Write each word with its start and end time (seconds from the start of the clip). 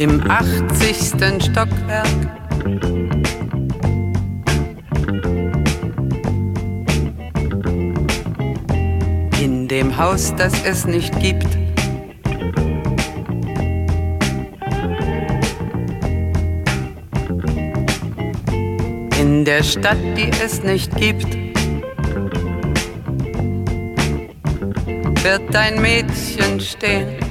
im 0.00 0.18
80. 0.30 0.96
Stockwerk. 1.44 2.06
In 9.42 9.68
dem 9.68 9.98
Haus, 9.98 10.34
das 10.36 10.54
es 10.64 10.86
nicht 10.86 11.20
gibt. 11.20 11.46
In 19.20 19.44
der 19.44 19.62
Stadt, 19.62 19.98
die 20.16 20.30
es 20.42 20.62
nicht 20.62 20.96
gibt. 20.96 21.28
Wird 25.22 25.42
dein 25.52 25.82
Mädchen 25.82 26.58
stehen 26.58 27.29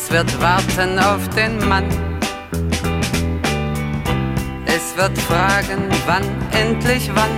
Es 0.00 0.12
wird 0.12 0.40
warten 0.40 0.98
auf 1.00 1.28
den 1.30 1.58
Mann. 1.68 1.84
Es 4.64 4.96
wird 4.96 5.18
fragen, 5.18 5.90
wann, 6.06 6.22
endlich 6.52 7.10
wann 7.14 7.30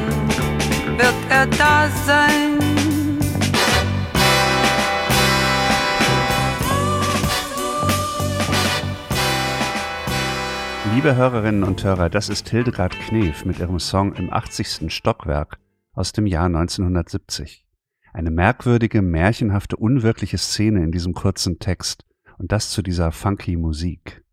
wird 0.98 1.14
er 1.30 1.46
da 1.46 1.88
sein. 2.06 2.58
Liebe 10.94 11.16
Hörerinnen 11.16 11.64
und 11.64 11.82
Hörer, 11.82 12.10
das 12.10 12.28
ist 12.28 12.50
Hildegard 12.50 12.94
Knef 13.00 13.46
mit 13.46 13.58
ihrem 13.58 13.80
Song 13.80 14.12
Im 14.12 14.30
80. 14.30 14.92
Stockwerk 14.92 15.58
aus 15.94 16.12
dem 16.12 16.26
Jahr 16.26 16.46
1970. 16.46 17.64
Eine 18.12 18.30
merkwürdige, 18.30 19.00
märchenhafte, 19.00 19.76
unwirkliche 19.76 20.36
Szene 20.36 20.84
in 20.84 20.92
diesem 20.92 21.14
kurzen 21.14 21.58
Text 21.58 22.04
und 22.40 22.52
das 22.52 22.70
zu 22.70 22.80
dieser 22.80 23.12
funky 23.12 23.56
Musik. 23.56 24.24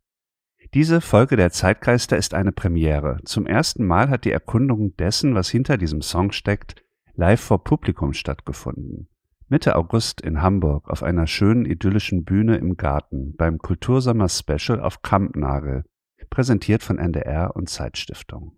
Diese 0.73 1.02
Folge 1.02 1.36
der 1.36 1.52
Zeitgeister 1.52 2.17
ist 2.17 2.33
eine 2.33 2.53
Premiere. 2.53 3.19
Zum 3.25 3.45
ersten 3.45 3.86
Mal 3.86 4.09
hat 4.09 4.23
die 4.23 4.31
Erkundung 4.31 4.95
dessen, 4.95 5.36
was 5.36 5.49
hinter 5.49 5.77
diesem 5.77 6.02
Song 6.02 6.31
steckt, 6.31 6.83
live 7.16 7.41
vor 7.41 7.64
Publikum 7.64 8.14
stattgefunden. 8.14 9.09
Mitte 9.49 9.75
August 9.75 10.22
in 10.22 10.41
Hamburg 10.41 10.89
auf 10.89 11.03
einer 11.03 11.27
schönen 11.27 11.66
idyllischen 11.66 12.23
Bühne 12.23 12.58
im 12.58 12.77
Garten 12.77 13.36
beim 13.36 13.58
Kultursommer 13.58 14.30
Special 14.30 14.80
auf 14.80 15.02
Kampnagel, 15.02 15.83
präsentiert 16.30 16.83
von 16.83 16.99
NDR 16.99 17.55
und 17.55 17.69
Zeitstiftung. 17.69 18.58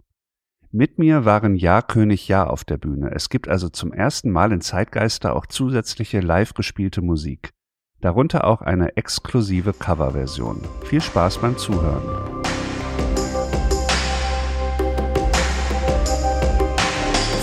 Mit 0.71 0.99
mir 0.99 1.25
waren 1.25 1.55
Ja 1.55 1.81
König 1.81 2.27
Ja 2.27 2.45
auf 2.45 2.63
der 2.63 2.77
Bühne. 2.77 3.11
Es 3.13 3.29
gibt 3.29 3.47
also 3.47 3.69
zum 3.69 3.93
ersten 3.93 4.29
Mal 4.29 4.51
in 4.51 4.61
Zeitgeister 4.61 5.35
auch 5.35 5.47
zusätzliche 5.47 6.19
live 6.19 6.53
gespielte 6.53 7.01
Musik 7.01 7.53
darunter 8.01 8.45
auch 8.45 8.61
eine 8.61 8.95
exklusive 8.97 9.73
Coverversion. 9.73 10.61
Viel 10.85 11.01
Spaß 11.01 11.39
beim 11.39 11.57
Zuhören. 11.57 12.03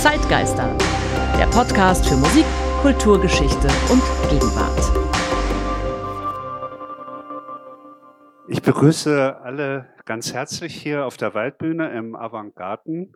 Zeitgeister, 0.00 0.76
der 1.38 1.46
Podcast 1.46 2.06
für 2.06 2.16
Musik, 2.16 2.46
Kulturgeschichte 2.82 3.68
und 3.90 4.02
Gegenwart. 4.30 4.92
Ich 8.48 8.62
begrüße 8.62 9.40
alle 9.42 9.88
ganz 10.04 10.32
herzlich 10.32 10.74
hier 10.74 11.04
auf 11.04 11.16
der 11.16 11.34
Waldbühne 11.34 11.90
im 11.90 12.14
Avantgarten. 12.14 13.14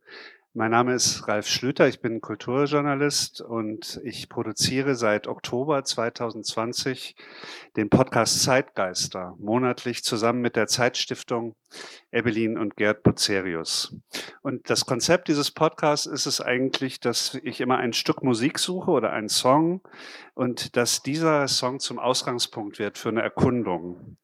Mein 0.52 0.72
Name 0.72 0.94
ist 0.94 1.28
Ralf 1.28 1.46
Schlüter, 1.46 1.86
ich 1.86 2.00
bin 2.00 2.20
Kulturjournalist 2.20 3.40
und 3.40 4.00
ich 4.02 4.28
produziere 4.28 4.96
seit 4.96 5.28
Oktober 5.28 5.84
2020 5.84 7.14
den 7.76 7.88
Podcast 7.88 8.42
Zeitgeister, 8.42 9.36
monatlich 9.38 10.02
zusammen 10.02 10.40
mit 10.40 10.56
der 10.56 10.66
Zeitstiftung 10.66 11.54
Evelyn 12.12 12.58
und 12.58 12.76
Gerd 12.76 13.02
Bucerius. 13.02 13.96
Und 14.42 14.68
das 14.68 14.86
Konzept 14.86 15.28
dieses 15.28 15.50
Podcasts 15.50 16.06
ist 16.06 16.26
es 16.26 16.40
eigentlich, 16.40 17.00
dass 17.00 17.38
ich 17.42 17.60
immer 17.60 17.78
ein 17.78 17.92
Stück 17.92 18.22
Musik 18.22 18.58
suche 18.58 18.90
oder 18.90 19.12
einen 19.12 19.28
Song 19.28 19.80
und 20.34 20.76
dass 20.76 21.02
dieser 21.02 21.46
Song 21.48 21.80
zum 21.80 21.98
Ausgangspunkt 21.98 22.78
wird 22.78 22.96
für 22.96 23.10
eine 23.10 23.22
Erkundung. 23.22 24.16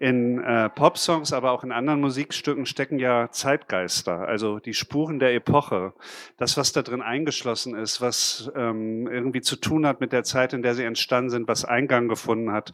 In 0.00 0.42
äh, 0.42 0.68
Popsongs, 0.68 1.32
aber 1.32 1.52
auch 1.52 1.62
in 1.62 1.70
anderen 1.70 2.00
Musikstücken 2.00 2.66
stecken 2.66 2.98
ja 2.98 3.30
Zeitgeister, 3.30 4.26
also 4.26 4.58
die 4.58 4.74
Spuren 4.74 5.20
der 5.20 5.32
Epoche, 5.32 5.94
das, 6.36 6.56
was 6.56 6.72
da 6.72 6.82
drin 6.82 7.00
eingeschlossen 7.00 7.76
ist, 7.76 8.00
was 8.00 8.50
ähm, 8.56 9.06
irgendwie 9.06 9.40
zu 9.40 9.54
tun 9.54 9.86
hat 9.86 10.00
mit 10.00 10.12
der 10.12 10.24
Zeit, 10.24 10.52
in 10.52 10.62
der 10.62 10.74
sie 10.74 10.82
entstanden 10.82 11.30
sind, 11.30 11.46
was 11.46 11.64
Eingang 11.64 12.08
gefunden 12.08 12.50
hat 12.50 12.72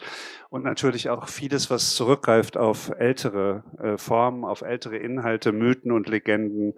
und 0.49 0.65
natürlich 0.65 1.10
auch 1.10 1.28
vieles, 1.28 1.69
was 1.71 1.94
zurückgreift 1.94 2.56
auf 2.56 2.91
ältere 2.99 3.62
äh, 3.78 3.99
Formen, 3.99 4.40
auf 4.45 4.62
ältere 4.62 4.97
Inhalte, 4.97 5.53
Mythen 5.53 5.93
und 5.93 6.09
Legenden, 6.09 6.75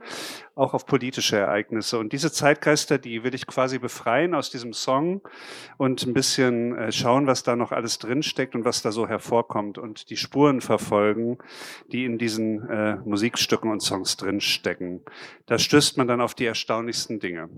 auch 0.55 0.75
auf 0.75 0.87
politische 0.87 1.37
Ereignisse. 1.37 1.99
Und 1.99 2.12
diese 2.12 2.33
Zeitgeister, 2.33 2.99
die 2.99 3.25
will 3.25 3.34
ich 3.34 3.47
quasi 3.47 3.78
befreien 3.78 4.34
aus 4.34 4.50
diesem 4.50 4.73
Song 4.73 5.23
und 5.77 6.06
ein 6.06 6.15
bisschen 6.15 6.77
äh, 6.77 6.93
schauen, 6.93 7.27
was 7.27 7.43
da 7.43 7.56
noch 7.56 7.73
alles 7.73 7.99
drinsteckt 7.99 8.55
und 8.55 8.65
was 8.65 8.83
da 8.83 8.93
so 8.93 9.09
hervorkommt 9.09 9.78
und 9.78 10.11
die 10.11 10.17
Spuren 10.17 10.61
verfolgen, 10.61 11.39
die 11.91 12.05
in 12.05 12.19
diesen 12.19 12.69
äh, 12.69 12.97
Musikstücken 13.05 13.71
und 13.71 13.81
Songs 13.81 14.17
drinstecken. 14.17 15.03
Da 15.47 15.59
stößt 15.59 15.97
man 15.97 16.09
dann 16.09 16.21
auf 16.21 16.34
die 16.34 16.47
erstaunlichsten 16.47 17.21
Dinge. 17.21 17.49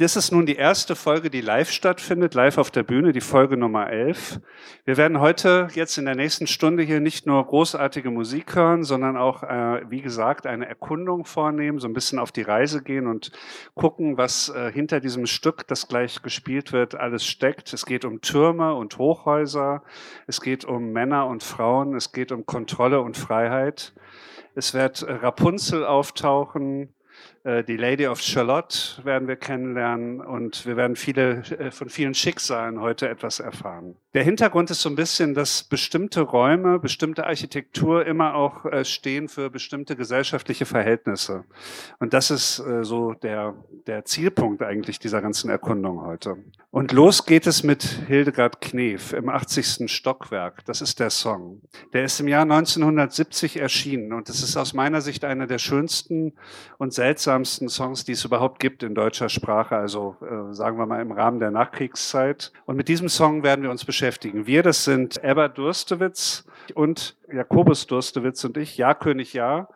Das 0.00 0.16
ist 0.16 0.32
nun 0.32 0.46
die 0.46 0.56
erste 0.56 0.96
Folge, 0.96 1.28
die 1.28 1.42
live 1.42 1.70
stattfindet, 1.70 2.32
live 2.32 2.56
auf 2.56 2.70
der 2.70 2.84
Bühne, 2.84 3.12
die 3.12 3.20
Folge 3.20 3.58
Nummer 3.58 3.90
11. 3.90 4.40
Wir 4.86 4.96
werden 4.96 5.20
heute 5.20 5.68
jetzt 5.74 5.98
in 5.98 6.06
der 6.06 6.14
nächsten 6.14 6.46
Stunde 6.46 6.82
hier 6.82 7.00
nicht 7.00 7.26
nur 7.26 7.46
großartige 7.46 8.10
Musik 8.10 8.56
hören, 8.56 8.82
sondern 8.82 9.18
auch, 9.18 9.42
äh, 9.42 9.82
wie 9.90 10.00
gesagt, 10.00 10.46
eine 10.46 10.66
Erkundung 10.66 11.26
vornehmen, 11.26 11.78
so 11.80 11.86
ein 11.86 11.92
bisschen 11.92 12.18
auf 12.18 12.32
die 12.32 12.40
Reise 12.40 12.82
gehen 12.82 13.06
und 13.06 13.30
gucken, 13.74 14.16
was 14.16 14.48
äh, 14.48 14.72
hinter 14.72 15.00
diesem 15.00 15.26
Stück, 15.26 15.66
das 15.66 15.86
gleich 15.86 16.22
gespielt 16.22 16.72
wird, 16.72 16.94
alles 16.94 17.26
steckt. 17.26 17.70
Es 17.74 17.84
geht 17.84 18.06
um 18.06 18.22
Türme 18.22 18.72
und 18.76 18.96
Hochhäuser, 18.96 19.82
es 20.26 20.40
geht 20.40 20.64
um 20.64 20.92
Männer 20.92 21.26
und 21.26 21.42
Frauen, 21.42 21.94
es 21.94 22.12
geht 22.12 22.32
um 22.32 22.46
Kontrolle 22.46 23.02
und 23.02 23.18
Freiheit. 23.18 23.92
Es 24.54 24.72
wird 24.72 25.04
Rapunzel 25.06 25.84
auftauchen, 25.84 26.84
äh, 26.84 26.99
die 27.44 27.76
Lady 27.76 28.06
of 28.06 28.20
Charlotte 28.20 29.02
werden 29.04 29.26
wir 29.26 29.36
kennenlernen 29.36 30.20
und 30.20 30.66
wir 30.66 30.76
werden 30.76 30.96
viele, 30.96 31.42
äh, 31.58 31.70
von 31.70 31.88
vielen 31.88 32.14
Schicksalen 32.14 32.80
heute 32.80 33.08
etwas 33.08 33.40
erfahren. 33.40 33.96
Der 34.14 34.24
Hintergrund 34.24 34.70
ist 34.70 34.80
so 34.80 34.88
ein 34.88 34.96
bisschen, 34.96 35.34
dass 35.34 35.62
bestimmte 35.62 36.22
Räume, 36.22 36.78
bestimmte 36.78 37.26
Architektur 37.26 38.06
immer 38.06 38.34
auch 38.34 38.64
äh, 38.64 38.84
stehen 38.84 39.28
für 39.28 39.50
bestimmte 39.50 39.96
gesellschaftliche 39.96 40.66
Verhältnisse. 40.66 41.44
Und 41.98 42.12
das 42.12 42.30
ist 42.30 42.62
so 42.82 43.14
der, 43.14 43.54
der 43.86 44.04
Zielpunkt 44.04 44.62
eigentlich 44.62 44.98
dieser 44.98 45.22
ganzen 45.22 45.50
Erkundung 45.50 46.02
heute. 46.02 46.36
Und 46.70 46.92
los 46.92 47.26
geht 47.26 47.46
es 47.46 47.62
mit 47.62 47.82
Hildegard 47.82 48.60
Knef 48.60 49.12
im 49.12 49.28
80. 49.28 49.90
Stockwerk. 49.90 50.64
Das 50.64 50.80
ist 50.80 51.00
der 51.00 51.10
Song. 51.10 51.62
Der 51.92 52.04
ist 52.04 52.20
im 52.20 52.28
Jahr 52.28 52.42
1970 52.42 53.58
erschienen 53.58 54.12
und 54.12 54.28
es 54.28 54.42
ist 54.42 54.56
aus 54.56 54.72
meiner 54.72 55.00
Sicht 55.00 55.24
einer 55.24 55.46
der 55.46 55.58
schönsten 55.58 56.34
und 56.78 56.92
seltsamsten 56.92 57.40
seltsamsten 57.40 57.68
Songs, 57.68 58.04
die 58.04 58.12
es 58.12 58.24
überhaupt 58.24 58.60
gibt 58.60 58.82
in 58.82 58.94
deutscher 58.94 59.28
Sprache, 59.28 59.76
also 59.76 60.16
äh, 60.22 60.54
sagen 60.54 60.78
wir 60.78 60.86
mal 60.86 61.00
im 61.00 61.12
Rahmen 61.12 61.38
der 61.38 61.50
Nachkriegszeit. 61.50 62.52
Und 62.66 62.76
mit 62.76 62.88
diesem 62.88 63.08
Song 63.08 63.42
werden 63.42 63.62
wir 63.62 63.70
uns 63.70 63.84
beschäftigen. 63.84 63.99
Wir, 64.46 64.62
das 64.62 64.84
sind 64.84 65.22
Ebba 65.22 65.48
Durstewitz 65.48 66.44
und 66.74 67.16
Jakobus 67.32 67.86
Durstewitz 67.86 68.44
und 68.44 68.56
ich, 68.56 68.76
Ja 68.76 68.94
König 68.94 69.32
Ja. 69.32 69.68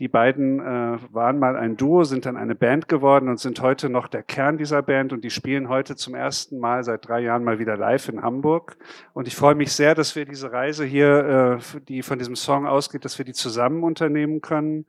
Die 0.00 0.08
beiden 0.08 0.58
äh, 0.58 0.98
waren 1.12 1.38
mal 1.38 1.54
ein 1.54 1.76
Duo, 1.76 2.02
sind 2.02 2.26
dann 2.26 2.36
eine 2.36 2.56
Band 2.56 2.88
geworden 2.88 3.28
und 3.28 3.38
sind 3.38 3.60
heute 3.60 3.88
noch 3.88 4.08
der 4.08 4.24
Kern 4.24 4.58
dieser 4.58 4.82
Band 4.82 5.12
und 5.12 5.22
die 5.22 5.30
spielen 5.30 5.68
heute 5.68 5.94
zum 5.94 6.16
ersten 6.16 6.58
Mal 6.58 6.82
seit 6.82 7.06
drei 7.06 7.20
Jahren 7.20 7.44
mal 7.44 7.60
wieder 7.60 7.76
live 7.76 8.08
in 8.08 8.20
Hamburg. 8.20 8.76
Und 9.12 9.28
ich 9.28 9.36
freue 9.36 9.54
mich 9.54 9.72
sehr, 9.72 9.94
dass 9.94 10.16
wir 10.16 10.24
diese 10.24 10.50
Reise 10.50 10.84
hier, 10.84 11.60
äh, 11.60 11.80
die 11.86 12.02
von 12.02 12.18
diesem 12.18 12.34
Song 12.34 12.66
ausgeht, 12.66 13.04
dass 13.04 13.18
wir 13.18 13.24
die 13.24 13.34
zusammen 13.34 13.84
unternehmen 13.84 14.40
können. 14.40 14.84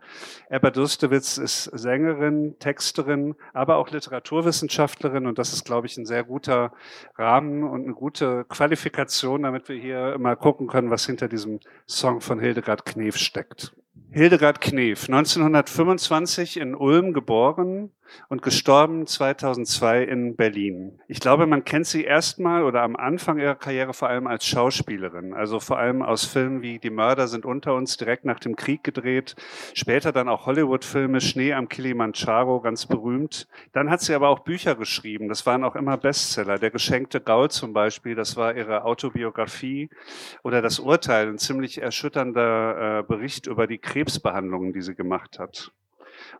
Ebba 0.49 0.71
Durstewitz 0.71 1.37
ist 1.37 1.65
Sängerin, 1.65 2.55
Texterin, 2.57 3.35
aber 3.53 3.75
auch 3.75 3.91
Literaturwissenschaftlerin 3.91 5.27
und 5.27 5.37
das 5.37 5.53
ist, 5.53 5.65
glaube 5.65 5.85
ich, 5.85 5.97
ein 5.97 6.07
sehr 6.07 6.23
guter 6.23 6.73
Rahmen 7.15 7.63
und 7.63 7.83
eine 7.83 7.93
gute 7.93 8.43
Qualifikation, 8.45 9.43
damit 9.43 9.69
wir 9.69 9.75
hier 9.75 10.17
mal 10.17 10.35
gucken 10.35 10.65
können, 10.65 10.89
was 10.89 11.05
hinter 11.05 11.27
diesem 11.27 11.59
Song 11.87 12.04
von 12.21 12.39
Hildegard 12.39 12.85
Knef 12.85 13.17
steckt. 13.17 13.75
Hildegard 14.15 14.61
Knef, 14.61 15.09
1925 15.09 16.55
in 16.55 16.73
Ulm 16.73 17.11
geboren, 17.11 17.91
und 18.29 18.41
gestorben 18.41 19.07
2002 19.07 20.03
in 20.03 20.35
Berlin. 20.35 20.99
Ich 21.07 21.19
glaube, 21.19 21.45
man 21.47 21.63
kennt 21.63 21.87
sie 21.87 22.03
erstmal 22.03 22.63
oder 22.63 22.81
am 22.81 22.95
Anfang 22.95 23.39
ihrer 23.39 23.55
Karriere 23.55 23.93
vor 23.93 24.09
allem 24.09 24.27
als 24.27 24.45
Schauspielerin, 24.45 25.33
also 25.33 25.59
vor 25.59 25.77
allem 25.77 26.01
aus 26.01 26.25
Filmen 26.25 26.61
wie 26.61 26.79
Die 26.79 26.89
Mörder 26.89 27.27
sind 27.27 27.45
unter 27.45 27.75
uns 27.75 27.97
direkt 27.97 28.25
nach 28.25 28.39
dem 28.39 28.55
Krieg 28.55 28.83
gedreht, 28.83 29.35
später 29.73 30.11
dann 30.11 30.29
auch 30.29 30.45
Hollywood-Filme, 30.45 31.21
Schnee 31.21 31.53
am 31.53 31.69
Kilimanjaro, 31.69 32.61
ganz 32.61 32.85
berühmt. 32.85 33.47
Dann 33.73 33.89
hat 33.89 34.01
sie 34.01 34.13
aber 34.13 34.29
auch 34.29 34.39
Bücher 34.39 34.75
geschrieben, 34.75 35.27
das 35.27 35.45
waren 35.45 35.63
auch 35.63 35.75
immer 35.75 35.97
Bestseller. 35.97 36.57
Der 36.57 36.71
geschenkte 36.71 37.21
Gaul 37.21 37.49
zum 37.49 37.73
Beispiel, 37.73 38.15
das 38.15 38.35
war 38.35 38.55
ihre 38.55 38.85
Autobiografie 38.85 39.89
oder 40.43 40.61
Das 40.61 40.79
Urteil, 40.79 41.27
ein 41.27 41.37
ziemlich 41.37 41.81
erschütternder 41.81 42.99
äh, 42.99 43.03
Bericht 43.03 43.47
über 43.47 43.67
die 43.67 43.77
Krebsbehandlungen, 44.05 44.71
die 44.71 44.83
sie 44.83 44.93
gemacht 44.93 45.39
hat. 45.39 45.71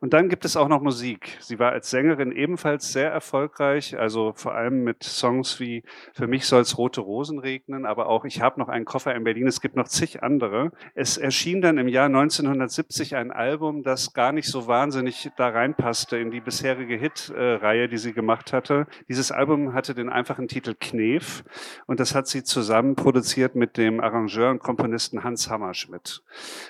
Und 0.02 0.14
dann 0.14 0.30
gibt 0.30 0.46
es 0.46 0.58
auch 0.58 0.68
noch 0.68 0.82
Musik. 0.82 1.38
Sie 1.40 1.60
war 1.60 1.72
als 1.72 1.90
Sängerin 1.90 2.32
ebenfalls 2.32 2.92
sehr 2.92 3.12
erfolgreich, 3.12 3.98
also 3.98 4.34
vor 4.36 4.56
allem 4.56 4.84
mit 4.84 5.04
Songs 5.04 5.60
wie 5.60 5.84
Für 6.14 6.28
mich 6.28 6.46
soll's 6.46 6.78
rote 6.78 7.02
Rosen 7.02 7.40
regnen, 7.40 7.86
aber 7.86 8.08
auch 8.08 8.26
Ich 8.26 8.42
habe 8.42 8.60
noch 8.60 8.70
einen 8.70 8.86
Koffer 8.86 9.16
in 9.16 9.24
Berlin. 9.24 9.48
Es 9.48 9.62
gibt 9.62 9.76
noch 9.76 9.88
zig 9.88 10.24
andere. 10.24 10.72
Es 10.94 11.18
erschien 11.18 11.62
dann 11.62 11.78
im 11.78 11.88
Jahr 11.88 12.06
1970 12.06 13.16
ein 13.16 13.32
Album, 13.32 13.84
das 13.84 14.14
gar 14.14 14.32
nicht 14.32 14.48
so 14.48 14.68
wahnsinnig 14.68 15.32
da 15.38 15.50
reinpasste 15.50 16.18
in 16.18 16.32
die 16.32 16.42
bisherige 16.42 16.96
Hitreihe, 16.96 17.88
die 17.88 17.98
sie 17.98 18.14
gemacht 18.14 18.54
hatte. 18.54 18.88
Dieses 19.10 19.32
Album 19.32 19.74
hatte 19.74 19.94
den 19.94 20.10
einfachen 20.10 20.48
Titel 20.48 20.76
Knef 20.80 21.44
und 21.86 22.00
das 22.00 22.16
hat 22.16 22.28
sie 22.28 22.44
zusammen 22.44 22.96
produziert 22.96 23.56
mit 23.56 23.78
dem 23.78 24.00
Arrangeur 24.00 24.50
und 24.52 24.60
Komponisten 24.60 25.24
Hans 25.24 25.50
Hammerschmidt. 25.50 26.24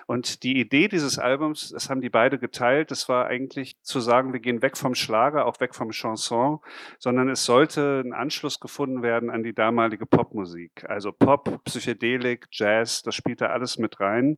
Und 0.07 0.43
die 0.43 0.59
Idee 0.59 0.87
dieses 0.87 1.19
Albums, 1.19 1.69
das 1.69 1.89
haben 1.89 2.01
die 2.01 2.09
beide 2.09 2.39
geteilt, 2.39 2.91
das 2.91 3.04
war 3.09 3.27
eigentlich 3.27 3.77
zu 3.81 3.99
sagen, 3.99 4.33
wir 4.33 4.39
gehen 4.39 4.61
weg 4.61 4.77
vom 4.77 4.95
Schlager, 4.95 5.45
auch 5.45 5.59
weg 5.59 5.75
vom 5.75 5.91
Chanson, 5.91 6.59
sondern 6.99 7.29
es 7.29 7.45
sollte 7.45 8.01
ein 8.05 8.13
Anschluss 8.13 8.59
gefunden 8.59 9.01
werden 9.01 9.29
an 9.29 9.43
die 9.43 9.53
damalige 9.53 10.05
Popmusik. 10.05 10.85
Also 10.89 11.11
Pop, 11.11 11.63
Psychedelik, 11.65 12.47
Jazz, 12.51 13.03
das 13.03 13.15
spielt 13.15 13.41
da 13.41 13.47
alles 13.47 13.77
mit 13.77 13.99
rein. 13.99 14.37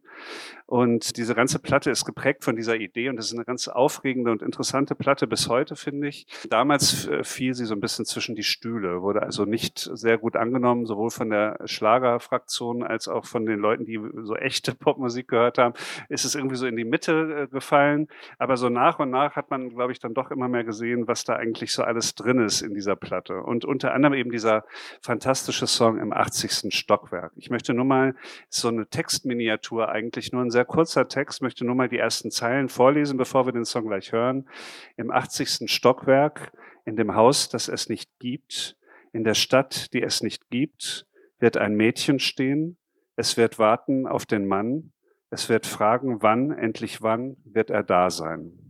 Und 0.65 1.17
diese 1.17 1.35
ganze 1.35 1.59
Platte 1.59 1.91
ist 1.91 2.05
geprägt 2.05 2.43
von 2.43 2.55
dieser 2.55 2.75
Idee 2.75 3.09
und 3.09 3.17
es 3.17 3.27
ist 3.27 3.33
eine 3.33 3.45
ganz 3.45 3.67
aufregende 3.67 4.31
und 4.31 4.41
interessante 4.41 4.95
Platte 4.95 5.27
bis 5.27 5.47
heute, 5.49 5.75
finde 5.75 6.07
ich. 6.07 6.27
Damals 6.49 7.09
fiel 7.23 7.53
sie 7.53 7.65
so 7.65 7.73
ein 7.73 7.79
bisschen 7.79 8.05
zwischen 8.05 8.35
die 8.35 8.43
Stühle, 8.43 9.01
wurde 9.01 9.23
also 9.23 9.45
nicht 9.45 9.79
sehr 9.79 10.17
gut 10.17 10.35
angenommen, 10.35 10.85
sowohl 10.85 11.09
von 11.09 11.29
der 11.29 11.59
Schlagerfraktion 11.65 12.83
als 12.83 13.07
auch 13.07 13.25
von 13.25 13.45
den 13.45 13.59
Leuten, 13.59 13.85
die 13.85 13.99
so 14.23 14.35
echte 14.35 14.73
Popmusik 14.75 15.27
gehört 15.27 15.57
haben, 15.57 15.73
ist 16.09 16.25
es 16.25 16.35
irgendwie 16.35 16.55
so 16.55 16.67
in 16.67 16.75
die 16.75 16.85
Mitte 16.85 17.43
äh, 17.43 17.47
gefallen. 17.47 18.07
Aber 18.37 18.46
so 18.55 18.69
nach 18.69 18.99
und 18.99 19.09
nach 19.09 19.35
hat 19.35 19.49
man, 19.49 19.69
glaube 19.69 19.91
ich, 19.91 19.99
dann 19.99 20.13
doch 20.13 20.31
immer 20.31 20.47
mehr 20.47 20.63
gesehen, 20.63 21.07
was 21.07 21.25
da 21.25 21.35
eigentlich 21.35 21.73
so 21.73 21.83
alles 21.83 22.15
drin 22.15 22.39
ist 22.39 22.61
in 22.61 22.73
dieser 22.73 22.95
Platte. 22.95 23.41
Und 23.41 23.65
unter 23.65 23.93
anderem 23.93 24.13
eben 24.13 24.31
dieser 24.31 24.63
fantastische 25.01 25.67
Song 25.67 25.97
im 25.97 26.13
80. 26.13 26.73
Stockwerk. 26.73 27.33
Ich 27.35 27.49
möchte 27.49 27.73
nur 27.73 27.83
mal 27.83 28.15
so 28.49 28.69
eine 28.69 28.87
Textminiatur, 28.87 29.89
eigentlich 29.89 30.31
nur 30.31 30.43
ein 30.43 30.51
sehr 30.51 30.65
kurzer 30.65 31.09
Text, 31.09 31.41
möchte 31.41 31.65
nur 31.65 31.75
mal 31.75 31.89
die 31.89 31.97
ersten 31.97 32.31
Zeilen 32.31 32.69
vorlesen, 32.69 33.17
bevor 33.17 33.45
wir 33.45 33.51
den 33.51 33.65
Song 33.65 33.87
gleich 33.87 34.13
hören. 34.13 34.47
Im 34.95 35.11
80. 35.11 35.69
Stockwerk, 35.69 36.53
in 36.85 36.95
dem 36.95 37.15
Haus, 37.15 37.49
das 37.49 37.67
es 37.67 37.89
nicht 37.89 38.09
gibt, 38.19 38.77
in 39.11 39.23
der 39.23 39.33
Stadt, 39.33 39.93
die 39.93 40.03
es 40.03 40.21
nicht 40.21 40.49
gibt, 40.49 41.07
wird 41.39 41.57
ein 41.57 41.75
Mädchen 41.75 42.19
stehen. 42.19 42.77
Es 43.15 43.35
wird 43.35 43.59
warten 43.59 44.07
auf 44.07 44.25
den 44.25 44.47
Mann. 44.47 44.91
Es 45.29 45.49
wird 45.49 45.65
fragen, 45.65 46.21
wann, 46.21 46.51
endlich 46.51 47.01
wann 47.01 47.37
wird 47.43 47.69
er 47.69 47.83
da 47.83 48.09
sein. 48.09 48.67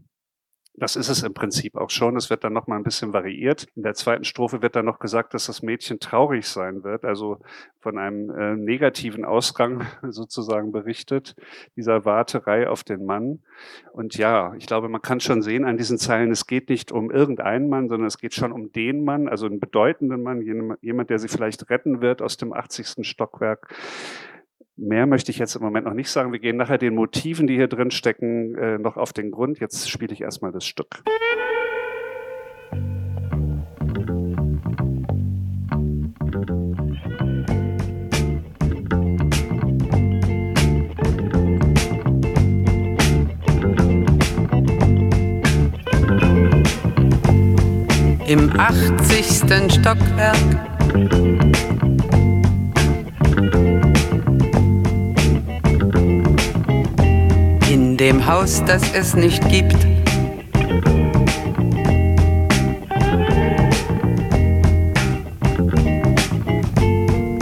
Das 0.80 0.95
ist 0.95 1.09
es 1.09 1.24
im 1.24 1.33
Prinzip 1.33 1.75
auch 1.75 1.89
schon. 1.89 2.15
Es 2.18 2.30
wird 2.30 2.44
dann 2.44 2.54
noch 2.54 2.68
mal 2.68 2.75
ein 2.75 2.83
bisschen 2.83 3.12
variiert. 3.12 3.65
In 3.75 3.81
der 3.81 3.95
zweiten 3.95 4.24
Strophe 4.24 4.62
wird 4.62 4.75
dann 4.75 4.86
noch 4.86 5.00
gesagt, 5.00 5.33
dass 5.33 5.48
das 5.48 5.63
Mädchen 5.63 6.00
traurig 6.00 6.48
sein 6.48 6.83
wird, 6.83 7.04
also 7.04 7.39
von 7.80 7.98
einem 7.98 8.30
äh, 8.30 8.56
negativen 8.56 9.25
Ausgang 9.25 9.88
sozusagen 10.04 10.71
berichtet, 10.71 11.36
dieser 11.75 12.06
Warterei 12.06 12.69
auf 12.69 12.83
den 12.83 13.06
Mann. 13.06 13.39
Und 13.92 14.18
ja, 14.19 14.54
ich 14.59 14.68
glaube, 14.68 14.88
man 14.88 15.01
kann 15.01 15.19
schon 15.19 15.42
sehen 15.42 15.65
an 15.65 15.77
diesen 15.77 15.98
Zeilen, 15.98 16.30
es 16.30 16.45
geht 16.45 16.69
nicht 16.69 16.92
um 16.92 17.09
irgendeinen 17.09 17.69
Mann, 17.69 17.89
sondern 17.89 18.06
es 18.06 18.19
geht 18.19 18.36
schon 18.36 18.51
um 18.51 18.71
den 18.71 19.04
Mann, 19.04 19.27
also 19.27 19.48
einen 19.48 19.59
bedeutenden 19.59 20.21
Mann, 20.21 20.42
jemand, 20.81 21.09
der 21.09 21.18
sie 21.18 21.27
vielleicht 21.27 21.71
retten 21.71 22.01
wird 22.01 22.21
aus 22.21 22.38
dem 22.38 22.54
80. 22.54 22.98
Stockwerk. 23.01 23.74
Mehr 24.79 25.07
möchte 25.07 25.31
ich 25.31 25.39
jetzt 25.39 25.56
im 25.56 25.63
Moment 25.63 25.88
noch 25.88 25.95
nicht 25.95 26.12
sagen. 26.12 26.31
Wir 26.31 26.39
gehen 26.39 26.56
nachher 26.56 26.77
den 26.77 26.94
Motiven, 26.94 27.47
die 27.47 27.56
hier 27.56 27.68
drin 27.68 27.89
stecken, 27.89 28.56
äh, 28.56 28.77
noch 28.77 28.95
auf 28.95 29.12
den 29.12 29.31
Grund. 29.31 29.59
Jetzt 29.59 29.89
spiele 29.89 30.13
ich 30.13 30.21
erstmal 30.21 30.51
das 30.51 30.68
Stück. 30.68 31.03
Im 48.27 48.51
80. 48.59 49.71
Stockwerk 49.71 51.36
dem 58.07 58.25
Haus, 58.25 58.63
das 58.65 58.83
es 58.94 59.15
nicht 59.15 59.45
gibt. 59.50 59.75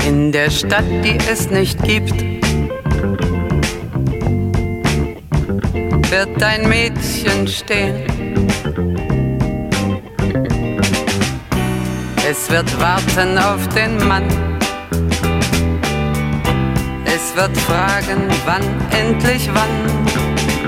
In 0.07 0.31
der 0.31 0.49
Stadt, 0.49 0.85
die 1.03 1.19
es 1.31 1.51
nicht 1.51 1.79
gibt, 1.83 2.19
wird 6.09 6.41
ein 6.41 6.67
Mädchen 6.67 7.47
stehen. 7.47 8.01
Es 12.27 12.49
wird 12.49 12.81
warten 12.81 13.37
auf 13.37 13.67
den 13.75 13.97
Mann. 14.07 14.25
Es 17.05 17.35
wird 17.35 17.55
fragen, 17.55 18.23
wann, 18.47 18.63
endlich 18.89 19.47
wann 19.53 20.24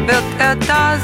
wird 0.07 0.23
er 0.39 0.55
da 0.55 0.97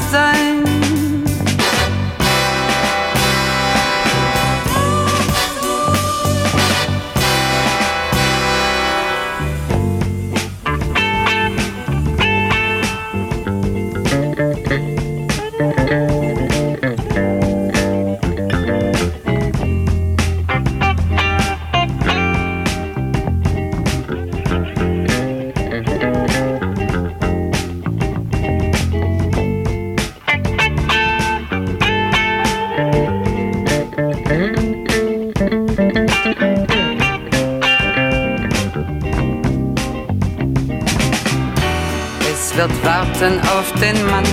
warten 42.83 43.39
auf 43.41 43.71
den 43.79 44.05
Mann. 44.07 44.23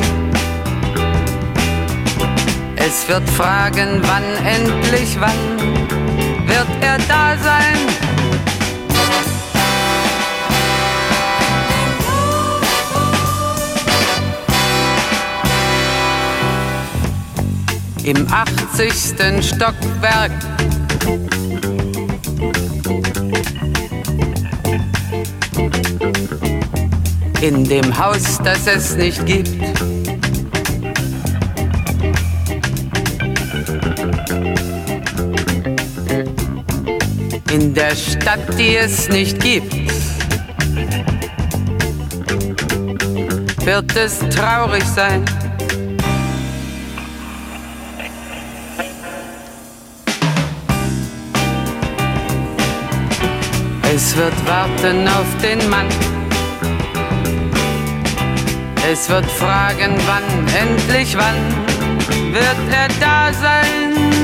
Es 2.76 3.08
wird 3.08 3.28
fragen, 3.30 4.00
wann 4.02 4.24
endlich 4.44 5.16
wann 5.20 5.58
wird 6.46 6.66
er 6.80 6.98
da 7.08 7.36
sein. 7.42 7.78
Im 18.02 18.26
80. 18.32 19.46
Stockwerk 19.46 20.32
in 27.42 27.64
dem 27.64 27.98
Haus, 27.98 28.38
das 28.44 28.66
es 28.66 28.96
nicht 28.96 29.24
gibt. 29.24 29.48
In 37.50 37.72
der 37.74 37.96
Stadt, 37.96 38.40
die 38.58 38.76
es 38.76 39.08
nicht 39.08 39.40
gibt, 39.40 39.72
wird 43.64 43.96
es 43.96 44.18
traurig 44.28 44.84
sein. 44.84 45.24
Es 53.94 54.16
wird 54.16 54.46
warten 54.46 55.08
auf 55.08 55.42
den 55.42 55.68
Mann. 55.70 56.09
Es 58.92 59.08
wird 59.08 59.30
fragen, 59.30 59.96
wann, 60.04 60.48
endlich 60.48 61.16
wann 61.16 61.36
wird 62.32 62.72
er 62.72 62.88
da 62.98 63.32
sein. 63.32 64.19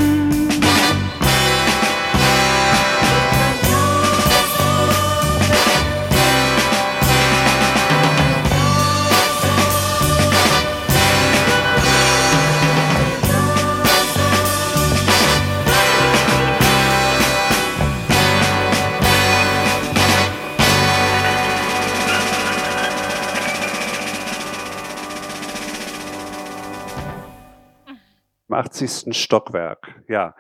80. 28.82 29.16
Stockwerk, 29.16 30.02
ja. 30.08 30.34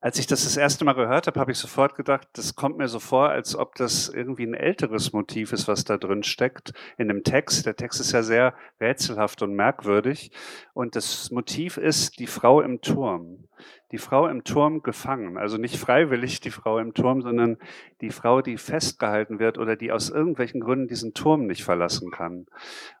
Als 0.00 0.18
ich 0.20 0.28
das 0.28 0.44
das 0.44 0.56
erste 0.56 0.84
Mal 0.84 0.92
gehört 0.92 1.26
habe, 1.26 1.40
habe 1.40 1.50
ich 1.50 1.58
sofort 1.58 1.96
gedacht, 1.96 2.28
das 2.34 2.54
kommt 2.54 2.78
mir 2.78 2.86
so 2.86 3.00
vor, 3.00 3.30
als 3.30 3.56
ob 3.56 3.74
das 3.74 4.08
irgendwie 4.08 4.46
ein 4.46 4.54
älteres 4.54 5.12
Motiv 5.12 5.52
ist, 5.52 5.66
was 5.66 5.82
da 5.82 5.96
drin 5.96 6.22
steckt 6.22 6.72
in 6.98 7.08
dem 7.08 7.24
Text. 7.24 7.66
Der 7.66 7.74
Text 7.74 8.00
ist 8.00 8.12
ja 8.12 8.22
sehr 8.22 8.54
rätselhaft 8.80 9.42
und 9.42 9.54
merkwürdig. 9.54 10.30
Und 10.72 10.94
das 10.94 11.32
Motiv 11.32 11.78
ist 11.78 12.20
die 12.20 12.28
Frau 12.28 12.60
im 12.60 12.80
Turm 12.80 13.48
die 13.90 13.98
Frau 13.98 14.26
im 14.26 14.44
Turm 14.44 14.82
gefangen. 14.82 15.38
Also 15.38 15.56
nicht 15.56 15.76
freiwillig 15.76 16.40
die 16.40 16.50
Frau 16.50 16.78
im 16.78 16.92
Turm, 16.92 17.22
sondern 17.22 17.56
die 18.00 18.10
Frau, 18.10 18.42
die 18.42 18.58
festgehalten 18.58 19.38
wird 19.38 19.58
oder 19.58 19.76
die 19.76 19.92
aus 19.92 20.10
irgendwelchen 20.10 20.60
Gründen 20.60 20.88
diesen 20.88 21.14
Turm 21.14 21.46
nicht 21.46 21.64
verlassen 21.64 22.10
kann. 22.10 22.46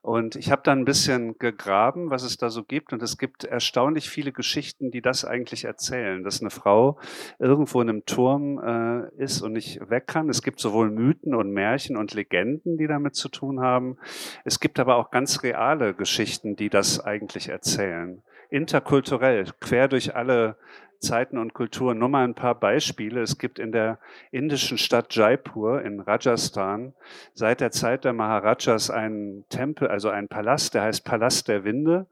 Und 0.00 0.36
ich 0.36 0.50
habe 0.50 0.62
dann 0.64 0.80
ein 0.80 0.84
bisschen 0.84 1.38
gegraben, 1.38 2.10
was 2.10 2.22
es 2.22 2.38
da 2.38 2.48
so 2.48 2.64
gibt. 2.64 2.92
Und 2.92 3.02
es 3.02 3.18
gibt 3.18 3.44
erstaunlich 3.44 4.08
viele 4.08 4.32
Geschichten, 4.32 4.90
die 4.90 5.02
das 5.02 5.24
eigentlich 5.24 5.64
erzählen, 5.64 6.24
dass 6.24 6.40
eine 6.40 6.50
Frau 6.50 6.98
irgendwo 7.38 7.80
in 7.82 7.90
einem 7.90 8.06
Turm 8.06 8.58
äh, 8.58 9.22
ist 9.22 9.42
und 9.42 9.52
nicht 9.52 9.90
weg 9.90 10.06
kann. 10.06 10.28
Es 10.30 10.42
gibt 10.42 10.58
sowohl 10.58 10.90
Mythen 10.90 11.34
und 11.34 11.52
Märchen 11.52 11.96
und 11.96 12.14
Legenden, 12.14 12.78
die 12.78 12.86
damit 12.86 13.14
zu 13.14 13.28
tun 13.28 13.60
haben. 13.60 13.98
Es 14.44 14.58
gibt 14.58 14.80
aber 14.80 14.96
auch 14.96 15.10
ganz 15.10 15.42
reale 15.42 15.92
Geschichten, 15.94 16.56
die 16.56 16.70
das 16.70 17.04
eigentlich 17.04 17.48
erzählen 17.50 18.22
interkulturell, 18.50 19.46
quer 19.60 19.88
durch 19.88 20.14
alle 20.14 20.56
Zeiten 21.00 21.38
und 21.38 21.54
Kulturen. 21.54 21.98
Nur 21.98 22.08
mal 22.08 22.24
ein 22.24 22.34
paar 22.34 22.54
Beispiele. 22.54 23.20
Es 23.20 23.38
gibt 23.38 23.58
in 23.58 23.72
der 23.72 23.98
indischen 24.30 24.78
Stadt 24.78 25.14
Jaipur 25.14 25.82
in 25.82 26.00
Rajasthan 26.00 26.92
seit 27.34 27.60
der 27.60 27.70
Zeit 27.70 28.04
der 28.04 28.12
Maharajas 28.12 28.90
einen 28.90 29.44
Tempel, 29.48 29.88
also 29.88 30.08
einen 30.08 30.28
Palast, 30.28 30.74
der 30.74 30.82
heißt 30.82 31.04
Palast 31.04 31.48
der 31.48 31.64
Winde. 31.64 32.06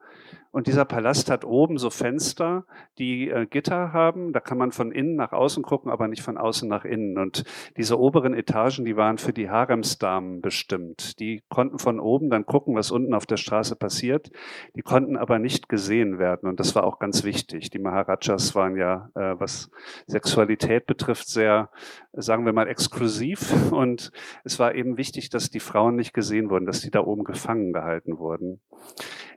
Und 0.57 0.69
dieser 0.69 0.87
Palast 0.87 1.31
hat 1.31 1.45
oben 1.45 1.77
so 1.77 1.91
Fenster, 1.91 2.65
die 2.97 3.29
äh, 3.29 3.45
Gitter 3.45 3.93
haben. 3.93 4.33
Da 4.33 4.41
kann 4.41 4.57
man 4.57 4.73
von 4.73 4.91
innen 4.91 5.15
nach 5.15 5.33
außen 5.33 5.63
gucken, 5.63 5.91
aber 5.91 6.09
nicht 6.09 6.23
von 6.23 6.39
außen 6.39 6.67
nach 6.67 6.87
innen. 6.87 7.19
Und 7.19 7.45
diese 7.77 8.01
oberen 8.01 8.33
Etagen, 8.33 8.87
die 8.87 8.97
waren 8.97 9.19
für 9.19 9.35
die 9.35 9.51
Haremsdamen 9.51 10.41
bestimmt. 10.41 11.21
Die 11.21 11.43
konnten 11.51 11.79
von 11.79 12.01
oben 12.01 12.31
dann 12.31 12.47
gucken, 12.47 12.75
was 12.75 12.91
unten 12.91 13.13
auf 13.13 13.27
der 13.27 13.37
Straße 13.37 13.77
passiert. 13.77 14.31
Die 14.75 14.81
konnten 14.81 15.19
aber 15.19 15.39
nicht 15.39 15.69
gesehen 15.69 16.19
werden. 16.19 16.49
Und 16.49 16.59
das 16.59 16.75
war 16.75 16.85
auch 16.85 17.01
ganz 17.01 17.23
wichtig. 17.23 17.69
Die 17.69 17.79
Maharajas 17.79 18.55
waren 18.55 18.79
ja, 18.79 19.11
äh, 19.15 19.39
was 19.39 19.71
Sexualität 20.07 20.87
betrifft, 20.87 21.29
sehr, 21.29 21.69
sagen 22.15 22.47
wir 22.47 22.55
mal, 22.55 22.67
exklusiv. 22.67 23.71
Und 23.73 24.11
es 24.43 24.59
war 24.59 24.75
eben 24.75 24.97
wichtig, 24.97 25.29
dass 25.29 25.51
die 25.51 25.61
Frauen 25.61 25.97
nicht 25.97 26.15
gesehen 26.15 26.49
wurden, 26.49 26.65
dass 26.65 26.81
die 26.81 26.91
da 26.91 27.01
oben 27.01 27.25
gefangen 27.25 27.75
gehalten 27.75 28.17
wurden. 28.17 28.63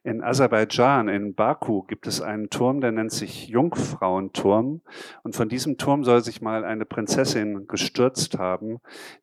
In 0.05 0.23
Aserbaidschan, 0.23 1.08
in 1.09 1.33
Baku, 1.33 1.83
gibt 1.83 2.07
es 2.07 2.21
einen 2.21 2.49
Turm, 2.49 2.81
der 2.81 2.91
nennt 2.91 3.11
sich 3.11 3.47
Jungfrauenturm. 3.47 4.81
Und 5.23 5.35
von 5.35 5.49
diesem 5.49 5.77
Turm 5.77 6.03
soll 6.03 6.21
sich 6.21 6.41
mal 6.41 6.63
eine 6.63 6.85
Prinzessin 6.85 7.67
gestürzt 7.67 8.37
haben, 8.37 8.79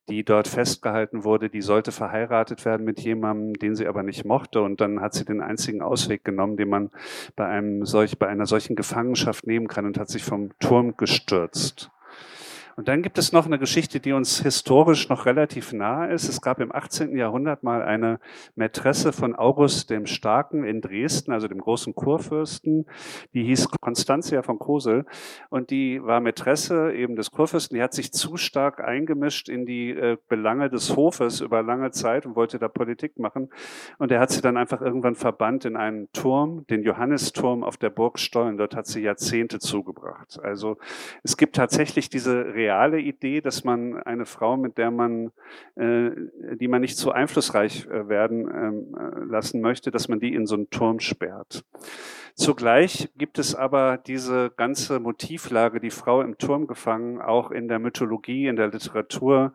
die 0.08 0.24
dort 0.24 0.48
festgehalten 0.48 1.24
wurde. 1.24 1.48
Die 1.48 1.62
sollte 1.62 1.92
verheiratet 1.92 2.64
werden 2.64 2.84
mit 2.84 3.00
jemandem, 3.00 3.54
den 3.54 3.74
sie 3.74 3.86
aber 3.86 4.02
nicht 4.02 4.24
mochte. 4.24 4.62
Und 4.62 4.80
dann 4.80 5.00
hat 5.00 5.14
sie 5.14 5.24
den 5.24 5.40
einzigen 5.40 5.82
Ausweg 5.82 6.24
genommen, 6.24 6.56
den 6.56 6.68
man 6.68 6.90
bei 7.34 7.46
einem 7.46 7.86
solch, 7.86 8.18
bei 8.18 8.28
einer 8.28 8.46
solchen 8.46 8.76
Gefangenschaft 8.76 9.46
nehmen 9.46 9.68
kann 9.68 9.86
und 9.86 9.98
hat 9.98 10.08
sich 10.08 10.24
vom 10.24 10.50
Turm 10.58 10.96
gestürzt. 10.96 11.90
Und 12.76 12.88
dann 12.88 13.00
gibt 13.00 13.16
es 13.16 13.32
noch 13.32 13.46
eine 13.46 13.58
Geschichte, 13.58 14.00
die 14.00 14.12
uns 14.12 14.42
historisch 14.42 15.08
noch 15.08 15.24
relativ 15.24 15.72
nahe 15.72 16.12
ist. 16.12 16.28
Es 16.28 16.42
gab 16.42 16.60
im 16.60 16.70
18. 16.74 17.16
Jahrhundert 17.16 17.62
mal 17.62 17.82
eine 17.82 18.20
Mätresse 18.54 19.14
von 19.14 19.34
August 19.34 19.88
dem 19.88 20.04
Starken 20.04 20.62
in 20.62 20.82
Dresden, 20.82 21.32
also 21.32 21.48
dem 21.48 21.58
großen 21.58 21.94
Kurfürsten. 21.94 22.84
Die 23.32 23.44
hieß 23.44 23.70
Constantia 23.80 24.42
von 24.42 24.58
Kosel. 24.58 25.06
Und 25.48 25.70
die 25.70 26.02
war 26.02 26.20
Mätresse 26.20 26.92
eben 26.92 27.16
des 27.16 27.30
Kurfürsten. 27.30 27.76
Die 27.76 27.82
hat 27.82 27.94
sich 27.94 28.12
zu 28.12 28.36
stark 28.36 28.84
eingemischt 28.84 29.48
in 29.48 29.64
die 29.64 29.92
äh, 29.92 30.18
Belange 30.28 30.68
des 30.68 30.94
Hofes 30.94 31.40
über 31.40 31.62
lange 31.62 31.92
Zeit 31.92 32.26
und 32.26 32.36
wollte 32.36 32.58
da 32.58 32.68
Politik 32.68 33.18
machen. 33.18 33.48
Und 33.96 34.12
er 34.12 34.20
hat 34.20 34.30
sie 34.30 34.42
dann 34.42 34.58
einfach 34.58 34.82
irgendwann 34.82 35.14
verbannt 35.14 35.64
in 35.64 35.76
einen 35.76 36.12
Turm, 36.12 36.66
den 36.66 36.82
Johannisturm 36.82 37.64
auf 37.64 37.78
der 37.78 37.88
Burg 37.88 38.18
Stollen. 38.18 38.58
Dort 38.58 38.76
hat 38.76 38.86
sie 38.86 39.00
Jahrzehnte 39.00 39.60
zugebracht. 39.60 40.38
Also 40.42 40.76
es 41.22 41.38
gibt 41.38 41.56
tatsächlich 41.56 42.10
diese 42.10 42.54
reale 42.66 42.98
Idee, 42.98 43.40
dass 43.40 43.64
man 43.64 44.02
eine 44.02 44.26
Frau, 44.26 44.56
mit 44.56 44.76
der 44.76 44.90
man, 44.90 45.30
äh, 45.76 46.10
die 46.60 46.68
man 46.68 46.80
nicht 46.80 46.98
zu 46.98 47.12
einflussreich 47.12 47.86
äh, 47.86 48.08
werden 48.08 48.48
ähm, 48.48 48.96
äh, 48.98 49.24
lassen 49.24 49.60
möchte, 49.60 49.90
dass 49.90 50.08
man 50.08 50.18
die 50.18 50.34
in 50.34 50.46
so 50.46 50.56
einen 50.56 50.70
Turm 50.70 50.98
sperrt. 51.00 51.64
Zugleich 52.36 53.08
gibt 53.16 53.38
es 53.38 53.54
aber 53.54 53.96
diese 53.96 54.50
ganze 54.50 55.00
Motivlage, 55.00 55.80
die 55.80 55.90
Frau 55.90 56.20
im 56.20 56.36
Turm 56.36 56.66
gefangen, 56.66 57.18
auch 57.18 57.50
in 57.50 57.66
der 57.66 57.78
Mythologie, 57.78 58.46
in 58.46 58.56
der 58.56 58.68
Literatur. 58.68 59.54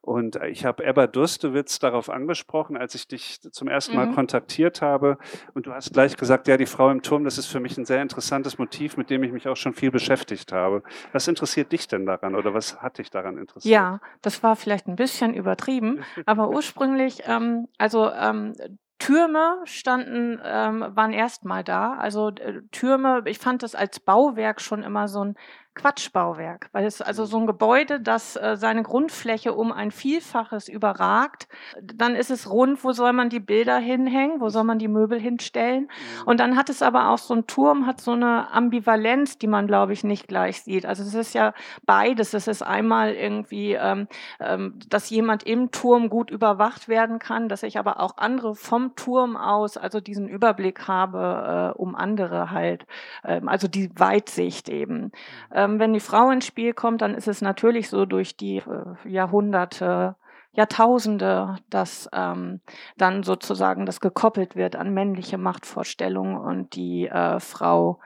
Und 0.00 0.36
ich 0.36 0.64
habe 0.64 0.82
Ebba 0.82 1.08
Durstewitz 1.08 1.78
darauf 1.78 2.08
angesprochen, 2.08 2.78
als 2.78 2.94
ich 2.94 3.06
dich 3.06 3.42
zum 3.52 3.68
ersten 3.68 3.94
Mal 3.96 4.06
mhm. 4.06 4.14
kontaktiert 4.14 4.80
habe. 4.80 5.18
Und 5.52 5.66
du 5.66 5.74
hast 5.74 5.92
gleich 5.92 6.16
gesagt, 6.16 6.48
ja, 6.48 6.56
die 6.56 6.64
Frau 6.64 6.88
im 6.88 7.02
Turm, 7.02 7.24
das 7.24 7.36
ist 7.36 7.48
für 7.48 7.60
mich 7.60 7.76
ein 7.76 7.84
sehr 7.84 8.00
interessantes 8.00 8.56
Motiv, 8.56 8.96
mit 8.96 9.10
dem 9.10 9.22
ich 9.24 9.32
mich 9.32 9.46
auch 9.46 9.56
schon 9.56 9.74
viel 9.74 9.90
beschäftigt 9.90 10.52
habe. 10.52 10.82
Was 11.12 11.28
interessiert 11.28 11.70
dich 11.70 11.86
denn 11.86 12.06
daran 12.06 12.34
oder 12.34 12.54
was 12.54 12.80
hat 12.80 12.96
dich 12.96 13.10
daran 13.10 13.36
interessiert? 13.36 13.70
Ja, 13.70 14.00
das 14.22 14.42
war 14.42 14.56
vielleicht 14.56 14.88
ein 14.88 14.96
bisschen 14.96 15.34
übertrieben, 15.34 16.02
aber 16.24 16.48
ursprünglich, 16.48 17.24
ähm, 17.26 17.68
also 17.76 18.10
ähm, 18.10 18.54
Türme 19.02 19.56
standen, 19.64 20.40
ähm, 20.44 20.84
waren 20.94 21.12
erstmal 21.12 21.64
da. 21.64 21.94
Also 21.94 22.28
äh, 22.28 22.62
Türme, 22.70 23.22
ich 23.26 23.38
fand 23.40 23.64
das 23.64 23.74
als 23.74 23.98
Bauwerk 23.98 24.60
schon 24.60 24.84
immer 24.84 25.08
so 25.08 25.24
ein 25.24 25.34
Quatschbauwerk, 25.74 26.68
weil 26.72 26.84
es 26.84 27.00
also 27.00 27.22
mhm. 27.22 27.26
so 27.26 27.38
ein 27.38 27.46
Gebäude, 27.46 28.00
das 28.00 28.36
äh, 28.36 28.56
seine 28.56 28.82
Grundfläche 28.82 29.54
um 29.54 29.72
ein 29.72 29.90
Vielfaches 29.90 30.68
überragt. 30.68 31.48
Dann 31.82 32.14
ist 32.14 32.30
es 32.30 32.50
rund, 32.50 32.84
wo 32.84 32.92
soll 32.92 33.12
man 33.14 33.30
die 33.30 33.40
Bilder 33.40 33.78
hinhängen, 33.78 34.40
wo 34.40 34.50
soll 34.50 34.64
man 34.64 34.78
die 34.78 34.88
Möbel 34.88 35.18
hinstellen? 35.18 35.82
Mhm. 35.82 36.26
Und 36.26 36.40
dann 36.40 36.56
hat 36.56 36.68
es 36.68 36.82
aber 36.82 37.08
auch 37.08 37.18
so 37.18 37.34
ein 37.34 37.46
Turm, 37.46 37.86
hat 37.86 38.00
so 38.00 38.12
eine 38.12 38.50
Ambivalenz, 38.50 39.38
die 39.38 39.46
man, 39.46 39.66
glaube 39.66 39.94
ich, 39.94 40.04
nicht 40.04 40.28
gleich 40.28 40.62
sieht. 40.62 40.84
Also 40.84 41.02
es 41.02 41.14
ist 41.14 41.34
ja 41.34 41.54
beides. 41.86 42.34
Es 42.34 42.48
ist 42.48 42.62
einmal 42.62 43.14
irgendwie, 43.14 43.72
ähm, 43.72 44.08
ähm, 44.40 44.78
dass 44.88 45.08
jemand 45.08 45.44
im 45.44 45.70
Turm 45.70 46.10
gut 46.10 46.30
überwacht 46.30 46.88
werden 46.88 47.18
kann, 47.18 47.48
dass 47.48 47.62
ich 47.62 47.78
aber 47.78 47.98
auch 48.00 48.18
andere 48.18 48.54
vom 48.54 48.94
Turm 48.94 49.38
aus, 49.38 49.78
also 49.78 50.00
diesen 50.00 50.28
Überblick 50.28 50.86
habe, 50.86 51.72
äh, 51.74 51.78
um 51.78 51.94
andere 51.94 52.50
halt, 52.50 52.86
ähm, 53.24 53.48
also 53.48 53.68
die 53.68 53.90
Weitsicht 53.98 54.68
eben. 54.68 55.04
Mhm. 55.04 55.61
Ähm, 55.62 55.78
wenn 55.78 55.92
die 55.92 56.00
Frau 56.00 56.30
ins 56.30 56.46
Spiel 56.46 56.72
kommt, 56.72 57.02
dann 57.02 57.14
ist 57.14 57.28
es 57.28 57.40
natürlich 57.40 57.88
so 57.88 58.04
durch 58.06 58.36
die 58.36 58.58
äh, 58.58 59.08
Jahrhunderte, 59.08 60.16
Jahrtausende, 60.54 61.56
dass 61.70 62.10
ähm, 62.12 62.60
dann 62.98 63.22
sozusagen 63.22 63.86
das 63.86 64.00
gekoppelt 64.00 64.54
wird 64.54 64.76
an 64.76 64.92
männliche 64.92 65.38
Machtvorstellungen 65.38 66.36
und 66.36 66.76
die 66.76 67.06
äh, 67.06 67.40
Frau 67.40 68.00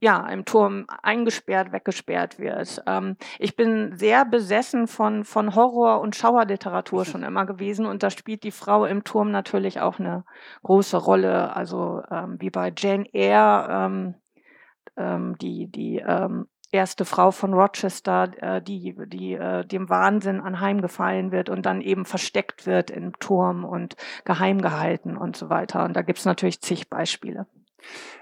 ja 0.00 0.26
im 0.28 0.44
Turm 0.44 0.86
eingesperrt, 1.02 1.70
weggesperrt 1.70 2.40
wird. 2.40 2.82
Ähm, 2.88 3.16
ich 3.38 3.54
bin 3.54 3.94
sehr 3.96 4.24
besessen 4.24 4.88
von 4.88 5.24
von 5.24 5.54
Horror 5.54 6.00
und 6.00 6.16
Schauerliteratur 6.16 7.04
schon 7.04 7.22
immer 7.22 7.46
gewesen 7.46 7.86
und 7.86 8.02
da 8.02 8.10
spielt 8.10 8.42
die 8.42 8.50
Frau 8.50 8.84
im 8.84 9.04
Turm 9.04 9.30
natürlich 9.30 9.80
auch 9.80 10.00
eine 10.00 10.24
große 10.64 10.96
Rolle. 10.96 11.54
Also 11.54 12.02
ähm, 12.10 12.36
wie 12.40 12.50
bei 12.50 12.72
Jane 12.76 13.06
Eyre 13.12 13.68
ähm, 13.70 14.14
ähm, 14.96 15.36
die 15.38 15.68
die 15.68 15.98
ähm, 15.98 16.48
erste 16.72 17.04
Frau 17.04 17.30
von 17.30 17.54
Rochester, 17.54 18.30
äh, 18.40 18.62
die, 18.62 18.96
die 19.06 19.34
äh, 19.34 19.64
dem 19.64 19.88
Wahnsinn 19.88 20.40
anheimgefallen 20.40 21.32
wird 21.32 21.48
und 21.48 21.64
dann 21.66 21.80
eben 21.80 22.04
versteckt 22.04 22.66
wird 22.66 22.90
im 22.90 23.18
Turm 23.18 23.64
und 23.64 23.96
geheim 24.24 24.60
gehalten 24.60 25.16
und 25.16 25.36
so 25.36 25.48
weiter. 25.48 25.84
Und 25.84 25.94
da 25.94 26.02
gibt 26.02 26.18
es 26.18 26.24
natürlich 26.24 26.60
zig 26.60 26.90
Beispiele. 26.90 27.46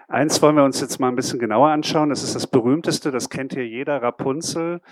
Eins 0.06 0.42
wollen 0.42 0.56
wir 0.56 0.64
uns 0.64 0.82
jetzt 0.82 1.00
mal 1.00 1.08
ein 1.08 1.16
bisschen 1.16 1.38
genauer 1.38 1.70
anschauen. 1.70 2.10
Das 2.10 2.22
ist 2.22 2.34
das 2.34 2.46
berühmteste, 2.46 3.10
das 3.10 3.30
kennt 3.30 3.54
hier 3.54 3.66
jeder, 3.66 4.02
Rapunzel. 4.02 4.82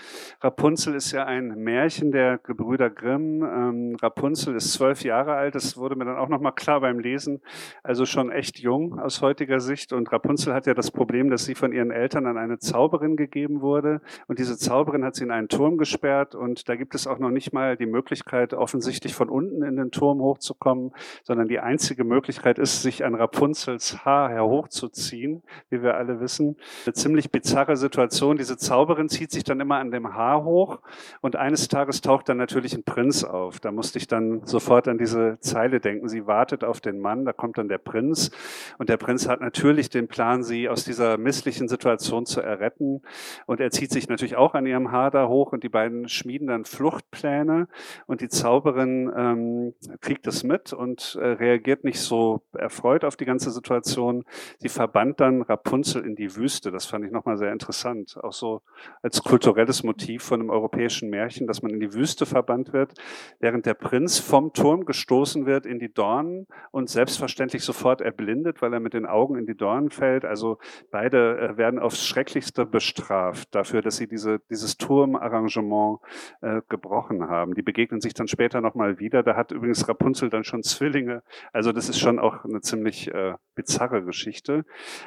Rapunzel 0.41 0.95
ist 0.95 1.13
ja 1.13 1.27
ein 1.27 1.49
Märchen 1.49 2.13
der 2.13 2.39
Gebrüder 2.39 2.89
Grimm. 2.89 3.43
Ähm, 3.43 3.97
Rapunzel 4.01 4.57
ist 4.57 4.73
zwölf 4.73 5.05
Jahre 5.05 5.35
alt. 5.35 5.55
Das 5.55 5.77
wurde 5.77 5.97
mir 5.97 6.07
dann 6.07 6.17
auch 6.17 6.31
nochmal 6.31 6.55
klar 6.55 6.81
beim 6.81 6.99
Lesen. 6.99 7.43
Also 7.83 8.07
schon 8.07 8.33
echt 8.33 8.59
jung 8.61 8.99
aus 8.99 9.21
heutiger 9.21 9.61
Sicht. 9.61 9.93
Und 9.93 10.11
Rapunzel 10.11 10.55
hat 10.55 10.67
ja 10.67 10.73
das 10.73 10.91
Problem, 10.91 11.29
dass 11.29 11.45
sie 11.45 11.55
von 11.55 11.73
ihren 11.73 11.91
Eltern 11.91 12.27
an 12.27 12.39
eine 12.39 12.59
Zauberin 12.59 13.17
gegeben 13.17 13.61
wurde. 13.61 14.01
Und 14.29 14.39
diese 14.39 14.57
Zauberin 14.57 15.05
hat 15.05 15.15
sie 15.15 15.25
in 15.25 15.31
einen 15.31 15.49
Turm 15.49 15.77
gesperrt. 15.77 16.35
Und 16.35 16.71
da 16.71 16.77
gibt 16.77 16.95
es 16.95 17.07
auch 17.07 17.19
noch 17.19 17.31
nicht 17.31 17.53
mal 17.53 17.77
die 17.77 17.87
Möglichkeit, 17.87 18.55
offensichtlich 18.55 19.15
von 19.15 19.29
unten 19.29 19.63
in 19.63 19.77
den 19.77 19.91
Turm 19.91 20.21
hochzukommen, 20.21 20.93
sondern 21.23 21.49
die 21.49 21.61
einzige 21.61 22.05
Möglichkeit 22.05 22.59
ist, 22.59 22.81
sich 22.81 23.05
an 23.05 23.15
Rapunzels 23.15 24.07
Haar 24.07 24.31
herhochzuziehen 24.31 25.02
ziehen, 25.03 25.43
wie 25.71 25.83
wir 25.83 25.97
alle 25.97 26.21
wissen. 26.21 26.57
Eine 26.87 26.95
ziemlich 26.95 27.31
bizarre 27.31 27.77
Situation. 27.77 28.37
Diese 28.37 28.57
Zauberin 28.57 29.09
zieht 29.09 29.31
sich 29.31 29.45
dann 29.45 29.61
immer 29.61 29.77
an 29.77 29.91
dem 29.91 30.15
Haar 30.15 30.45
hoch 30.45 30.81
und 31.21 31.37
eines 31.37 31.69
Tages 31.69 32.01
taucht 32.01 32.29
dann 32.29 32.37
natürlich 32.37 32.75
ein 32.75 32.85
Prinz 32.85 33.25
auf. 33.25 33.61
Da 33.61 33.73
musste 33.73 33.99
ich 33.99 34.07
dann 34.07 34.47
sofort 34.47 34.89
an 34.89 34.99
diese 34.99 35.39
Zeile 35.41 35.81
denken. 35.81 36.09
Sie 36.09 36.27
wartet 36.27 36.65
auf 36.65 36.81
den 36.81 37.01
Mann, 37.01 37.25
da 37.25 37.33
kommt 37.33 37.59
dann 37.59 37.69
der 37.69 37.79
Prinz 37.79 38.31
und 38.79 38.89
der 38.89 38.97
Prinz 38.97 39.29
hat 39.29 39.41
natürlich 39.41 39.91
den 39.91 40.09
Plan, 40.09 40.43
sie 40.43 40.69
aus 40.69 40.85
dieser 40.85 41.19
misslichen 41.19 41.69
Situation 41.69 42.27
zu 42.27 42.41
erretten 42.41 43.03
und 43.47 43.61
er 43.61 43.71
zieht 43.71 43.91
sich 43.91 44.09
natürlich 44.09 44.37
auch 44.37 44.55
an 44.55 44.67
ihrem 44.67 44.93
Haar 44.93 45.11
da 45.11 45.29
hoch 45.29 45.53
und 45.53 45.63
die 45.63 45.69
beiden 45.69 46.09
schmieden 46.09 46.49
dann 46.49 46.65
Fluchtpläne 46.65 47.69
und 48.07 48.21
die 48.21 48.29
Zauberin 48.29 49.13
ähm, 49.17 49.75
kriegt 50.01 50.27
es 50.27 50.45
mit 50.45 50.73
und 50.73 51.19
äh, 51.21 51.27
reagiert 51.27 51.85
nicht 51.85 52.01
so 52.01 52.43
erfreut 52.53 53.05
auf 53.05 53.17
die 53.17 53.25
ganze 53.25 53.51
Situation. 53.51 54.25
Sie 54.59 54.69
verbannt 54.93 55.21
dann 55.21 55.41
Rapunzel 55.41 56.05
in 56.05 56.17
die 56.17 56.37
Wüste. 56.37 56.71
Das 56.71 56.85
fand 56.85 57.07
ich 57.07 57.11
nochmal 57.11 57.39
sehr 57.39 57.51
interessant. 57.51 58.19
Auch 58.23 58.35
so 58.35 58.61
als 59.01 59.23
kulturelles 59.23 59.83
Motiv 59.85 60.23
von 60.23 60.41
einem 60.41 60.51
europäischen 60.51 61.09
Märchen, 61.09 61.47
dass 61.47 61.63
man 61.63 61.73
in 61.73 61.81
die 61.81 61.95
Wüste 61.95 62.27
verbannt 62.27 62.75
wird, 62.75 62.93
während 63.41 63.65
der 63.65 63.73
Prinz 63.73 64.19
vom 64.19 64.53
Turm 64.53 64.85
gestoßen 64.85 65.47
wird 65.47 65.65
in 65.65 65.79
die 65.79 65.91
Dornen 65.91 66.47
und 66.73 66.91
selbstverständlich 66.91 67.65
sofort 67.65 68.03
erblindet, 68.03 68.61
weil 68.61 68.75
er 68.75 68.81
mit 68.81 68.93
den 68.93 69.07
Augen 69.07 69.37
in 69.37 69.47
die 69.47 69.57
Dornen 69.57 69.89
fällt. 69.89 70.27
Also 70.27 70.59
beide 70.91 71.39
äh, 71.39 71.57
werden 71.57 71.81
aufs 71.81 72.07
Schrecklichste 72.07 72.67
bestraft 72.67 73.55
dafür, 73.55 73.81
dass 73.81 73.97
sie 73.97 74.07
diese, 74.07 74.41
dieses 74.51 74.77
Turmarrangement 74.77 76.01
äh, 76.43 76.61
gebrochen 76.69 77.29
haben. 77.31 77.55
Die 77.55 77.63
begegnen 77.63 78.03
sich 78.03 78.13
dann 78.13 78.29
später 78.29 78.61
nochmal 78.61 78.99
wieder. 78.99 79.23
Da 79.23 79.37
hat 79.37 79.53
übrigens 79.53 79.89
Rapunzel 79.89 80.29
dann 80.29 80.45
schon 80.45 80.63
Zwillinge. 80.63 81.23
Also 81.53 81.73
das 81.73 81.89
ist 81.89 81.99
schon 81.99 82.19
auch 82.19 82.45
eine 82.45 82.61
ziemlich 82.61 83.09
äh, 83.09 83.33
bizarre 83.55 84.03
Geschichte. 84.05 84.65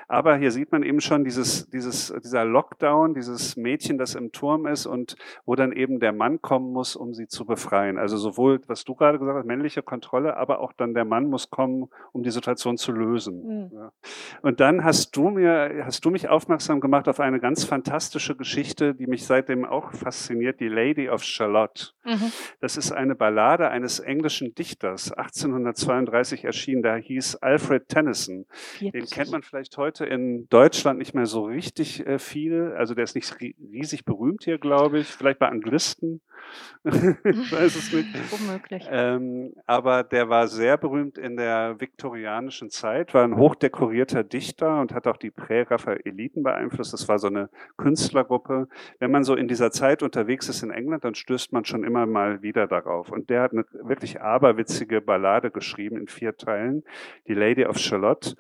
Aber 0.08 0.38
hier 0.38 0.52
sieht 0.52 0.72
man 0.72 0.84
eben 0.84 1.02
schon 1.02 1.24
dieses, 1.24 1.70
dieses, 1.70 2.14
dieser 2.24 2.46
Lockdown, 2.46 3.14
dieses 3.14 3.58
Mädchen, 3.58 3.98
das 3.98 4.16
im 4.16 4.32
Turm 4.32 4.68
ist 4.68 4.86
und 4.86 5.16
wo 5.46 5.56
dann 5.56 5.72
eben 5.72 6.00
der 6.00 6.14
Mann 6.14 6.42
kommen 6.42 6.72
muss, 6.72 6.96
um 6.96 7.14
sie 7.14 7.28
zu 7.28 7.46
befreien. 7.46 7.98
Also 7.98 8.18
sowohl, 8.18 8.62
was 8.68 8.84
du 8.84 8.96
gerade 8.96 9.20
gesagt 9.20 9.38
hast, 9.38 9.46
männliche 9.46 9.84
Kontrolle, 9.84 10.38
aber 10.38 10.60
auch 10.60 10.74
dann 10.74 10.94
der 10.94 11.06
Mann 11.06 11.26
muss 11.26 11.50
kommen, 11.50 11.90
um 12.12 12.24
die 12.24 12.32
Situation 12.32 12.78
zu 12.78 12.92
lösen. 12.92 13.70
Mhm. 13.72 13.72
Ja. 13.74 13.92
Und 14.42 14.60
dann 14.60 14.84
hast 14.84 15.16
du 15.16 15.30
mir, 15.30 15.84
hast 15.86 16.04
du 16.06 16.10
mich 16.10 16.30
aufmerksam 16.30 16.80
gemacht 16.80 17.08
auf 17.08 17.20
eine 17.20 17.40
ganz 17.40 17.64
fantastische 17.64 18.36
Geschichte, 18.36 18.96
die 18.96 19.08
mich 19.08 19.26
seitdem 19.26 19.66
auch 19.66 19.94
fasziniert, 19.94 20.60
die 20.60 20.68
Lady 20.68 21.10
of 21.10 21.24
Charlotte. 21.24 21.90
Mhm. 22.04 22.32
Das 22.60 22.78
ist 22.78 22.92
eine 22.92 23.16
Ballade 23.16 23.70
eines 23.70 24.00
englischen 24.00 24.54
Dichters, 24.56 25.12
1832 25.12 26.44
erschienen, 26.46 26.84
da 26.84 26.96
hieß 26.96 27.38
Alfred 27.38 27.88
Tennyson. 27.88 28.46
Den 28.80 29.06
kennt 29.06 29.32
man 29.32 29.42
vielleicht 29.42 29.65
heute 29.78 30.06
in 30.06 30.48
Deutschland 30.50 31.00
nicht 31.00 31.14
mehr 31.14 31.26
so 31.26 31.46
richtig 31.46 32.06
äh, 32.06 32.20
viel. 32.20 32.74
Also 32.78 32.94
der 32.94 33.04
ist 33.04 33.16
nicht 33.16 33.34
riesig 33.40 34.06
berühmt 34.06 34.44
hier, 34.44 34.58
glaube 34.58 35.00
ich. 35.00 35.08
Vielleicht 35.08 35.40
bei 35.40 35.50
Anglisten. 35.50 36.22
Ich 36.86 37.52
weiß 37.52 37.76
es 37.76 37.92
nicht. 37.94 38.10
Unmöglich. 38.32 38.88
Ähm, 38.92 39.54
aber 39.66 40.04
der 40.04 40.30
war 40.30 40.48
sehr 40.48 40.78
berühmt 40.78 41.18
in 41.18 41.36
der 41.36 41.80
viktorianischen 41.80 42.70
Zeit, 42.70 43.14
war 43.16 43.24
ein 43.24 43.38
hochdekorierter 43.38 44.24
Dichter 44.24 44.80
und 44.80 44.94
hat 44.94 45.08
auch 45.08 45.18
die 45.18 45.32
Prä-Raphaeliten 45.32 46.44
beeinflusst. 46.44 46.94
Das 46.94 47.08
war 47.08 47.18
so 47.18 47.28
eine 47.28 47.50
Künstlergruppe. 47.78 48.68
Wenn 49.00 49.10
man 49.10 49.24
so 49.24 49.36
in 49.36 49.48
dieser 49.48 49.72
Zeit 49.72 50.04
unterwegs 50.04 50.48
ist 50.48 50.62
in 50.62 50.70
England, 50.70 51.04
dann 51.04 51.16
stößt 51.16 51.54
man 51.54 51.66
schon 51.66 51.84
immer 51.84 52.06
mal 52.06 52.44
wieder 52.44 52.68
darauf. 52.68 53.12
Und 53.12 53.32
der 53.32 53.42
hat 53.42 53.54
eine 53.54 53.66
wirklich 53.82 54.22
aberwitzige 54.22 55.02
Ballade 55.02 55.50
geschrieben 55.50 55.98
in 55.98 56.08
vier 56.08 56.38
Teilen, 56.38 56.84
die 57.28 57.34
Lady 57.34 57.66
of 57.66 57.80
Charlotte. 57.80 58.36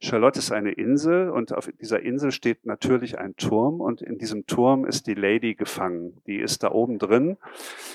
Charlotte 0.00 0.38
ist 0.38 0.52
eine 0.52 0.70
Insel 0.70 1.30
und 1.30 1.52
auf 1.52 1.68
dieser 1.80 2.00
Insel 2.00 2.30
steht 2.30 2.64
natürlich 2.64 3.18
ein 3.18 3.34
Turm 3.36 3.80
und 3.80 4.02
in 4.02 4.18
diesem 4.18 4.46
Turm 4.46 4.84
ist 4.84 5.08
die 5.08 5.14
Lady 5.14 5.54
gefangen. 5.54 6.20
Die 6.26 6.36
ist 6.36 6.62
da 6.62 6.70
oben 6.70 6.98
drin 6.98 7.36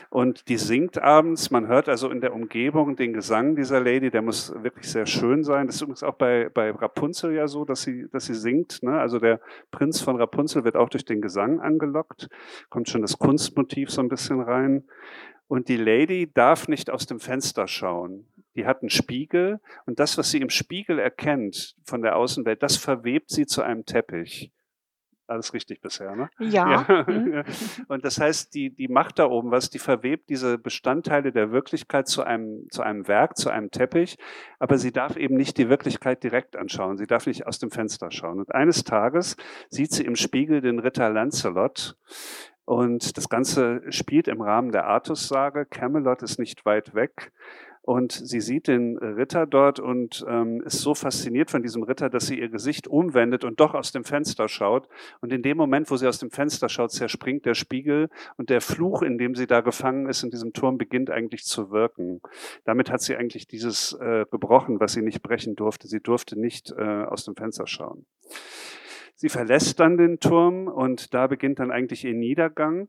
und 0.10 0.48
die 0.48 0.58
singt 0.58 1.02
abends. 1.02 1.50
Man 1.50 1.68
hört 1.68 1.90
also 1.90 2.10
in 2.10 2.22
der 2.22 2.34
Umgebung 2.34 2.96
den 2.96 3.14
Gesang 3.14 3.56
dieser 3.56 3.80
Lady, 3.80 4.12
der 4.12 4.22
muss 4.22 4.54
wirklich 4.62 4.92
sehr 4.92 5.06
schön 5.06 5.44
sein. 5.44 5.66
Das 5.66 5.78
ist 5.78 5.82
übrigens 5.82 6.04
auch 6.04 6.16
bei, 6.16 6.50
bei 6.54 6.70
Rapunzel 6.70 7.34
ja 7.34 7.48
so, 7.48 7.66
dass 7.66 7.82
sie, 7.82 8.08
dass 8.12 8.26
sie 8.26 8.36
singt. 8.36 8.84
Ne? 8.84 9.00
Also 9.00 9.20
der 9.20 9.40
Prinz 9.72 10.02
von 10.02 10.16
Rapunzel 10.18 10.64
wird 10.64 10.76
auch 10.76 10.90
durch 10.90 11.06
den 11.06 11.22
Gesang 11.22 11.60
angelockt. 11.60 12.30
Kommt 12.70 12.90
schon 12.90 13.02
das 13.02 13.18
Kunstmotiv 13.18 13.90
so 13.90 14.02
ein 14.02 14.10
bisschen 14.10 14.42
rein. 14.42 14.84
Und 15.48 15.68
die 15.68 15.78
Lady 15.78 16.32
darf 16.32 16.68
nicht 16.68 16.90
aus 16.90 17.06
dem 17.06 17.20
Fenster 17.20 17.68
schauen. 17.68 18.28
Die 18.56 18.68
hat 18.68 18.82
einen 18.82 18.90
Spiegel 18.90 19.60
und 19.86 20.00
das, 20.00 20.18
was 20.18 20.30
sie 20.30 20.42
im 20.42 20.50
Spiegel 20.50 21.00
erkennt 21.00 21.76
von 21.84 22.04
der 22.04 22.18
Außenwelt, 22.18 22.62
das 22.62 22.78
verwebt 22.78 23.32
sie 23.32 23.48
zu 23.48 23.64
einem 23.64 23.86
Teppich. 23.86 24.52
Alles 25.28 25.54
richtig 25.54 25.82
bisher, 25.82 26.16
ne? 26.16 26.30
Ja. 26.40 26.86
ja. 26.88 27.06
Mhm. 27.08 27.44
Und 27.88 28.04
das 28.04 28.20
heißt, 28.20 28.54
die, 28.54 28.70
die 28.70 28.88
macht 28.88 29.20
da 29.20 29.26
oben 29.26 29.52
was, 29.52 29.70
die 29.70 29.80
verwebt 29.80 30.30
diese 30.30 30.58
Bestandteile 30.58 31.32
der 31.32 31.52
Wirklichkeit 31.52 32.08
zu 32.08 32.24
einem, 32.24 32.68
zu 32.70 32.82
einem 32.82 33.08
Werk, 33.08 33.38
zu 33.38 33.50
einem 33.50 33.72
Teppich, 33.72 34.18
aber 34.60 34.78
sie 34.78 34.92
darf 34.92 35.16
eben 35.16 35.36
nicht 35.36 35.58
die 35.58 35.70
Wirklichkeit 35.70 36.24
direkt 36.24 36.58
anschauen. 36.58 36.98
Sie 36.98 37.08
darf 37.08 37.26
nicht 37.26 37.48
aus 37.48 37.60
dem 37.60 37.72
Fenster 37.72 38.12
schauen. 38.12 38.40
Und 38.40 38.54
eines 38.54 38.84
Tages 38.84 39.38
sieht 39.70 39.92
sie 39.92 40.04
im 40.04 40.16
Spiegel 40.16 40.62
den 40.62 40.80
Ritter 40.80 41.10
Lancelot, 41.10 41.96
und 42.66 43.18
das 43.18 43.28
Ganze 43.28 43.82
spielt 43.90 44.28
im 44.28 44.42
Rahmen 44.42 44.72
der 44.72 44.86
Artus-Sage. 44.86 45.66
Camelot 45.66 46.22
ist 46.22 46.40
nicht 46.40 46.66
weit 46.66 46.96
weg. 46.96 47.34
Und 47.86 48.14
sie 48.14 48.40
sieht 48.40 48.70
den 48.70 48.98
Ritter 48.98 49.46
dort 49.46 49.78
und 49.78 50.26
ähm, 50.26 50.62
ist 50.62 50.80
so 50.80 50.96
fasziniert 50.96 51.52
von 51.52 51.62
diesem 51.62 51.84
Ritter, 51.84 52.10
dass 52.10 52.28
sie 52.28 52.40
ihr 52.40 52.48
Gesicht 52.48 52.88
umwendet 52.88 53.44
und 53.44 53.60
doch 53.60 53.74
aus 53.74 53.92
dem 53.92 54.06
Fenster 54.06 54.48
schaut. 54.48 54.88
Und 55.20 55.34
in 55.34 55.44
dem 55.44 55.58
Moment, 55.58 55.92
wo 55.92 55.98
sie 55.98 56.08
aus 56.08 56.18
dem 56.18 56.32
Fenster 56.32 56.70
schaut, 56.70 56.92
zerspringt 56.92 57.46
der 57.46 57.56
Spiegel 57.56 58.10
und 58.38 58.50
der 58.50 58.62
Fluch, 58.62 59.02
in 59.02 59.18
dem 59.18 59.36
sie 59.36 59.48
da 59.48 59.60
gefangen 59.60 60.08
ist, 60.08 60.24
in 60.24 60.32
diesem 60.32 60.54
Turm, 60.54 60.78
beginnt 60.78 61.10
eigentlich 61.10 61.44
zu 61.44 61.72
wirken. 61.72 62.22
Damit 62.64 62.90
hat 62.90 63.02
sie 63.02 63.18
eigentlich 63.18 63.48
dieses 63.48 63.92
äh, 64.00 64.26
gebrochen, 64.32 64.80
was 64.80 64.94
sie 64.94 65.02
nicht 65.02 65.22
brechen 65.22 65.58
durfte. 65.58 65.90
Sie 65.90 66.00
durfte 66.00 66.40
nicht 66.40 66.72
äh, 66.72 66.82
aus 66.82 67.26
dem 67.26 67.36
Fenster 67.36 67.68
schauen. 67.68 68.06
Sie 69.16 69.28
verlässt 69.28 69.82
dann 69.82 69.98
den 69.98 70.22
Turm 70.22 70.70
und 70.70 71.14
da 71.14 71.28
beginnt 71.28 71.60
dann 71.60 71.70
eigentlich 71.70 72.06
ihr 72.06 72.14
Niedergang 72.14 72.88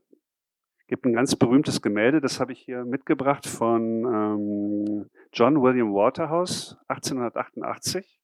gibt 0.87 1.07
ein 1.07 1.15
ganz 1.15 1.37
berühmtes 1.37 1.83
Gemälde, 1.83 2.21
das 2.21 2.41
habe 2.41 2.53
ich 2.53 2.61
hier 2.61 2.85
mitgebracht 2.85 3.47
von 3.47 4.05
ähm, 4.05 5.11
John 5.33 5.61
William 5.63 5.95
Waterhouse, 5.95 6.77
1888. 6.89 8.21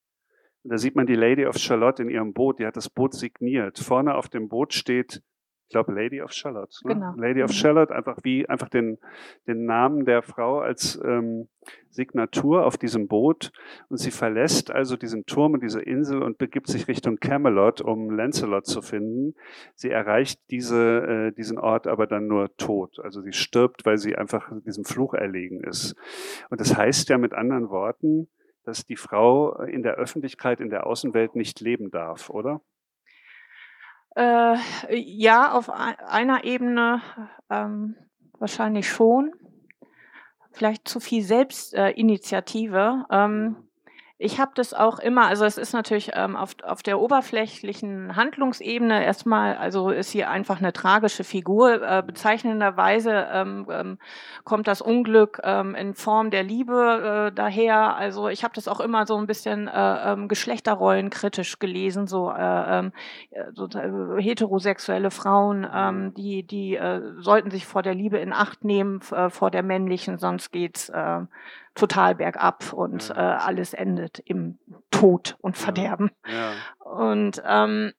Und 0.62 0.72
da 0.72 0.78
sieht 0.78 0.94
man 0.94 1.06
die 1.06 1.14
Lady 1.14 1.46
of 1.46 1.56
Charlotte 1.56 2.02
in 2.02 2.10
ihrem 2.10 2.32
Boot, 2.32 2.58
die 2.58 2.66
hat 2.66 2.76
das 2.76 2.90
Boot 2.90 3.14
signiert. 3.14 3.78
Vorne 3.78 4.14
auf 4.14 4.28
dem 4.28 4.48
Boot 4.48 4.74
steht 4.74 5.22
ich 5.70 5.72
glaube 5.72 5.92
Lady 5.92 6.20
of 6.20 6.32
Charlotte. 6.32 6.76
Ne? 6.82 6.94
Genau. 6.94 7.12
Lady 7.14 7.44
of 7.44 7.50
mhm. 7.50 7.54
Charlotte, 7.54 7.94
einfach 7.94 8.18
wie 8.24 8.44
einfach 8.48 8.68
den, 8.68 8.98
den 9.46 9.66
Namen 9.66 10.04
der 10.04 10.20
Frau 10.20 10.58
als 10.58 11.00
ähm, 11.04 11.46
Signatur 11.90 12.66
auf 12.66 12.76
diesem 12.76 13.06
Boot. 13.06 13.52
Und 13.88 13.98
sie 13.98 14.10
verlässt 14.10 14.72
also 14.72 14.96
diesen 14.96 15.26
Turm 15.26 15.52
und 15.52 15.62
diese 15.62 15.80
Insel 15.80 16.24
und 16.24 16.38
begibt 16.38 16.66
sich 16.66 16.88
Richtung 16.88 17.18
Camelot, 17.18 17.82
um 17.82 18.10
Lancelot 18.10 18.66
zu 18.66 18.82
finden. 18.82 19.36
Sie 19.76 19.90
erreicht 19.90 20.40
diese, 20.50 21.28
äh, 21.28 21.32
diesen 21.36 21.56
Ort 21.56 21.86
aber 21.86 22.08
dann 22.08 22.26
nur 22.26 22.56
tot. 22.56 22.98
Also 22.98 23.20
sie 23.20 23.32
stirbt, 23.32 23.86
weil 23.86 23.96
sie 23.96 24.16
einfach 24.16 24.50
diesem 24.66 24.84
Fluch 24.84 25.14
erlegen 25.14 25.62
ist. 25.62 25.94
Und 26.50 26.60
das 26.60 26.76
heißt 26.76 27.08
ja 27.10 27.16
mit 27.16 27.32
anderen 27.32 27.70
Worten, 27.70 28.26
dass 28.64 28.86
die 28.86 28.96
Frau 28.96 29.54
in 29.62 29.84
der 29.84 29.94
Öffentlichkeit, 29.94 30.58
in 30.58 30.68
der 30.68 30.88
Außenwelt 30.88 31.36
nicht 31.36 31.60
leben 31.60 31.92
darf, 31.92 32.28
oder? 32.28 32.60
Äh, 34.16 34.56
ja, 34.90 35.52
auf 35.52 35.70
einer 35.70 36.44
Ebene 36.44 37.02
ähm, 37.48 37.96
wahrscheinlich 38.38 38.88
schon. 38.88 39.32
Vielleicht 40.52 40.88
zu 40.88 41.00
viel 41.00 41.22
Selbstinitiative. 41.22 43.06
Äh, 43.08 43.16
ähm, 43.16 43.69
ich 44.22 44.38
habe 44.38 44.50
das 44.54 44.74
auch 44.74 44.98
immer, 44.98 45.28
also 45.28 45.46
es 45.46 45.56
ist 45.56 45.72
natürlich 45.72 46.10
ähm, 46.12 46.36
auf, 46.36 46.54
auf 46.62 46.82
der 46.82 47.00
oberflächlichen 47.00 48.16
Handlungsebene 48.16 49.02
erstmal, 49.02 49.56
also 49.56 49.88
ist 49.88 50.10
hier 50.10 50.28
einfach 50.28 50.58
eine 50.58 50.74
tragische 50.74 51.24
Figur. 51.24 51.82
Äh, 51.82 52.02
bezeichnenderweise 52.06 53.28
ähm, 53.32 53.66
ähm, 53.70 53.98
kommt 54.44 54.68
das 54.68 54.82
Unglück 54.82 55.40
ähm, 55.42 55.74
in 55.74 55.94
Form 55.94 56.30
der 56.30 56.42
Liebe 56.42 57.30
äh, 57.30 57.34
daher. 57.34 57.96
Also 57.96 58.28
ich 58.28 58.44
habe 58.44 58.52
das 58.54 58.68
auch 58.68 58.80
immer 58.80 59.06
so 59.06 59.16
ein 59.16 59.26
bisschen 59.26 59.68
äh, 59.68 60.12
ähm, 60.12 60.28
Geschlechterrollen 60.28 61.08
kritisch 61.08 61.58
gelesen, 61.58 62.06
so, 62.06 62.30
äh, 62.30 62.78
ähm, 62.78 62.92
so 63.54 63.68
äh, 63.68 64.22
heterosexuelle 64.22 65.10
Frauen, 65.10 65.66
ähm, 65.74 66.12
die, 66.12 66.42
die 66.42 66.76
äh, 66.76 67.00
sollten 67.20 67.50
sich 67.50 67.64
vor 67.64 67.80
der 67.80 67.94
Liebe 67.94 68.18
in 68.18 68.34
Acht 68.34 68.64
nehmen, 68.64 69.00
äh, 69.12 69.30
vor 69.30 69.50
der 69.50 69.62
männlichen, 69.62 70.18
sonst 70.18 70.52
geht's 70.52 70.90
äh, 70.90 71.20
total 71.74 72.14
bergab 72.16 72.72
und 72.72 73.08
ja. 73.08 73.14
äh, 73.14 73.36
alles 73.36 73.74
endet 73.74 74.18
im 74.20 74.58
Tod 74.90 75.36
und 75.40 75.56
Verderben. 75.56 76.10
Ja. 76.26 76.52
Und 76.78 77.42
ähm, 77.46 77.92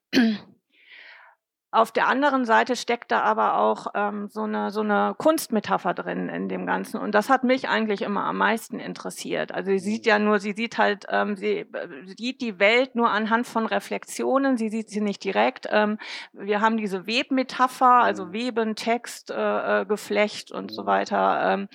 auf 1.72 1.94
der 1.94 2.08
anderen 2.08 2.44
Seite 2.44 2.76
steckt 2.76 3.12
da 3.12 3.22
aber 3.22 3.58
auch 3.58 3.88
ähm, 3.96 4.28
so, 4.30 4.44
eine, 4.44 4.72
so 4.72 4.82
eine 4.82 5.16
Kunstmetapher 5.18 5.94
drin 5.94 6.28
in 6.28 6.50
dem 6.50 6.66
Ganzen. 6.66 7.00
Und 7.00 7.16
das 7.16 7.30
hat 7.30 7.46
mich 7.46 7.70
eigentlich 7.70 8.02
immer 8.02 8.26
am 8.26 8.38
meisten 8.38 8.80
interessiert. 8.80 9.54
Also 9.54 9.72
sie 9.72 9.80
sieht 9.80 10.06
ja 10.06 10.20
nur, 10.20 10.40
sie 10.40 10.52
sieht 10.52 10.78
halt, 10.78 11.06
ähm, 11.10 11.38
sie 11.38 11.60
äh, 11.60 11.68
sieht 12.18 12.42
die 12.42 12.60
Welt 12.60 12.96
nur 12.96 13.10
anhand 13.10 13.48
von 13.48 13.66
Reflexionen, 13.66 14.58
sie 14.58 14.68
sieht 14.68 14.90
sie 14.90 15.00
nicht 15.00 15.24
direkt. 15.24 15.68
Ähm, 15.72 15.98
wir 16.34 16.60
haben 16.60 16.76
diese 16.76 17.08
Webmetapher, 17.08 18.04
also 18.04 18.26
mhm. 18.26 18.34
Weben, 18.34 18.76
Text, 18.76 19.32
äh, 19.32 19.82
äh, 19.82 19.86
Geflecht 19.86 20.52
und 20.52 20.74
so 20.74 20.84
mhm. 20.84 20.88
weiter, 20.88 21.54
ähm, 21.54 21.70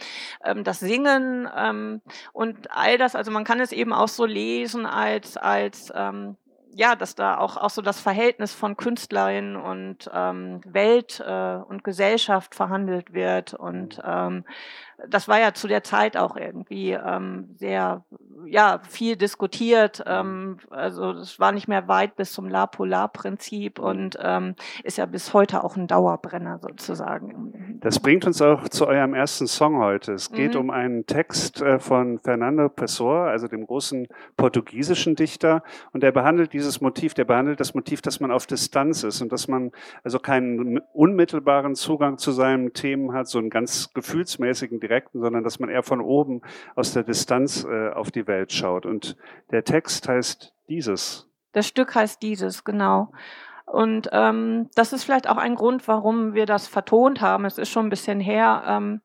ähm, 0.45 0.63
das 0.63 0.81
Singen 0.81 1.49
ähm, 1.57 2.03
und 2.35 2.71
all 2.71 2.99
das. 2.99 3.17
Also 3.17 3.31
man 3.31 3.45
kann 3.45 3.61
es 3.61 3.73
eben 3.73 3.95
auch 3.95 4.09
so 4.09 4.27
lesen 4.27 4.85
als, 4.85 5.39
als 5.39 5.91
ähm, 5.95 6.37
ja, 6.77 6.95
dass 6.95 7.15
da 7.15 7.39
auch, 7.39 7.57
auch 7.57 7.71
so 7.71 7.81
das 7.81 8.01
Verhältnis 8.01 8.53
von 8.53 8.77
Künstlerin 8.77 9.57
und 9.57 10.11
ähm, 10.13 10.61
Welt 10.67 11.25
äh, 11.27 11.57
und 11.57 11.85
Gesellschaft 11.85 12.55
verhandelt 12.55 13.15
wird. 13.15 13.55
Und 13.55 13.99
ähm, 14.05 14.45
das 15.09 15.27
war 15.27 15.41
ja 15.41 15.55
zu 15.55 15.69
der 15.69 15.83
Zeit 15.83 16.17
auch 16.17 16.37
irgendwie 16.37 16.93
ähm, 16.93 17.49
sehr 17.55 18.05
ja, 18.47 18.81
viel 18.89 19.17
diskutiert. 19.17 20.03
Ähm, 20.07 20.59
also 20.71 21.13
es 21.13 21.39
war 21.39 21.53
nicht 21.53 21.69
mehr 21.69 21.89
weit 21.89 22.17
bis 22.17 22.33
zum 22.33 22.49
La-Polar-Prinzip 22.49 23.79
und 23.79 24.19
ähm, 24.21 24.55
ist 24.85 24.99
ja 24.99 25.07
bis 25.07 25.35
heute 25.35 25.65
auch 25.65 25.77
ein 25.77 25.87
Dauerbrenner 25.87 26.59
sozusagen. 26.59 27.79
Das 27.81 28.01
bringt 28.01 28.27
uns 28.27 28.41
auch 28.41 28.69
zu 28.69 28.87
eurem 28.87 29.15
ersten 29.15 29.47
Song 29.47 29.79
heute. 29.79 30.13
Es 30.13 30.31
geht 30.31 30.55
mhm. 30.55 30.61
um 30.61 30.71
einen 30.71 31.07
Text 31.07 31.61
äh, 31.61 31.79
von 31.79 32.19
Fernando 32.19 32.69
Pessoa, 32.69 33.29
also 33.29 33.49
dem 33.49 33.67
großen 33.67 34.09
portugiesischen 34.37 35.17
Dichter. 35.17 35.63
Und 35.93 36.03
der 36.03 36.13
behandelt 36.13 36.53
dieses 36.67 36.81
Motiv, 36.81 37.15
der 37.15 37.25
behandelt 37.25 37.61
das 37.61 37.75
Motiv, 37.75 38.03
dass 38.03 38.19
man 38.19 38.33
auf 38.33 38.47
Distanz 38.47 39.05
ist 39.05 39.23
und 39.23 39.31
dass 39.31 39.47
man 39.47 39.71
also 40.03 40.19
keinen 40.19 40.79
unmittelbaren 40.93 41.77
Zugang 41.77 42.19
zu 42.19 42.33
seinen 42.33 42.73
Themen 42.73 43.13
hat, 43.13 43.29
so 43.29 43.39
einen 43.39 43.51
ganz 43.51 43.93
gefühlsmäßigen, 43.95 44.81
direkten, 44.81 45.21
sondern 45.21 45.45
dass 45.45 45.61
man 45.61 45.71
eher 45.71 45.85
von 45.85 46.01
oben 46.01 46.43
aus 46.75 46.93
der 46.93 47.05
Distanz 47.05 47.65
äh, 47.65 47.91
auf 47.91 48.11
die 48.11 48.27
Welt 48.27 48.53
schaut. 48.53 48.85
Und 48.85 49.17
der 49.53 49.63
Text 49.63 50.09
heißt 50.09 50.53
dieses. 50.69 51.29
Das 51.53 51.69
Stück 51.69 51.95
heißt 51.95 52.21
dieses, 52.21 52.65
genau. 52.65 53.13
Und 53.65 54.09
ähm, 54.13 54.69
das 54.75 54.93
ist 54.93 55.05
vielleicht 55.05 55.29
auch 55.29 55.39
ein 55.39 55.55
Grund, 55.55 55.87
warum 55.87 56.35
wir 56.35 56.47
das 56.47 56.67
vertont 56.67 57.21
haben. 57.21 57.45
Es 57.45 57.59
ist 57.59 57.71
schon 57.71 57.87
ein 57.87 57.91
bisschen 57.91 58.21
her. 58.21 58.63
Ähm, 58.67 59.01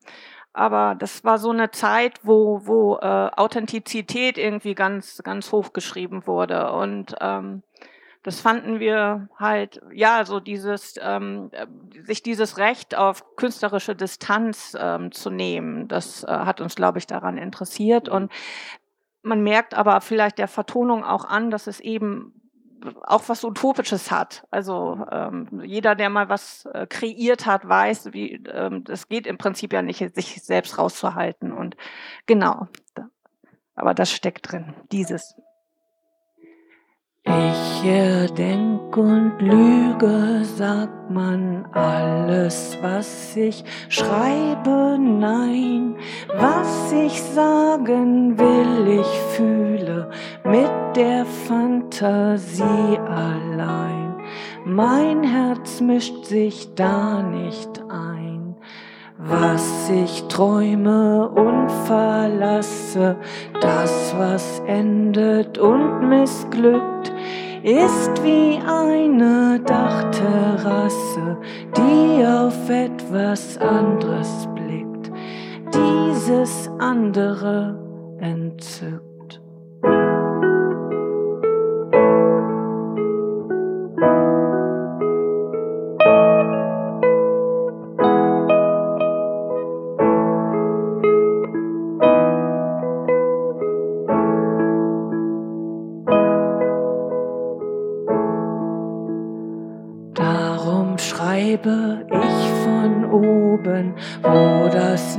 aber 0.54 0.96
das 0.96 1.24
war 1.24 1.38
so 1.38 1.50
eine 1.52 1.72
Zeit, 1.72 2.20
wo, 2.24 2.62
wo 2.66 2.98
äh, 2.98 3.30
Authentizität 3.36 4.38
irgendwie 4.38 4.76
ganz, 4.76 5.22
ganz 5.24 5.52
hoch 5.52 5.72
geschrieben 5.72 6.28
wurde. 6.28 6.72
Und 6.74 7.16
ähm, 7.22 7.64
das 8.24 8.42
fanden 8.42 8.80
wir 8.80 9.30
halt, 9.38 9.82
ja, 9.94 10.26
so 10.26 10.40
dieses, 10.40 10.96
ähm, 11.02 11.50
äh, 11.54 11.68
sich 12.04 12.22
dieses 12.22 12.58
Recht 12.58 12.96
auf 12.96 13.36
künstlerische 13.38 13.96
Distanz 13.96 14.76
ähm, 14.80 15.12
zu 15.12 15.30
nehmen, 15.30 15.88
das 15.88 16.24
äh, 16.24 16.28
hat 16.28 16.60
uns, 16.62 16.76
glaube 16.76 17.00
ich, 17.00 17.08
daran 17.08 17.38
interessiert. 17.38 18.08
Mhm. 18.08 18.14
Und 18.14 18.32
man 19.24 19.42
merkt 19.44 19.74
aber 19.74 20.02
vielleicht 20.02 20.38
der 20.38 20.48
Vertonung 20.48 21.04
auch 21.04 21.26
an, 21.26 21.50
dass 21.50 21.68
es 21.68 21.80
eben 21.80 22.41
auch 23.04 23.24
was 23.28 23.44
Utopisches 23.44 24.12
hat. 24.12 24.46
Also 24.52 25.06
ähm, 25.12 25.62
jeder, 25.64 25.96
der 25.96 26.10
mal 26.10 26.30
was 26.30 26.66
äh, 26.74 26.88
kreiert 26.88 27.46
hat, 27.46 27.68
weiß, 27.68 28.14
wie 28.14 28.44
ähm, 28.52 28.84
das 28.84 29.08
geht 29.08 29.28
im 29.28 29.38
Prinzip 29.38 29.74
ja 29.74 29.82
nicht, 29.82 30.16
sich 30.16 30.42
selbst 30.44 30.78
rauszuhalten. 30.78 31.52
Und 31.52 31.76
genau, 32.26 32.68
aber 33.76 33.94
das 33.94 34.12
steckt 34.12 34.52
drin, 34.52 34.74
dieses. 34.92 35.36
Ich 37.24 37.86
erdenk 37.86 38.98
und 38.98 39.34
lüge, 39.40 40.44
sagt 40.44 41.12
man 41.12 41.66
alles, 41.72 42.78
was 42.82 43.36
ich 43.36 43.64
schreibe, 43.90 44.98
nein, 45.00 45.96
was 46.36 46.92
ich 46.92 47.22
sagen 47.22 48.40
will, 48.40 49.00
ich 49.00 49.20
fühle 49.36 50.10
mit 50.44 50.72
der 50.96 51.26
Fantasie 51.26 52.98
allein. 53.08 54.16
Mein 54.66 55.24
Herz 55.24 55.80
mischt 55.80 56.26
sich 56.26 56.74
da 56.74 57.22
nicht 57.22 57.84
ein. 57.90 58.56
Was 59.24 59.90
ich 59.92 60.24
träume 60.30 61.30
und 61.30 61.70
verlasse, 61.86 63.18
das 63.62 64.16
was 64.18 64.60
endet 64.66 65.60
und 65.60 66.10
missglückt, 66.10 67.11
ist 67.64 68.24
wie 68.24 68.60
eine 68.66 69.60
Dachterrasse, 69.66 71.38
die 71.78 72.26
auf 72.26 72.70
etwas 72.70 73.58
anderes 73.58 74.48
blickt, 74.56 75.12
dieses 75.74 76.70
andere 76.80 77.78
entzückt. 78.20 79.11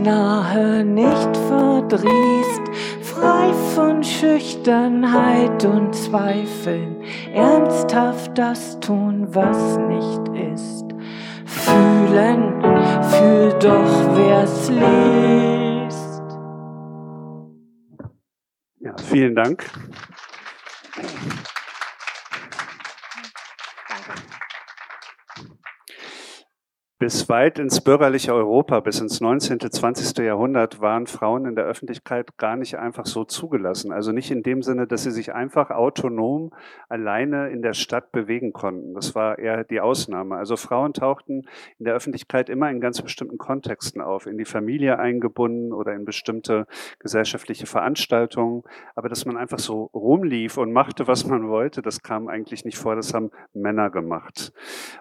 Nahe 0.02 0.84
nicht 0.84 1.36
verdrießt, 1.48 2.62
frei 3.02 3.52
von 3.74 4.02
Schüchternheit 4.02 5.64
und 5.64 5.94
Zweifeln, 5.94 7.02
ernsthaft 7.32 8.36
das 8.36 8.80
tun, 8.80 9.28
was 9.30 9.78
nicht 9.78 10.52
ist. 10.52 10.86
Fühlen, 11.44 12.60
fühl 13.02 13.52
doch, 13.60 14.16
wer's 14.16 14.68
liest. 14.68 16.22
Ja, 18.80 18.96
vielen 18.98 19.34
Dank. 19.36 19.70
Bis 27.02 27.28
weit 27.28 27.58
ins 27.58 27.80
bürgerliche 27.80 28.32
Europa, 28.32 28.78
bis 28.78 29.00
ins 29.00 29.20
19., 29.20 29.58
20. 29.58 30.18
Jahrhundert 30.18 30.80
waren 30.80 31.08
Frauen 31.08 31.46
in 31.46 31.56
der 31.56 31.64
Öffentlichkeit 31.64 32.38
gar 32.38 32.54
nicht 32.54 32.78
einfach 32.78 33.06
so 33.06 33.24
zugelassen. 33.24 33.90
Also 33.90 34.12
nicht 34.12 34.30
in 34.30 34.44
dem 34.44 34.62
Sinne, 34.62 34.86
dass 34.86 35.02
sie 35.02 35.10
sich 35.10 35.34
einfach 35.34 35.72
autonom 35.72 36.52
alleine 36.88 37.50
in 37.50 37.60
der 37.60 37.72
Stadt 37.72 38.12
bewegen 38.12 38.52
konnten. 38.52 38.94
Das 38.94 39.16
war 39.16 39.40
eher 39.40 39.64
die 39.64 39.80
Ausnahme. 39.80 40.36
Also 40.36 40.56
Frauen 40.56 40.92
tauchten 40.92 41.42
in 41.80 41.86
der 41.86 41.94
Öffentlichkeit 41.94 42.48
immer 42.48 42.70
in 42.70 42.80
ganz 42.80 43.02
bestimmten 43.02 43.36
Kontexten 43.36 44.00
auf, 44.00 44.26
in 44.26 44.38
die 44.38 44.44
Familie 44.44 45.00
eingebunden 45.00 45.72
oder 45.72 45.94
in 45.94 46.04
bestimmte 46.04 46.68
gesellschaftliche 47.00 47.66
Veranstaltungen. 47.66 48.62
Aber 48.94 49.08
dass 49.08 49.24
man 49.26 49.36
einfach 49.36 49.58
so 49.58 49.90
rumlief 49.92 50.56
und 50.56 50.72
machte, 50.72 51.08
was 51.08 51.26
man 51.26 51.48
wollte, 51.48 51.82
das 51.82 52.04
kam 52.04 52.28
eigentlich 52.28 52.64
nicht 52.64 52.78
vor. 52.78 52.94
Das 52.94 53.12
haben 53.12 53.32
Männer 53.54 53.90
gemacht. 53.90 54.52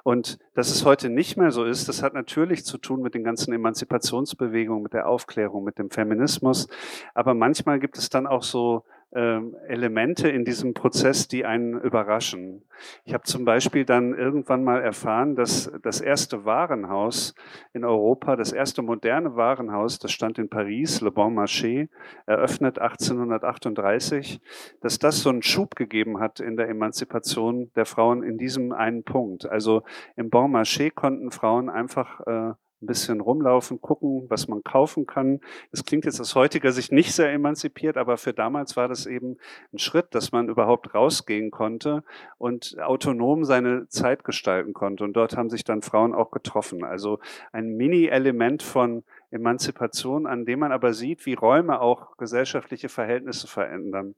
Und 0.02 0.40
dass 0.56 0.72
es 0.72 0.84
heute 0.84 1.12
nicht 1.12 1.38
mehr 1.38 1.52
so 1.52 1.64
ist, 1.64 1.91
das 1.92 2.02
hat 2.02 2.14
natürlich 2.14 2.64
zu 2.64 2.78
tun 2.78 3.02
mit 3.02 3.16
den 3.16 3.26
ganzen 3.26 3.52
Emanzipationsbewegungen, 3.52 4.82
mit 4.82 4.94
der 4.94 5.10
Aufklärung, 5.10 5.66
mit 5.66 5.78
dem 5.78 5.90
Feminismus. 5.90 6.70
Aber 7.14 7.34
manchmal 7.34 7.82
gibt 7.82 7.98
es 7.98 8.08
dann 8.08 8.28
auch 8.28 8.44
so 8.44 8.86
Elemente 9.14 10.30
in 10.30 10.46
diesem 10.46 10.74
Prozess, 10.74 11.28
die 11.28 11.46
einen 11.46 11.80
überraschen. 11.82 12.64
Ich 13.04 13.14
habe 13.14 13.24
zum 13.24 13.44
Beispiel 13.44 13.84
dann 13.84 14.14
irgendwann 14.14 14.64
mal 14.64 14.82
erfahren, 14.82 15.36
dass 15.36 15.70
das 15.84 16.00
erste 16.00 16.46
Warenhaus 16.46 17.36
in 17.74 17.84
Europa, 17.84 18.38
das 18.38 18.54
erste 18.54 18.82
moderne 18.82 19.36
Warenhaus, 19.36 20.00
das 20.00 20.14
stand 20.14 20.40
in 20.40 20.50
Paris, 20.50 21.02
Le 21.02 21.12
Bon 21.12 21.38
Marché, 21.38 21.90
eröffnet 22.26 22.80
1838, 22.80 24.40
dass 24.80 24.98
das 24.98 25.22
so 25.22 25.30
einen 25.30 25.42
Schub 25.42 25.76
gegeben 25.76 26.22
hat 26.22 26.40
in 26.40 26.56
der 26.56 26.70
Emanzipation 26.70 27.70
der 27.76 27.86
Frauen 27.86 28.24
in 28.24 28.38
diesem 28.38 28.72
einen 28.72 29.04
Punkt. 29.04 29.46
Also 29.46 29.84
im 30.16 30.30
Bon 30.30 30.50
Marché 30.50 30.90
konnten 30.90 31.32
Frauen 31.32 31.70
einfach 31.70 32.22
äh, 32.22 32.54
ein 32.82 32.88
bisschen 32.88 33.22
rumlaufen, 33.22 33.82
gucken, 33.82 34.26
was 34.30 34.48
man 34.48 34.64
kaufen 34.64 35.06
kann. 35.06 35.40
Das 35.72 35.86
klingt 35.86 36.06
jetzt 36.06 36.20
aus 36.20 36.36
heutiger 36.36 36.72
Sicht 36.72 36.92
nicht 36.92 37.14
sehr 37.14 37.32
emanzipiert, 37.32 37.98
aber 37.98 38.18
für 38.18 38.34
damals 38.34 38.76
war 38.76 38.88
das 38.88 39.06
eben 39.06 39.38
ein 39.74 39.80
Schritt, 39.80 40.14
dass 40.16 40.32
man 40.32 40.50
überhaupt 40.50 40.94
rausgehen 40.94 41.52
konnte 41.52 42.04
und 42.38 42.78
autonom 42.80 43.46
seine 43.46 43.88
Zeit 43.90 44.24
gestalten 44.24 44.74
konnte. 44.74 45.04
Und 45.04 45.14
dort 45.14 45.38
haben 45.38 45.50
sich 45.50 45.64
dann 45.64 45.82
Frauen 45.82 46.14
auch 46.14 46.32
getroffen. 46.32 46.84
Also 46.84 47.20
ein 47.52 47.76
Mini-Element 47.78 48.64
von 48.64 49.04
Emanzipation, 49.32 50.28
an 50.28 50.46
dem 50.46 50.60
man 50.60 50.72
aber 50.72 50.94
sieht, 50.94 51.26
wie 51.26 51.34
Räume 51.34 51.80
auch 51.80 52.18
gesellschaftliche 52.18 52.90
Verhältnisse 52.90 53.48
verändern. 53.48 54.16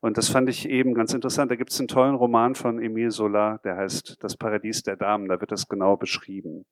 Und 0.00 0.18
das 0.18 0.28
fand 0.28 0.48
ich 0.48 0.68
eben 0.68 0.92
ganz 0.94 1.14
interessant. 1.14 1.50
Da 1.50 1.56
gibt 1.56 1.70
es 1.70 1.78
einen 1.78 1.88
tollen 1.88 2.16
Roman 2.16 2.54
von 2.54 2.82
Emile 2.82 3.12
Solar, 3.12 3.58
der 3.64 3.76
heißt 3.76 4.18
Das 4.20 4.36
Paradies 4.36 4.82
der 4.82 4.96
Damen. 4.96 5.28
Da 5.28 5.40
wird 5.40 5.52
das 5.52 5.68
genau 5.68 5.96
beschrieben. 5.96 6.64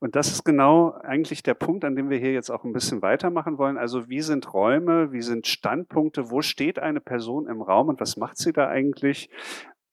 Und 0.00 0.16
das 0.16 0.28
ist 0.28 0.44
genau 0.44 0.92
eigentlich 1.02 1.42
der 1.42 1.54
Punkt, 1.54 1.84
an 1.84 1.96
dem 1.96 2.10
wir 2.10 2.18
hier 2.18 2.32
jetzt 2.32 2.50
auch 2.50 2.64
ein 2.64 2.72
bisschen 2.72 3.02
weitermachen 3.02 3.58
wollen. 3.58 3.78
Also 3.78 4.08
wie 4.08 4.20
sind 4.20 4.52
Räume, 4.52 5.12
wie 5.12 5.22
sind 5.22 5.46
Standpunkte, 5.46 6.30
wo 6.30 6.42
steht 6.42 6.78
eine 6.78 7.00
Person 7.00 7.48
im 7.48 7.62
Raum 7.62 7.88
und 7.88 8.00
was 8.00 8.16
macht 8.16 8.36
sie 8.36 8.52
da 8.52 8.68
eigentlich? 8.68 9.30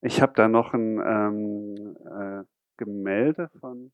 Ich 0.02 0.22
habe 0.22 0.34
da 0.36 0.48
noch 0.48 0.74
ein 0.74 1.00
ähm, 1.06 1.98
äh, 2.06 2.44
Gemälde 2.78 3.50
von 3.60 3.92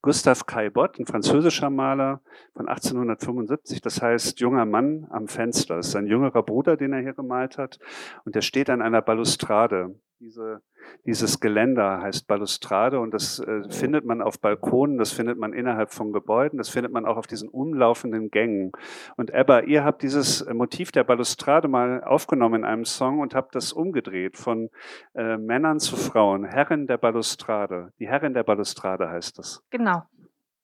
Gustav 0.00 0.46
Caillebotte, 0.46 1.02
ein 1.02 1.06
französischer 1.06 1.70
Maler 1.70 2.20
von 2.54 2.68
1875, 2.68 3.80
das 3.80 4.00
heißt 4.00 4.38
junger 4.38 4.64
Mann 4.64 5.08
am 5.10 5.26
Fenster. 5.26 5.76
Das 5.76 5.86
ist 5.86 5.92
sein 5.92 6.06
jüngerer 6.06 6.44
Bruder, 6.44 6.76
den 6.76 6.92
er 6.92 7.00
hier 7.00 7.14
gemalt 7.14 7.58
hat. 7.58 7.80
Und 8.24 8.36
der 8.36 8.42
steht 8.42 8.70
an 8.70 8.80
einer 8.80 9.02
Balustrade. 9.02 9.96
Diese, 10.20 10.62
dieses 11.06 11.40
Geländer 11.40 12.00
heißt 12.02 12.26
Balustrade 12.26 13.00
und 13.00 13.12
das 13.12 13.40
äh, 13.40 13.68
findet 13.70 14.04
man 14.04 14.20
auf 14.22 14.40
Balkonen, 14.40 14.98
das 14.98 15.12
findet 15.12 15.38
man 15.38 15.52
innerhalb 15.52 15.92
von 15.92 16.12
Gebäuden, 16.12 16.58
das 16.58 16.68
findet 16.68 16.92
man 16.92 17.06
auch 17.06 17.16
auf 17.16 17.26
diesen 17.26 17.48
umlaufenden 17.48 18.30
Gängen. 18.30 18.72
Und 19.16 19.32
Ebba, 19.32 19.60
ihr 19.60 19.84
habt 19.84 20.02
dieses 20.02 20.46
Motiv 20.52 20.92
der 20.92 21.04
Balustrade 21.04 21.68
mal 21.68 22.02
aufgenommen 22.04 22.62
in 22.62 22.64
einem 22.64 22.84
Song 22.84 23.20
und 23.20 23.34
habt 23.34 23.54
das 23.54 23.72
umgedreht 23.72 24.36
von 24.36 24.70
äh, 25.14 25.36
Männern 25.36 25.78
zu 25.78 25.96
Frauen. 25.96 26.44
Herrin 26.44 26.86
der 26.86 26.98
Balustrade. 26.98 27.92
Die 27.98 28.08
Herrin 28.08 28.34
der 28.34 28.42
Balustrade 28.42 29.08
heißt 29.08 29.38
das. 29.38 29.62
Genau. 29.70 30.02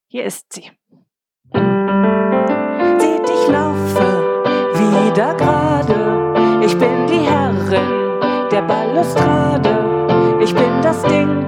Hier 0.09 0.25
ist 0.25 0.53
sie. 0.53 0.71
Seht, 2.99 3.29
ich 3.29 3.49
laufe 3.49 4.35
wieder 4.79 5.35
gerade. 5.35 6.65
Ich 6.65 6.77
bin 6.79 7.07
die 7.07 7.21
Herrin 7.21 8.49
der 8.51 8.63
Balustrade. 8.63 9.84
Ich 10.45 10.55
bin 10.55 10.83
das 10.83 11.03
Ding, 11.05 11.47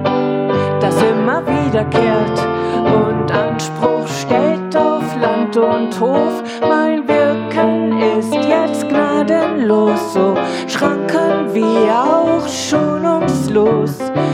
das 0.81 0.95
immer 1.03 1.43
wiederkehrt 1.45 2.39
und 2.83 3.31
Anspruch 3.31 4.07
stellt 4.07 4.75
auf 4.75 5.03
Land 5.21 5.55
und 5.55 5.99
Hof. 5.99 6.41
Mein 6.61 7.07
Wirken 7.07 8.01
ist 8.17 8.33
jetzt 8.33 8.89
gnadenlos, 8.89 10.15
so 10.15 10.35
schranken 10.67 11.53
wie 11.53 11.91
auch 11.91 12.47
schonungslos. 12.47 13.99
Ba, 13.99 14.26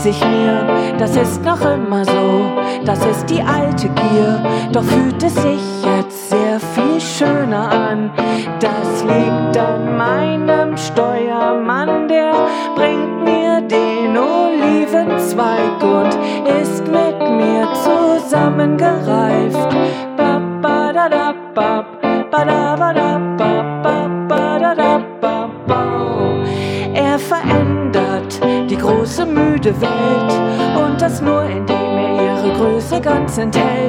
sich 0.00 0.20
mir, 0.24 0.96
das 0.98 1.16
ist 1.16 1.44
noch 1.44 1.60
immer 1.60 2.04
so 2.04 2.60
das 2.84 3.04
ist 3.04 3.26
die 3.28 3.42
alte 3.42 3.88
Gier, 3.88 4.42
doch 4.72 4.82
fühlt 4.82 5.22
es 5.22 5.34
sich 5.34 5.60
jetzt 5.84 6.30
sehr 6.30 6.58
viel 6.58 7.00
schöner 7.00 7.70
an. 7.70 8.10
Das 8.58 9.04
liegt 9.04 9.39
Welt 29.80 30.84
und 30.84 31.00
das 31.00 31.20
nur 31.20 31.44
indem 31.44 31.98
ihre 31.98 32.52
Größe 32.56 33.00
ganz 33.00 33.38
enthält. 33.38 33.79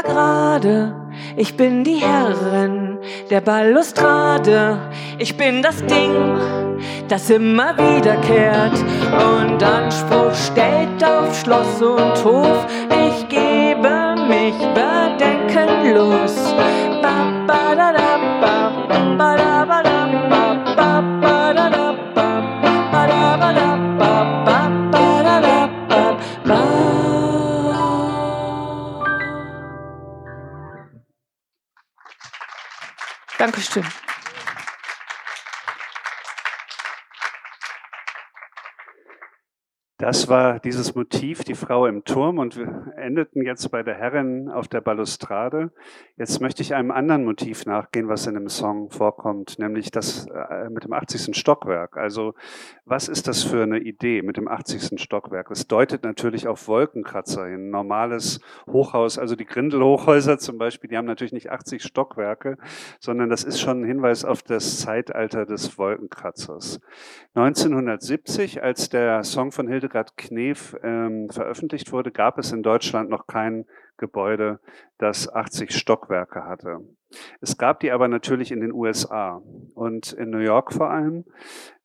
Gerade. 0.00 0.94
Ich 1.36 1.56
bin 1.56 1.84
die 1.84 1.96
Herrin 1.96 2.98
der 3.30 3.42
Balustrade. 3.42 4.78
Ich 5.18 5.36
bin 5.36 5.62
das 5.62 5.84
Ding, 5.84 6.38
das 7.08 7.28
immer 7.28 7.76
wiederkehrt 7.76 8.78
und 9.12 9.62
Anspruch 9.62 10.34
stellt 10.34 11.04
auf 11.04 11.38
Schloss 11.38 11.82
und 11.82 12.24
Hof. 12.24 12.66
Ich 12.88 13.28
gebe 13.28 14.14
mich 14.28 14.54
bedenkenlos. 14.74 16.54
Dankeschön. 33.62 34.01
Das 40.02 40.28
war 40.28 40.58
dieses 40.58 40.96
Motiv, 40.96 41.44
die 41.44 41.54
Frau 41.54 41.86
im 41.86 42.02
Turm, 42.02 42.40
und 42.40 42.56
wir 42.56 42.92
endeten 42.96 43.44
jetzt 43.44 43.70
bei 43.70 43.84
der 43.84 43.94
Herrin 43.94 44.48
auf 44.48 44.66
der 44.66 44.80
Balustrade. 44.80 45.70
Jetzt 46.16 46.40
möchte 46.40 46.60
ich 46.60 46.74
einem 46.74 46.90
anderen 46.90 47.24
Motiv 47.24 47.66
nachgehen, 47.66 48.08
was 48.08 48.26
in 48.26 48.34
dem 48.34 48.48
Song 48.48 48.90
vorkommt, 48.90 49.60
nämlich 49.60 49.92
das 49.92 50.26
äh, 50.26 50.68
mit 50.70 50.82
dem 50.82 50.92
80. 50.92 51.36
Stockwerk. 51.36 51.96
Also, 51.96 52.34
was 52.84 53.06
ist 53.06 53.28
das 53.28 53.44
für 53.44 53.62
eine 53.62 53.78
Idee 53.78 54.22
mit 54.22 54.38
dem 54.38 54.48
80. 54.48 55.00
Stockwerk? 55.00 55.52
Es 55.52 55.68
deutet 55.68 56.02
natürlich 56.02 56.48
auf 56.48 56.66
Wolkenkratzer 56.66 57.46
hin. 57.46 57.70
Normales 57.70 58.40
Hochhaus, 58.66 59.18
also 59.18 59.36
die 59.36 59.46
Grindelhochhäuser 59.46 60.36
zum 60.38 60.58
Beispiel, 60.58 60.90
die 60.90 60.96
haben 60.96 61.06
natürlich 61.06 61.32
nicht 61.32 61.50
80 61.50 61.80
Stockwerke, 61.80 62.58
sondern 62.98 63.30
das 63.30 63.44
ist 63.44 63.60
schon 63.60 63.82
ein 63.82 63.86
Hinweis 63.86 64.24
auf 64.24 64.42
das 64.42 64.80
Zeitalter 64.80 65.46
des 65.46 65.78
Wolkenkratzers. 65.78 66.80
1970, 67.34 68.64
als 68.64 68.88
der 68.88 69.22
Song 69.22 69.52
von 69.52 69.68
Hilde 69.68 69.91
Hildegard 69.92 70.16
Knef 70.16 70.76
ähm, 70.82 71.28
veröffentlicht 71.28 71.92
wurde, 71.92 72.12
gab 72.12 72.38
es 72.38 72.50
in 72.50 72.62
Deutschland 72.62 73.10
noch 73.10 73.26
kein 73.26 73.66
Gebäude, 73.98 74.58
das 74.96 75.32
80 75.32 75.70
Stockwerke 75.76 76.44
hatte. 76.44 76.80
Es 77.42 77.58
gab 77.58 77.80
die 77.80 77.90
aber 77.90 78.08
natürlich 78.08 78.52
in 78.52 78.60
den 78.60 78.72
USA 78.72 79.42
und 79.74 80.14
in 80.14 80.30
New 80.30 80.38
York 80.38 80.72
vor 80.72 80.88
allem. 80.90 81.24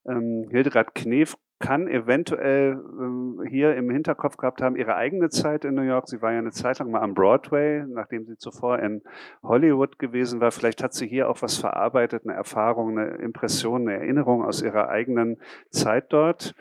Ähm, 0.08 0.48
Hildegard 0.50 0.96
Knef 0.96 1.36
kann 1.60 1.88
eventuell 1.89 2.80
äh, 2.80 3.50
hier 3.50 3.76
im 3.76 3.89
Hinterkopf 3.89 4.38
gehabt 4.38 4.62
haben, 4.62 4.78
ihre 4.78 4.96
eigene 4.96 5.30
Zeit 5.30 5.65
in 5.65 5.74
New 5.74 5.82
York. 5.82 6.08
Sie 6.08 6.22
war 6.22 6.32
ja 6.32 6.39
eine 6.39 6.52
Zeit 6.52 6.80
lang 6.80 6.91
mal 6.91 7.02
am 7.02 7.13
Broadway, 7.13 7.84
nachdem 7.88 8.26
sie 8.26 8.38
zuvor 8.38 8.80
in 8.80 9.02
Hollywood 9.43 10.00
gewesen 10.00 10.39
war. 10.39 10.52
Vielleicht 10.52 10.82
hat 10.82 10.93
sie 10.93 11.08
hier 11.08 11.30
auch 11.30 11.41
was 11.41 11.58
verarbeitet, 11.58 12.24
eine 12.26 12.36
Erfahrung, 12.36 12.98
eine 12.98 13.17
Impression, 13.17 13.82
eine 13.82 14.00
Erinnerung 14.00 14.46
aus 14.46 14.62
ihrer 14.62 14.88
eigenen 14.88 15.41
Zeit 15.72 16.13
dort. 16.13 16.56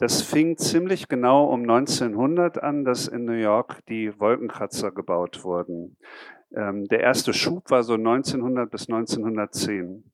Das 0.00 0.22
fing 0.22 0.56
ziemlich 0.56 1.08
genau 1.08 1.44
um 1.52 1.60
1900 1.60 2.62
an, 2.62 2.86
dass 2.86 3.06
in 3.06 3.26
New 3.26 3.32
York 3.32 3.84
die 3.90 4.18
Wolkenkratzer 4.18 4.92
gebaut 4.92 5.44
wurden. 5.44 5.98
Ähm, 6.56 6.88
der 6.88 7.00
erste 7.00 7.34
Schub 7.34 7.70
war 7.70 7.82
so 7.82 7.92
1900 7.92 8.70
bis 8.70 8.88
1910. 8.88 10.10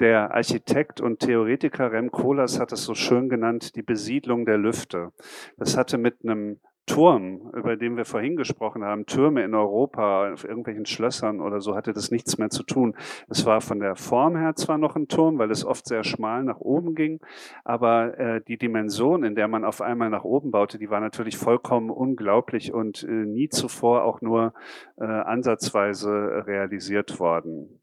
Der 0.00 0.34
Architekt 0.34 1.02
und 1.02 1.20
Theoretiker 1.20 1.92
Rem 1.92 2.10
Koolhaas 2.10 2.58
hat 2.58 2.72
es 2.72 2.84
so 2.84 2.94
schön 2.94 3.28
genannt, 3.28 3.76
die 3.76 3.82
Besiedlung 3.82 4.46
der 4.46 4.56
Lüfte. 4.56 5.12
Das 5.58 5.76
hatte 5.76 5.98
mit 5.98 6.24
einem 6.24 6.58
Turm, 6.88 7.50
über 7.54 7.76
den 7.76 7.96
wir 7.96 8.04
vorhin 8.04 8.34
gesprochen 8.34 8.82
haben, 8.82 9.06
Türme 9.06 9.44
in 9.44 9.54
Europa, 9.54 10.32
auf 10.32 10.44
irgendwelchen 10.44 10.86
Schlössern 10.86 11.40
oder 11.40 11.60
so, 11.60 11.76
hatte 11.76 11.92
das 11.92 12.10
nichts 12.10 12.38
mehr 12.38 12.50
zu 12.50 12.64
tun. 12.64 12.96
Es 13.28 13.46
war 13.46 13.60
von 13.60 13.78
der 13.78 13.94
Form 13.94 14.36
her 14.36 14.54
zwar 14.56 14.78
noch 14.78 14.96
ein 14.96 15.06
Turm, 15.06 15.38
weil 15.38 15.50
es 15.50 15.64
oft 15.64 15.86
sehr 15.86 16.02
schmal 16.02 16.42
nach 16.42 16.60
oben 16.60 16.94
ging, 16.94 17.20
aber 17.64 18.18
äh, 18.18 18.40
die 18.48 18.58
Dimension, 18.58 19.22
in 19.22 19.34
der 19.34 19.48
man 19.48 19.64
auf 19.64 19.80
einmal 19.80 20.10
nach 20.10 20.24
oben 20.24 20.50
baute, 20.50 20.78
die 20.78 20.90
war 20.90 21.00
natürlich 21.00 21.36
vollkommen 21.36 21.90
unglaublich 21.90 22.72
und 22.72 23.04
äh, 23.04 23.06
nie 23.06 23.48
zuvor 23.48 24.04
auch 24.04 24.20
nur 24.20 24.54
äh, 24.96 25.04
ansatzweise 25.04 26.44
realisiert 26.46 27.20
worden. 27.20 27.80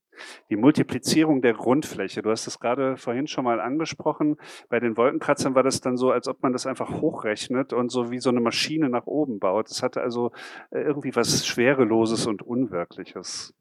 Die 0.49 0.56
Multiplizierung 0.56 1.41
der 1.41 1.54
Grundfläche, 1.54 2.21
du 2.21 2.30
hast 2.30 2.47
es 2.47 2.60
gerade 2.60 2.97
vorhin 2.97 3.28
schon 3.28 3.45
mal 3.45 3.60
angesprochen, 3.60 4.38
bei 4.69 4.80
den 4.80 4.97
Wolkenkratzern 4.97 5.56
war 5.56 5.63
das 5.63 5.82
dann 5.82 5.97
so, 5.97 6.12
als 6.12 6.28
ob 6.28 6.41
man 6.43 6.54
das 6.54 6.65
einfach 6.65 7.01
hochrechnet 7.01 7.73
und 7.73 7.91
so 7.91 8.12
wie 8.12 8.19
so 8.19 8.30
eine 8.30 8.41
Maschine 8.41 8.89
nach 8.89 9.08
oben 9.08 9.39
baut. 9.39 9.69
Das 9.69 9.84
hatte 9.84 10.01
also 10.01 10.32
äh, 10.71 10.82
irgendwie 10.82 11.15
was 11.15 11.45
Schwereloses 11.45 12.28
und 12.28 12.41
Unwirkliches. 12.41 13.54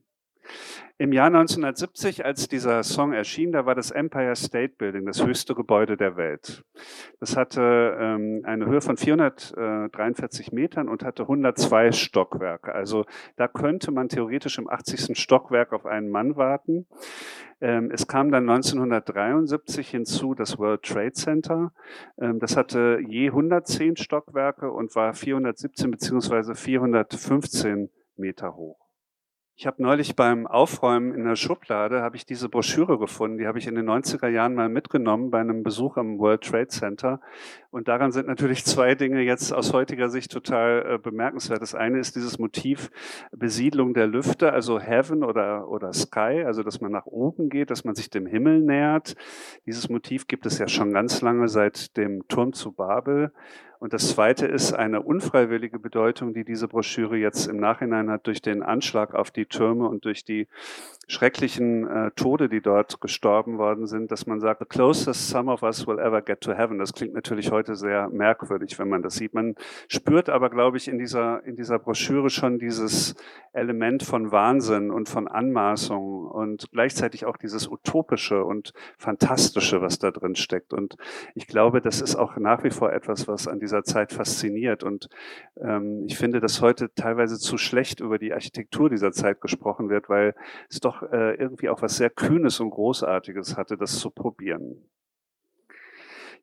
Im 0.97 1.13
Jahr 1.13 1.27
1970, 1.27 2.25
als 2.25 2.47
dieser 2.47 2.85
Song 2.85 3.13
erschien, 3.13 3.51
da 3.51 3.67
war 3.67 3.75
das 3.75 3.91
Empire 3.91 4.37
State 4.37 4.75
Building 4.79 5.07
das 5.07 5.27
höchste 5.27 5.57
Gebäude 5.57 5.97
der 5.97 6.17
Welt. 6.17 6.65
Das 7.19 7.37
hatte 7.37 7.97
ähm, 7.99 8.43
eine 8.45 8.67
Höhe 8.67 8.81
von 8.81 8.97
443 8.97 10.53
Metern 10.53 10.89
und 10.89 11.03
hatte 11.03 11.23
102 11.23 11.91
Stockwerke. 11.91 12.73
Also 12.73 13.07
da 13.37 13.49
könnte 13.49 13.91
man 13.91 14.09
theoretisch 14.09 14.57
im 14.59 14.69
80. 14.69 15.19
Stockwerk 15.19 15.73
auf 15.73 15.85
einen 15.85 16.11
Mann 16.11 16.37
warten. 16.37 16.87
Ähm, 17.61 17.91
es 17.93 18.07
kam 18.07 18.31
dann 18.31 18.49
1973 18.49 19.89
hinzu 19.89 20.35
das 20.35 20.59
World 20.61 20.83
Trade 20.83 21.13
Center. 21.13 21.73
Ähm, 22.21 22.39
das 22.39 22.57
hatte 22.57 23.01
je 23.05 23.29
110 23.29 23.97
Stockwerke 23.97 24.71
und 24.71 24.95
war 24.95 25.13
417 25.13 25.91
beziehungsweise 25.91 26.55
415 26.55 27.91
Meter 28.17 28.55
hoch. 28.55 28.84
Ich 29.57 29.69
habe 29.69 29.81
neulich 29.81 30.17
beim 30.17 30.49
Aufräumen 30.49 31.15
in 31.15 31.25
der 31.27 31.37
Schublade 31.37 32.03
habe 32.03 32.17
ich 32.17 32.27
diese 32.27 32.49
Broschüre 32.49 32.99
gefunden. 32.99 33.39
Die 33.39 33.47
habe 33.47 33.57
ich 33.61 33.69
in 33.69 33.77
den 33.77 33.89
90er 33.89 34.27
Jahren 34.27 34.57
mal 34.57 34.69
mitgenommen 34.69 35.31
bei 35.31 35.39
einem 35.39 35.63
Besuch 35.63 35.97
am 35.97 36.19
World 36.19 36.43
Trade 36.43 36.67
Center. 36.67 37.21
Und 37.71 37.87
daran 37.87 38.11
sind 38.11 38.27
natürlich 38.27 38.65
zwei 38.65 38.97
Dinge 38.97 39.21
jetzt 39.21 39.53
aus 39.53 39.73
heutiger 39.73 40.09
Sicht 40.09 40.33
total 40.33 40.95
äh, 40.95 40.99
bemerkenswert. 40.99 41.63
Das 41.63 41.77
eine 41.77 42.01
ist 42.01 42.17
dieses 42.17 42.37
Motiv 42.41 42.91
Besiedlung 43.31 43.95
der 43.95 44.09
Lüfte, 44.09 44.53
also 44.53 44.81
Heaven 44.81 45.23
oder, 45.23 45.69
oder 45.69 45.93
Sky, 45.93 46.43
also 46.45 46.65
dass 46.65 46.81
man 46.81 46.91
nach 46.91 47.07
oben 47.07 47.49
geht, 47.49 47.71
dass 47.71 47.85
man 47.85 47.95
sich 47.95 48.11
dem 48.11 48.27
Himmel 48.27 48.61
nähert. 48.61 49.15
Dieses 49.67 49.89
Motiv 49.89 50.27
gibt 50.27 50.47
es 50.47 50.59
ja 50.59 50.67
schon 50.67 50.93
ganz 50.93 51.23
lange 51.23 51.47
seit 51.47 51.97
dem 51.97 52.27
Turm 52.27 52.55
zu 52.55 52.73
Babel. 52.73 53.33
Und 53.79 53.93
das 53.93 54.09
Zweite 54.09 54.47
ist 54.47 54.73
eine 54.73 55.03
unfreiwillige 55.03 55.79
Bedeutung, 55.79 56.35
die 56.35 56.45
diese 56.45 56.69
Broschüre 56.69 57.17
jetzt 57.17 57.47
im 57.47 57.59
Nachhinein 57.59 58.11
hat 58.11 58.27
durch 58.27 58.43
den 58.43 58.63
Anschlag 58.63 59.15
auf 59.15 59.31
die 59.31 59.47
Türme 59.47 59.89
und 59.89 60.05
durch 60.05 60.25
die 60.25 60.49
schrecklichen 61.07 61.87
äh, 61.87 62.11
Tode, 62.13 62.49
die 62.49 62.61
dort 62.61 63.01
gestorben 63.01 63.59
worden 63.59 63.87
sind, 63.87 64.11
dass 64.11 64.27
man 64.27 64.41
sagt, 64.41 64.61
the 64.61 64.67
closest 64.67 65.29
some 65.29 65.53
of 65.53 65.63
us 65.63 65.87
will 65.87 65.99
ever 65.99 66.23
get 66.23 66.41
to 66.41 66.53
heaven. 66.55 66.79
Das 66.79 66.93
klingt 66.93 67.15
natürlich 67.15 67.51
heute 67.51 67.77
sehr 67.77 68.09
merkwürdig, 68.09 68.79
wenn 68.79 68.89
man 68.89 69.03
das 69.03 69.15
sieht. 69.17 69.35
Man 69.35 69.55
spürt 69.89 70.31
aber, 70.31 70.51
glaube 70.51 70.77
ich, 70.77 70.89
in 70.89 70.99
dieser, 70.99 71.45
in 71.45 71.57
dieser 71.57 71.79
Broschüre 71.79 72.31
schon 72.31 72.59
dieses 72.59 73.15
Element 73.53 74.03
von 74.03 74.33
Wahnsinn 74.33 74.91
und 74.91 75.09
von 75.09 75.29
Anmaßung 75.29 76.27
und 76.27 76.71
gleichzeitig 76.73 77.27
auch 77.27 77.37
dieses 77.37 77.69
Utopische 77.69 78.45
und 78.45 78.73
Fantastische, 78.99 79.81
was 79.81 79.99
da 79.99 80.11
drin 80.11 80.35
steckt. 80.35 80.73
Und 80.73 80.97
ich 81.35 81.47
glaube, 81.47 81.81
das 81.81 82.01
ist 82.01 82.17
auch 82.17 82.37
nach 82.37 82.65
wie 82.65 82.71
vor 82.71 82.93
etwas, 82.93 83.29
was 83.29 83.47
an 83.47 83.61
dieser 83.65 83.83
Zeit 83.83 84.13
fasziniert. 84.13 84.83
Und 84.83 85.09
ähm, 85.61 86.05
ich 86.07 86.17
finde, 86.17 86.41
dass 86.41 86.61
heute 86.61 86.93
teilweise 86.95 87.39
zu 87.39 87.57
schlecht 87.59 88.01
über 88.01 88.19
die 88.19 88.33
Architektur 88.33 88.91
dieser 88.91 89.13
Zeit 89.13 89.41
gesprochen 89.41 89.89
wird, 89.89 90.09
weil 90.09 90.35
es 90.69 90.81
doch 90.81 91.03
äh, 91.03 91.35
irgendwie 91.35 91.69
auch 91.69 91.83
was 91.83 91.97
sehr 91.97 92.11
Kühnes 92.11 92.61
und 92.61 92.71
Großartiges 92.71 93.57
hatte, 93.57 93.77
das 93.77 93.99
zu 93.99 94.11
probieren. 94.11 94.85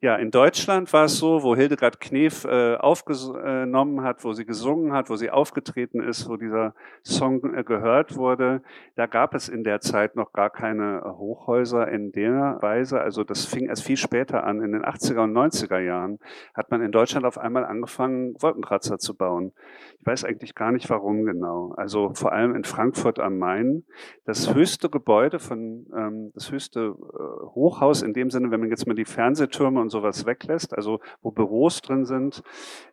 Ja, 0.04 0.16
in 0.16 0.32
Deutschland 0.32 0.92
war 0.92 1.04
es 1.04 1.18
so, 1.18 1.44
wo 1.44 1.54
Hildegard 1.54 2.00
Knef 2.00 2.44
äh, 2.44 2.74
aufgenommen 2.74 4.02
hat, 4.02 4.24
wo 4.24 4.32
sie 4.32 4.44
gesungen 4.44 4.92
hat, 4.92 5.08
wo 5.10 5.14
sie 5.14 5.30
aufgetreten 5.30 6.00
ist, 6.00 6.28
wo 6.28 6.36
dieser 6.36 6.74
Song 7.04 7.54
äh, 7.54 7.62
gehört 7.62 8.16
wurde, 8.16 8.62
da 8.96 9.06
gab 9.06 9.32
es 9.32 9.48
in 9.48 9.62
der 9.62 9.78
Zeit 9.80 10.16
noch 10.16 10.32
gar 10.32 10.50
keine 10.50 11.04
Hochhäuser 11.04 11.86
in 11.86 12.10
der 12.10 12.58
Weise. 12.60 13.00
Also 13.00 13.22
das 13.22 13.44
fing 13.44 13.68
erst 13.68 13.84
viel 13.84 13.96
später 13.96 14.42
an. 14.42 14.60
In 14.60 14.72
den 14.72 14.82
80er 14.82 15.22
und 15.22 15.34
90er 15.34 15.78
Jahren 15.78 16.18
hat 16.52 16.72
man 16.72 16.82
in 16.82 16.90
Deutschland 16.90 17.24
auf 17.24 17.38
einmal 17.38 17.64
angefangen, 17.64 18.34
Wolkenkratzer 18.40 18.98
zu 18.98 19.16
bauen. 19.16 19.52
Ich 20.00 20.04
weiß 20.04 20.24
eigentlich 20.24 20.56
gar 20.56 20.72
nicht, 20.72 20.90
warum 20.90 21.24
genau. 21.24 21.74
Also 21.76 22.12
vor 22.14 22.32
allem 22.32 22.56
in 22.56 22.64
Frankfurt 22.64 23.20
am 23.20 23.38
Main. 23.38 23.84
Das 24.24 24.52
höchste 24.52 24.90
Gebäude 24.90 25.38
von, 25.38 25.86
ähm, 25.96 26.32
das 26.34 26.50
höchste 26.50 26.96
äh, 26.98 27.46
Hochhaus 27.54 28.02
in 28.02 28.14
dem 28.14 28.30
Sinne, 28.30 28.50
wenn 28.50 28.58
man 28.58 28.68
jetzt 28.68 28.88
mal 28.88 28.94
die 28.94 29.04
Fernsehtürme 29.04 29.80
und 29.80 29.91
sowas 29.92 30.26
weglässt, 30.26 30.74
also 30.74 30.98
wo 31.22 31.30
Büros 31.30 31.80
drin 31.82 32.04
sind, 32.04 32.42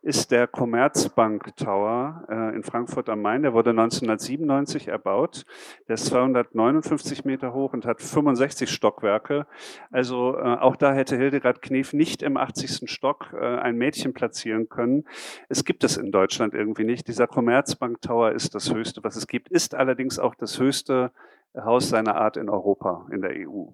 ist 0.03 0.29
der 0.29 0.45
Commerzbank 0.45 1.55
Tower 1.55 2.25
äh, 2.29 2.55
in 2.55 2.61
Frankfurt 2.61 3.09
am 3.09 3.21
Main. 3.23 3.41
Der 3.41 3.53
wurde 3.53 3.71
1997 3.71 4.87
erbaut. 4.87 5.45
Der 5.87 5.95
ist 5.95 6.05
259 6.05 7.25
Meter 7.25 7.53
hoch 7.53 7.73
und 7.73 7.85
hat 7.85 8.01
65 8.01 8.69
Stockwerke. 8.69 9.47
Also 9.89 10.37
äh, 10.37 10.57
auch 10.59 10.75
da 10.75 10.93
hätte 10.93 11.17
Hildegard 11.17 11.63
Knef 11.63 11.93
nicht 11.93 12.21
im 12.21 12.37
80. 12.37 12.89
Stock 12.89 13.33
äh, 13.33 13.37
ein 13.39 13.77
Mädchen 13.77 14.13
platzieren 14.13 14.69
können. 14.69 15.05
Es 15.47 15.65
gibt 15.65 15.83
es 15.83 15.97
in 15.97 16.11
Deutschland 16.11 16.53
irgendwie 16.53 16.83
nicht. 16.83 17.07
Dieser 17.07 17.25
Commerzbank 17.25 18.01
Tower 18.01 18.31
ist 18.33 18.53
das 18.53 18.71
höchste, 18.71 19.03
was 19.03 19.15
es 19.15 19.25
gibt, 19.25 19.49
ist 19.49 19.73
allerdings 19.73 20.19
auch 20.19 20.35
das 20.35 20.59
höchste 20.59 21.11
Haus 21.55 21.89
seiner 21.89 22.15
Art 22.15 22.37
in 22.37 22.49
Europa, 22.49 23.07
in 23.11 23.21
der 23.21 23.31
EU. 23.31 23.67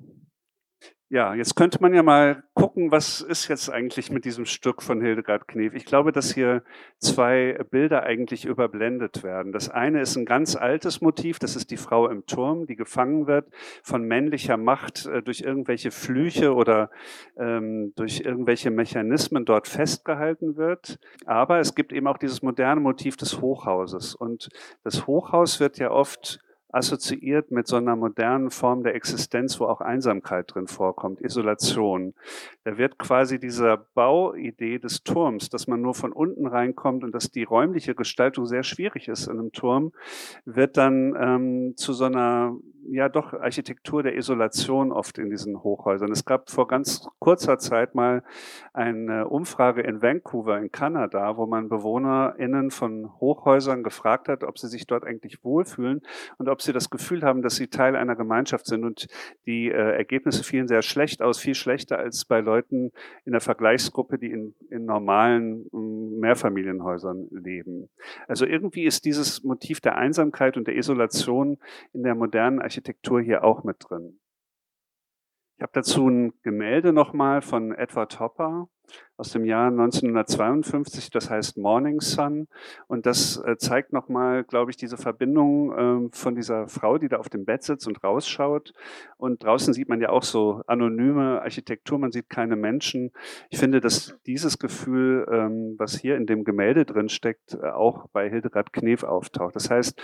Ja, 1.15 1.34
jetzt 1.34 1.56
könnte 1.56 1.82
man 1.82 1.93
ja 1.93 2.04
mal 2.04 2.43
gucken, 2.56 2.91
was 2.91 3.21
ist 3.21 3.47
jetzt 3.47 3.69
eigentlich 3.69 4.12
mit 4.12 4.25
diesem 4.25 4.43
Stück 4.43 4.82
von 4.82 4.99
Hildegard 4.99 5.47
Knef. 5.47 5.73
Ich 5.73 5.86
glaube, 5.86 6.12
dass 6.12 6.34
hier 6.34 6.62
zwei 6.97 7.58
Bilder 7.71 8.04
eigentlich 8.04 8.43
überblendet 8.43 9.23
werden. 9.23 9.54
Das 9.54 9.69
eine 9.69 10.01
ist 10.01 10.17
ein 10.17 10.25
ganz 10.25 10.58
altes 10.58 10.99
Motiv, 10.99 11.39
das 11.39 11.56
ist 11.56 11.71
die 11.71 11.78
Frau 11.78 12.10
im 12.10 12.25
Turm, 12.25 12.65
die 12.65 12.75
gefangen 12.75 13.28
wird 13.28 13.47
von 13.82 14.04
männlicher 14.04 14.58
Macht 14.58 15.06
äh, 15.06 15.23
durch 15.23 15.39
irgendwelche 15.39 15.89
Flüche 15.89 16.54
oder 16.54 16.89
ähm, 17.38 17.93
durch 17.95 18.19
irgendwelche 18.19 18.69
Mechanismen 18.69 19.45
dort 19.45 19.69
festgehalten 19.69 20.58
wird. 20.58 20.99
Aber 21.25 21.60
es 21.60 21.75
gibt 21.75 21.93
eben 21.93 22.08
auch 22.08 22.17
dieses 22.17 22.41
moderne 22.41 22.82
Motiv 22.82 23.15
des 23.15 23.39
Hochhauses. 23.39 24.15
Und 24.15 24.49
das 24.84 25.08
Hochhaus 25.08 25.62
wird 25.62 25.78
ja 25.78 25.91
oft 25.91 26.41
assoziiert 26.75 27.51
mit 27.51 27.67
so 27.67 27.77
einer 27.77 27.95
modernen 27.95 28.51
Form 28.51 28.83
der 28.83 28.95
Existenz, 28.95 29.59
wo 29.59 29.65
auch 29.65 29.81
Einsamkeit 29.81 30.53
drin 30.53 30.67
vorkommt, 30.67 31.21
Isolation. 31.21 32.13
Da 32.65 32.77
wird 32.77 32.99
quasi 32.99 33.39
dieser 33.39 33.77
Bauidee 33.77 34.77
des 34.79 35.03
Turms, 35.03 35.49
dass 35.49 35.67
man 35.67 35.81
nur 35.81 35.95
von 35.95 36.11
unten 36.11 36.45
reinkommt 36.45 37.03
und 37.03 37.13
dass 37.13 37.31
die 37.31 37.43
räumliche 37.43 37.95
Gestaltung 37.95 38.45
sehr 38.45 38.63
schwierig 38.63 39.07
ist 39.07 39.27
in 39.27 39.39
einem 39.39 39.51
Turm, 39.53 39.93
wird 40.43 40.75
dann 40.77 41.15
ähm, 41.17 41.73
zu 41.77 41.93
so 41.93 42.05
einer 42.05 42.55
ja 42.89 43.10
doch 43.10 43.34
Architektur 43.34 44.04
der 44.04 44.15
Isolation 44.15 44.91
oft 44.91 45.17
in 45.17 45.30
diesen 45.30 45.63
Hochhäusern. 45.63 46.12
Es 46.12 46.26
gab 46.26 46.50
vor 46.50 46.67
ganz 46.67 47.08
kurzer 47.19 47.58
Zeit 47.58 47.95
mal 47.95 48.24
eine 48.74 49.28
Umfrage 49.28 49.82
in 49.82 50.02
Vancouver 50.02 50.58
in 50.58 50.71
Kanada, 50.71 51.38
wo 51.38 51.45
man 51.45 51.69
BewohnerInnen 51.69 52.71
von 52.71 53.12
Hochhäusern 53.19 53.84
gefragt 53.84 54.28
hat, 54.28 54.43
ob 54.43 54.58
sie 54.60 54.67
sich 54.67 54.88
dort 54.88 55.04
eigentlich 55.04 55.43
wohlfühlen 55.43 56.02
und 56.38 56.50
ob 56.50 56.62
sie 56.62 56.74
das 56.74 56.89
Gefühl 56.89 57.24
haben, 57.24 57.41
dass 57.41 57.56
sie 57.56 57.67
Teil 57.67 57.95
einer 57.95 58.15
Gemeinschaft 58.15 58.65
sind. 58.67 58.84
Und 58.84 59.08
die 59.45 59.69
äh, 59.69 59.95
Ergebnisse 59.95 60.43
fielen 60.43 60.67
sehr 60.67 60.82
schlecht 60.82 61.21
aus, 61.21 61.39
viel 61.39 61.56
schlechter 61.56 61.98
als 61.98 62.26
bei 62.26 62.39
Leuten 62.39 62.91
in 63.26 63.32
der 63.32 63.41
Vergleichsgruppe, 63.41 64.17
die 64.17 64.32
in, 64.32 64.54
in 64.69 64.86
normalen 64.86 65.67
mm, 65.71 66.19
Mehrfamilienhäusern 66.19 67.28
leben. 67.32 67.89
Also 68.28 68.45
irgendwie 68.45 68.86
ist 68.86 69.06
dieses 69.06 69.43
Motiv 69.43 69.82
der 69.82 69.95
Einsamkeit 69.95 70.58
und 70.58 70.67
der 70.67 70.76
Isolation 70.76 71.58
in 71.93 72.04
der 72.04 72.15
modernen 72.15 72.60
Architektur 72.60 72.74
hier 73.23 73.43
auch 73.43 73.63
mit 73.63 73.77
drin. 73.79 74.19
Ich 75.57 75.61
habe 75.61 75.71
dazu 75.73 76.09
ein 76.09 76.33
Gemälde 76.41 76.91
nochmal 76.91 77.41
von 77.41 77.71
Edward 77.73 78.19
Hopper 78.19 78.67
aus 79.17 79.31
dem 79.31 79.45
Jahr 79.45 79.67
1952, 79.67 81.09
das 81.09 81.29
heißt 81.29 81.57
Morning 81.57 82.01
Sun. 82.01 82.47
Und 82.88 83.05
das 83.05 83.38
äh, 83.38 83.55
zeigt 83.57 83.93
nochmal, 83.93 84.43
glaube 84.43 84.71
ich, 84.71 84.77
diese 84.77 84.97
Verbindung 84.97 86.09
äh, 86.09 86.09
von 86.11 86.35
dieser 86.35 86.67
Frau, 86.67 86.97
die 86.97 87.08
da 87.08 87.17
auf 87.17 87.29
dem 87.29 87.45
Bett 87.45 87.63
sitzt 87.63 87.87
und 87.87 88.04
rausschaut. 88.04 88.73
Und 89.17 89.43
draußen 89.43 89.73
sieht 89.73 89.87
man 89.87 90.02
ja 90.02 90.10
auch 90.10 90.23
so 90.23 90.62
anonyme 90.67 91.41
Architektur, 91.41 91.97
man 91.97 92.12
sieht 92.12 92.29
keine 92.29 92.58
Menschen. 92.58 93.12
Ich 93.50 93.58
finde, 93.58 93.79
dass 93.79 94.17
dieses 94.25 94.60
Gefühl, 94.60 95.25
ähm, 95.31 95.75
was 95.77 95.95
hier 95.97 96.17
in 96.17 96.25
dem 96.25 96.43
Gemälde 96.43 96.85
drin 96.85 97.08
steckt, 97.08 97.54
äh, 97.54 97.69
auch 97.69 98.08
bei 98.10 98.29
Hildegard 98.29 98.73
Knef 98.73 99.04
auftaucht. 99.04 99.56
Das 99.56 99.69
heißt, 99.69 100.02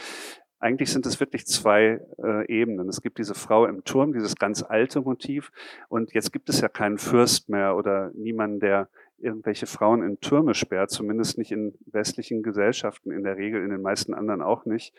eigentlich 0.61 0.91
sind 0.91 1.05
es 1.05 1.19
wirklich 1.19 1.45
zwei 1.47 1.99
äh, 2.23 2.47
Ebenen. 2.47 2.87
Es 2.87 3.01
gibt 3.01 3.17
diese 3.17 3.33
Frau 3.33 3.65
im 3.65 3.83
Turm, 3.83 4.13
dieses 4.13 4.35
ganz 4.35 4.63
alte 4.63 5.01
Motiv. 5.01 5.51
Und 5.89 6.13
jetzt 6.13 6.31
gibt 6.31 6.49
es 6.49 6.61
ja 6.61 6.69
keinen 6.69 6.99
Fürst 6.99 7.49
mehr 7.49 7.75
oder 7.75 8.11
niemanden, 8.13 8.59
der 8.59 8.87
irgendwelche 9.17 9.65
Frauen 9.65 10.03
in 10.03 10.19
Türme 10.19 10.53
sperrt, 10.53 10.91
zumindest 10.91 11.37
nicht 11.37 11.51
in 11.51 11.73
westlichen 11.85 12.43
Gesellschaften, 12.43 13.11
in 13.11 13.23
der 13.23 13.37
Regel 13.37 13.63
in 13.63 13.69
den 13.69 13.81
meisten 13.81 14.13
anderen 14.13 14.41
auch 14.41 14.65
nicht. 14.65 14.93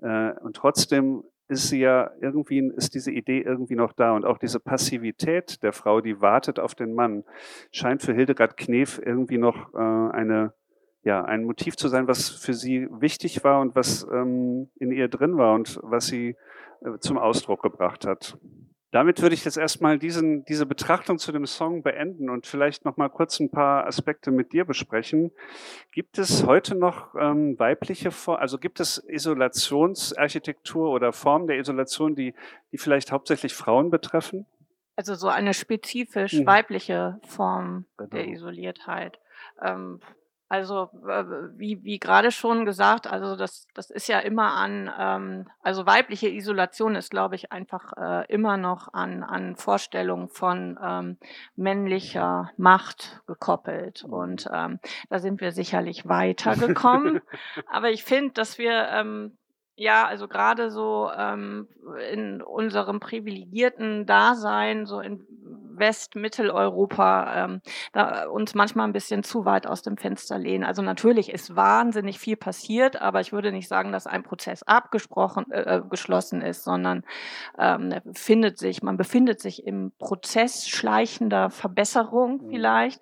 Äh, 0.00 0.32
und 0.40 0.56
trotzdem 0.56 1.24
ist 1.48 1.68
sie 1.68 1.80
ja 1.80 2.10
irgendwie, 2.20 2.72
ist 2.74 2.94
diese 2.94 3.10
Idee 3.10 3.42
irgendwie 3.42 3.76
noch 3.76 3.92
da. 3.92 4.12
Und 4.12 4.24
auch 4.24 4.38
diese 4.38 4.58
Passivität 4.58 5.62
der 5.62 5.74
Frau, 5.74 6.00
die 6.00 6.20
wartet 6.22 6.58
auf 6.58 6.74
den 6.74 6.94
Mann, 6.94 7.24
scheint 7.70 8.02
für 8.02 8.14
Hildegard 8.14 8.56
Knef 8.56 9.00
irgendwie 9.04 9.38
noch 9.38 9.74
äh, 9.74 9.78
eine 9.78 10.54
ja, 11.04 11.22
ein 11.24 11.44
Motiv 11.44 11.76
zu 11.76 11.88
sein, 11.88 12.08
was 12.08 12.28
für 12.30 12.54
sie 12.54 12.88
wichtig 12.90 13.44
war 13.44 13.60
und 13.60 13.76
was 13.76 14.06
ähm, 14.10 14.70
in 14.76 14.90
ihr 14.90 15.08
drin 15.08 15.36
war 15.36 15.54
und 15.54 15.78
was 15.82 16.06
sie 16.06 16.36
äh, 16.80 16.98
zum 16.98 17.18
Ausdruck 17.18 17.62
gebracht 17.62 18.06
hat. 18.06 18.38
Damit 18.90 19.20
würde 19.20 19.34
ich 19.34 19.44
jetzt 19.44 19.56
erstmal 19.56 19.98
diesen, 19.98 20.44
diese 20.44 20.66
Betrachtung 20.66 21.18
zu 21.18 21.32
dem 21.32 21.46
Song 21.46 21.82
beenden 21.82 22.30
und 22.30 22.46
vielleicht 22.46 22.84
noch 22.84 22.96
mal 22.96 23.08
kurz 23.08 23.40
ein 23.40 23.50
paar 23.50 23.88
Aspekte 23.88 24.30
mit 24.30 24.52
dir 24.52 24.64
besprechen. 24.64 25.32
Gibt 25.90 26.16
es 26.16 26.46
heute 26.46 26.76
noch 26.76 27.12
ähm, 27.16 27.58
weibliche, 27.58 28.10
also 28.26 28.56
gibt 28.56 28.78
es 28.78 28.98
Isolationsarchitektur 29.08 30.90
oder 30.90 31.12
Formen 31.12 31.48
der 31.48 31.58
Isolation, 31.58 32.14
die, 32.14 32.34
die 32.70 32.78
vielleicht 32.78 33.10
hauptsächlich 33.10 33.52
Frauen 33.52 33.90
betreffen? 33.90 34.46
Also 34.94 35.16
so 35.16 35.26
eine 35.26 35.54
spezifisch 35.54 36.34
mhm. 36.34 36.46
weibliche 36.46 37.18
Form 37.24 37.86
genau. 37.96 38.10
der 38.10 38.28
Isoliertheit. 38.28 39.18
Ähm, 39.60 39.98
also 40.48 40.90
wie, 41.56 41.82
wie 41.82 41.98
gerade 41.98 42.30
schon 42.30 42.64
gesagt, 42.64 43.06
also 43.06 43.34
das, 43.34 43.66
das 43.74 43.90
ist 43.90 44.08
ja 44.08 44.18
immer 44.18 44.52
an, 44.52 44.90
ähm, 44.98 45.48
also 45.62 45.86
weibliche 45.86 46.28
Isolation 46.28 46.94
ist, 46.96 47.10
glaube 47.10 47.34
ich, 47.34 47.50
einfach 47.50 47.92
äh, 47.96 48.32
immer 48.32 48.56
noch 48.56 48.92
an, 48.92 49.22
an 49.22 49.56
Vorstellungen 49.56 50.28
von 50.28 50.78
ähm, 50.82 51.18
männlicher 51.56 52.50
Macht 52.56 53.22
gekoppelt. 53.26 54.04
Und 54.04 54.48
ähm, 54.52 54.80
da 55.08 55.18
sind 55.18 55.40
wir 55.40 55.52
sicherlich 55.52 56.08
weitergekommen. 56.08 57.20
Aber 57.66 57.90
ich 57.90 58.04
finde, 58.04 58.34
dass 58.34 58.58
wir 58.58 58.88
ähm, 58.90 59.36
ja, 59.76 60.06
also 60.06 60.28
gerade 60.28 60.70
so 60.70 61.10
ähm, 61.16 61.68
in 62.12 62.42
unserem 62.42 63.00
privilegierten 63.00 64.06
Dasein, 64.06 64.86
so 64.86 65.00
in 65.00 65.26
West-, 65.76 66.14
Mitteleuropa, 66.14 67.44
ähm, 67.44 67.60
da 67.92 68.26
uns 68.26 68.54
manchmal 68.54 68.86
ein 68.86 68.92
bisschen 68.92 69.24
zu 69.24 69.44
weit 69.44 69.66
aus 69.66 69.82
dem 69.82 69.96
Fenster 69.96 70.38
lehnen. 70.38 70.64
Also 70.64 70.82
natürlich 70.82 71.30
ist 71.30 71.56
wahnsinnig 71.56 72.18
viel 72.18 72.36
passiert, 72.36 73.00
aber 73.00 73.20
ich 73.20 73.32
würde 73.32 73.50
nicht 73.50 73.68
sagen, 73.68 73.90
dass 73.90 74.06
ein 74.06 74.22
Prozess 74.22 74.62
abgesprochen, 74.62 75.50
äh, 75.50 75.78
äh 75.78 75.82
geschlossen 75.88 76.40
ist, 76.40 76.64
sondern 76.64 77.04
ähm, 77.58 77.94
findet 78.12 78.58
sich, 78.58 78.82
man 78.82 78.96
befindet 78.96 79.40
sich 79.40 79.66
im 79.66 79.92
Prozess 79.98 80.68
schleichender 80.68 81.50
Verbesserung 81.50 82.44
mhm. 82.44 82.50
vielleicht. 82.50 83.00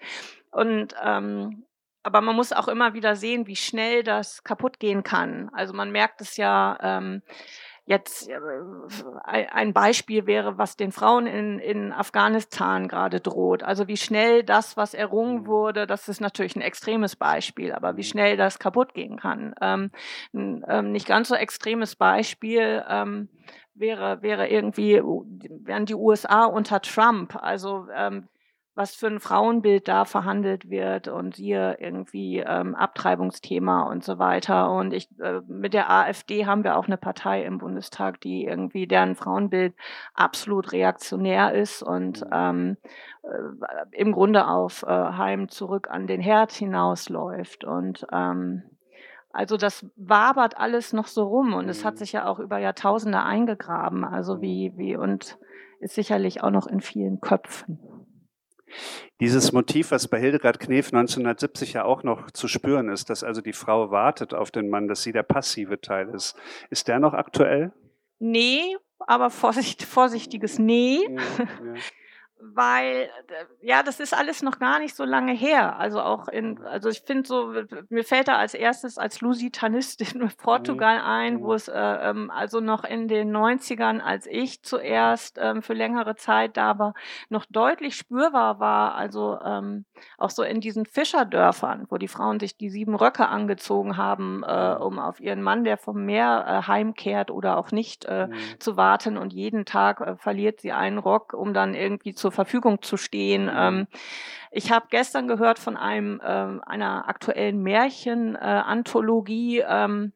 Und 0.51 0.95
ähm, 1.03 1.64
aber 2.03 2.20
man 2.20 2.36
muss 2.36 2.53
auch 2.53 2.68
immer 2.68 2.94
wieder 2.94 3.16
sehen, 3.16 3.46
wie 3.46 3.57
schnell 3.57 4.03
das 4.03 4.44
kaputt 4.44 4.78
gehen 4.78 5.03
kann. 5.03 5.50
Also 5.53 5.72
man 5.72 5.90
merkt 5.90 6.20
es 6.20 6.36
ja 6.36 6.78
ähm, 6.82 7.22
jetzt, 7.84 8.28
äh, 8.28 8.38
ein 9.24 9.72
Beispiel 9.72 10.26
wäre, 10.26 10.59
was 10.59 10.76
den 10.76 10.92
Frauen 10.92 11.26
in, 11.26 11.59
in 11.59 11.92
Afghanistan 11.92 12.88
gerade 12.88 13.20
droht. 13.20 13.62
Also 13.62 13.88
wie 13.88 13.96
schnell 13.96 14.42
das, 14.42 14.76
was 14.76 14.94
errungen 14.94 15.42
mhm. 15.42 15.46
wurde, 15.46 15.86
das 15.86 16.09
ist 16.09 16.20
natürlich 16.20 16.57
ein 16.57 16.62
extremes 16.62 17.16
Beispiel, 17.16 17.72
aber 17.72 17.96
wie 17.96 18.03
mhm. 18.03 18.07
schnell 18.07 18.36
das 18.36 18.59
kaputt 18.59 18.94
gehen 18.94 19.18
kann. 19.18 19.55
Ähm, 19.61 19.90
ein 20.32 20.64
ähm, 20.68 20.92
nicht 20.92 21.07
ganz 21.07 21.28
so 21.28 21.34
extremes 21.34 21.96
Beispiel 21.96 22.84
ähm, 22.88 23.28
wäre, 23.74 24.22
wäre 24.22 24.48
irgendwie, 24.48 25.00
wären 25.03 25.86
die 25.86 25.94
USA 25.94 26.44
unter 26.44 26.80
Trump. 26.80 27.36
Also 27.36 27.86
ähm, 27.94 28.28
was 28.75 28.95
für 28.95 29.07
ein 29.07 29.20
Frauenbild 29.20 29.87
da 29.87 30.07
verhandelt 30.07 30.70
wird 30.70 31.09
und 31.09 31.37
hier 31.37 31.77
irgendwie 31.79 32.39
ähm, 32.39 32.75
Abtreibungsthema 32.75 33.83
und 33.83 34.03
so 34.03 34.18
weiter. 34.18 34.70
Und 34.70 34.95
ich 34.95 35.09
äh, 35.20 35.41
mit 35.47 35.75
der 35.75 35.91
AfD 35.91 36.47
haben 36.47 36.64
wir 36.64 36.77
auch 36.77 36.87
eine 36.87 36.97
Partei 36.97 37.45
im 37.45 37.59
Bundestag, 37.59 38.20
die 38.23 38.45
irgendwie 38.45 38.87
deren 38.87 39.14
Frauenbild 39.14 39.75
absolut 40.14 40.73
reaktionär 40.73 41.53
ist 41.53 41.83
und 41.83 42.23
mhm. 42.23 42.31
ähm, 42.33 42.77
äh, 43.23 43.97
im 43.99 44.12
Grunde 44.12 44.49
auf 44.49 44.85
äh, 44.85 44.87
Heim 44.87 45.49
zurück 45.51 45.89
an 45.91 46.07
den 46.07 46.23
Herd 46.23 46.53
hinausläuft. 46.53 47.64
Und 47.64 48.07
ähm, 48.11 48.62
also 49.33 49.59
das 49.59 49.85
wabert 49.97 50.57
alles 50.57 50.95
noch 50.95 51.09
so 51.09 51.25
rum 51.25 51.53
und 51.53 51.68
es 51.68 51.85
hat 51.85 51.95
mhm. 51.95 51.99
sich 51.99 52.12
ja 52.12 52.27
auch 52.27 52.39
über 52.39 52.57
Jahrtausende 52.57 53.23
eingegraben. 53.23 54.05
Also 54.05 54.41
wie, 54.41 54.70
mhm. 54.70 54.79
wie 54.79 54.97
und 54.97 55.39
ist 55.81 55.95
sicherlich 55.95 56.43
auch 56.43 56.51
noch 56.51 56.66
in 56.66 56.81
vielen 56.81 57.20
Köpfen. 57.20 57.79
Dieses 59.20 59.53
Motiv, 59.53 59.91
was 59.91 60.09
bei 60.09 60.20
Hildegard 60.20 60.61
Knef 60.61 60.87
1970 60.87 61.75
ja 61.75 61.85
auch 61.85 62.03
noch 62.03 62.31
zu 62.31 62.49
spüren 62.49 62.89
ist, 62.89 63.11
dass 63.11 63.25
also 63.25 63.41
die 63.41 63.53
Frau 63.53 63.91
wartet 63.91 64.35
auf 64.35 64.51
den 64.51 64.68
Mann, 64.68 64.89
dass 64.89 65.03
sie 65.03 65.12
der 65.12 65.23
passive 65.23 65.81
Teil 65.81 66.09
ist, 66.11 66.37
ist 66.70 66.89
der 66.89 66.99
noch 66.99 67.14
aktuell? 67.14 67.73
Nee, 68.18 68.77
aber 68.99 69.31
vorsicht, 69.31 69.83
vorsichtiges 69.83 70.59
Nee. 70.59 71.01
Ja, 71.09 71.45
ja 71.75 71.75
weil 72.43 73.09
ja, 73.61 73.82
das 73.82 74.01
ist 74.01 74.14
alles 74.14 74.43
noch 74.43 74.59
gar 74.59 74.80
nicht 74.80 74.97
so 74.97 75.05
lange 75.05 75.32
her. 75.32 75.78
Also 75.78 76.01
auch 76.01 76.26
in, 76.26 76.61
also 76.64 76.88
ich 76.88 77.03
finde 77.03 77.26
so, 77.26 77.55
mir 77.88 78.05
fällt 78.05 78.28
da 78.28 78.36
als 78.36 78.55
erstes 78.55 78.99
als 78.99 79.20
Lusitanistin 79.20 80.20
in 80.20 80.28
Portugal 80.36 80.99
mhm. 80.99 81.05
ein, 81.05 81.43
wo 81.43 81.51
mhm. 81.51 81.55
es 81.55 81.68
äh, 81.68 81.78
ähm, 81.78 82.30
also 82.30 82.61
noch 82.61 82.84
in 82.84 83.07
den 83.07 83.34
90ern, 83.34 84.01
als 84.01 84.26
ich 84.26 84.62
zuerst 84.62 85.38
ähm, 85.40 85.62
für 85.62 85.74
längere 85.74 86.16
Zeit 86.16 86.57
da 86.57 86.78
war, 86.78 86.95
noch 87.28 87.47
deutlich 87.49 87.95
spürbar 87.95 88.59
war. 88.59 88.97
Also 88.97 89.38
ähm, 89.45 89.84
auch 90.18 90.30
so 90.30 90.43
in 90.43 90.61
diesen 90.61 90.84
Fischerdörfern, 90.84 91.86
wo 91.90 91.97
die 91.97 92.09
Frauen 92.09 92.40
sich 92.40 92.57
die 92.57 92.70
sieben 92.70 92.97
Röcke 92.97 93.28
angezogen 93.28 93.97
haben, 93.97 94.43
äh, 94.43 94.74
mhm. 94.74 94.82
um 94.82 94.99
auf 94.99 95.20
ihren 95.20 95.43
Mann, 95.43 95.62
der 95.62 95.76
vom 95.76 96.05
Meer 96.05 96.45
äh, 96.49 96.66
heimkehrt 96.66 97.30
oder 97.30 97.57
auch 97.57 97.70
nicht, 97.70 98.05
äh, 98.07 98.28
zu 98.59 98.76
warten. 98.76 99.16
Und 99.16 99.32
jeden 99.32 99.64
Tag 99.64 100.01
äh, 100.01 100.16
verliert 100.16 100.61
sie 100.61 100.72
einen 100.72 100.99
Rock, 100.99 101.34
um 101.34 101.55
dann 101.55 101.74
irgendwie 101.74 102.14
zu 102.14 102.32
zur 102.33 102.45
Verfügung 102.45 102.83
zu 102.83 102.97
stehen. 102.97 103.45
Mhm. 103.45 103.51
Ähm, 103.55 103.87
ich 104.55 104.70
habe 104.70 104.89
gestern 104.91 105.28
gehört 105.28 105.59
von 105.59 105.78
einem 105.78 106.20
ähm, 106.22 106.61
einer 106.66 107.09
aktuellen 107.09 107.62
Märchenanthologie, 107.62 109.61
äh, 109.61 109.85
ähm, 109.85 110.12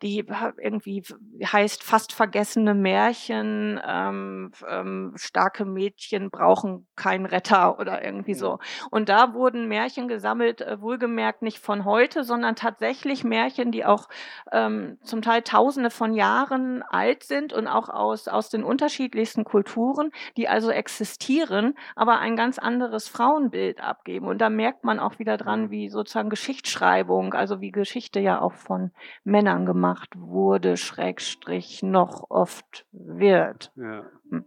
die 0.00 0.24
irgendwie 0.58 1.02
heißt 1.44 1.82
fast 1.82 2.12
vergessene 2.12 2.74
Märchen. 2.74 3.80
Ähm, 3.84 4.52
ähm, 4.68 5.14
starke 5.16 5.64
Mädchen 5.64 6.30
brauchen 6.30 6.86
keinen 6.94 7.26
Retter 7.26 7.80
oder 7.80 8.04
irgendwie 8.04 8.34
so. 8.34 8.60
Und 8.92 9.08
da 9.08 9.34
wurden 9.34 9.66
Märchen 9.66 10.06
gesammelt, 10.06 10.60
äh, 10.60 10.80
wohlgemerkt 10.80 11.42
nicht 11.42 11.58
von 11.58 11.84
heute, 11.84 12.22
sondern 12.22 12.54
tatsächlich 12.54 13.24
Märchen, 13.24 13.72
die 13.72 13.84
auch 13.84 14.08
ähm, 14.52 14.98
zum 15.02 15.20
Teil 15.20 15.42
Tausende 15.42 15.90
von 15.90 16.14
Jahren 16.14 16.84
alt 16.84 17.24
sind 17.24 17.52
und 17.52 17.66
auch 17.66 17.88
aus 17.88 18.28
aus 18.28 18.50
den 18.50 18.62
unterschiedlichsten 18.62 19.42
Kulturen, 19.42 20.12
die 20.36 20.46
also 20.46 20.70
existieren, 20.70 21.59
aber 21.96 22.18
ein 22.18 22.36
ganz 22.36 22.58
anderes 22.58 23.08
Frauenbild 23.08 23.80
abgeben. 23.80 24.26
Und 24.26 24.40
da 24.40 24.50
merkt 24.50 24.84
man 24.84 24.98
auch 24.98 25.18
wieder 25.18 25.36
dran, 25.36 25.70
wie 25.70 25.88
sozusagen 25.88 26.30
Geschichtsschreibung, 26.30 27.34
also 27.34 27.60
wie 27.60 27.70
Geschichte 27.70 28.20
ja 28.20 28.40
auch 28.40 28.54
von 28.54 28.92
Männern 29.24 29.66
gemacht 29.66 30.10
wurde, 30.16 30.76
Schrägstrich 30.76 31.82
noch 31.82 32.30
oft 32.30 32.86
wird. 32.92 33.72
Ja. 33.76 34.04
Hm. 34.30 34.44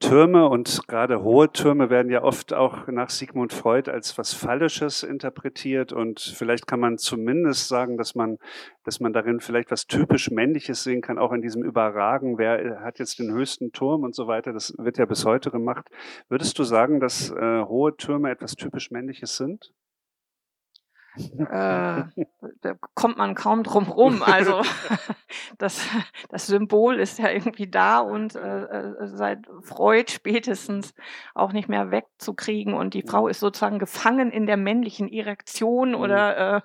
Türme 0.00 0.48
und 0.48 0.88
gerade 0.88 1.22
hohe 1.22 1.52
Türme 1.52 1.90
werden 1.90 2.10
ja 2.10 2.22
oft 2.22 2.54
auch 2.54 2.86
nach 2.88 3.10
Sigmund 3.10 3.52
Freud 3.52 3.90
als 3.90 4.16
was 4.16 4.32
Fallisches 4.32 5.02
interpretiert 5.02 5.92
und 5.92 6.20
vielleicht 6.20 6.66
kann 6.66 6.80
man 6.80 6.96
zumindest 6.96 7.68
sagen, 7.68 7.98
dass 7.98 8.14
man, 8.14 8.38
dass 8.82 8.98
man 8.98 9.12
darin 9.12 9.40
vielleicht 9.40 9.70
was 9.70 9.86
typisch 9.86 10.30
Männliches 10.30 10.82
sehen 10.82 11.02
kann, 11.02 11.18
auch 11.18 11.32
in 11.32 11.42
diesem 11.42 11.62
Überragen, 11.62 12.38
wer 12.38 12.80
hat 12.80 12.98
jetzt 12.98 13.18
den 13.18 13.30
höchsten 13.30 13.72
Turm 13.72 14.02
und 14.02 14.14
so 14.14 14.26
weiter, 14.26 14.52
das 14.52 14.74
wird 14.78 14.98
ja 14.98 15.04
bis 15.04 15.26
heute 15.26 15.50
gemacht. 15.50 15.86
Würdest 16.28 16.58
du 16.58 16.64
sagen, 16.64 16.98
dass 16.98 17.30
äh, 17.30 17.62
hohe 17.62 17.94
Türme 17.94 18.30
etwas 18.30 18.56
typisch 18.56 18.90
Männliches 18.90 19.36
sind? 19.36 19.70
Äh, 21.16 22.04
da 22.60 22.74
kommt 22.94 23.18
man 23.18 23.34
kaum 23.34 23.62
drum 23.62 23.84
rum. 23.84 24.22
Also 24.22 24.62
das, 25.58 25.86
das 26.28 26.46
Symbol 26.46 26.98
ist 26.98 27.18
ja 27.18 27.30
irgendwie 27.30 27.68
da 27.68 28.00
und 28.00 28.36
äh, 28.36 28.62
äh, 28.64 29.06
seit 29.06 29.46
Freud 29.62 30.10
spätestens 30.10 30.94
auch 31.34 31.52
nicht 31.52 31.68
mehr 31.68 31.90
wegzukriegen. 31.90 32.74
Und 32.74 32.94
die 32.94 33.02
Frau 33.02 33.28
ist 33.28 33.40
sozusagen 33.40 33.78
gefangen 33.78 34.30
in 34.30 34.46
der 34.46 34.56
männlichen 34.56 35.08
Erektion 35.08 35.94
oder 35.94 36.56
äh, 36.56 36.60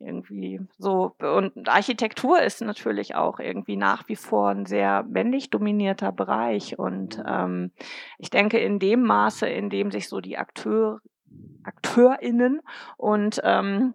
irgendwie 0.00 0.60
so. 0.78 1.14
Und 1.18 1.68
Architektur 1.68 2.40
ist 2.40 2.60
natürlich 2.60 3.14
auch 3.14 3.38
irgendwie 3.38 3.76
nach 3.76 4.08
wie 4.08 4.16
vor 4.16 4.48
ein 4.50 4.66
sehr 4.66 5.02
männlich 5.04 5.50
dominierter 5.50 6.12
Bereich. 6.12 6.78
Und 6.78 7.22
ähm, 7.26 7.72
ich 8.18 8.30
denke, 8.30 8.58
in 8.58 8.78
dem 8.78 9.02
Maße, 9.02 9.48
in 9.48 9.70
dem 9.70 9.90
sich 9.90 10.08
so 10.08 10.20
die 10.20 10.38
Akteur, 10.38 11.00
AkteurInnen 11.68 12.60
und 12.96 13.40
ähm, 13.44 13.94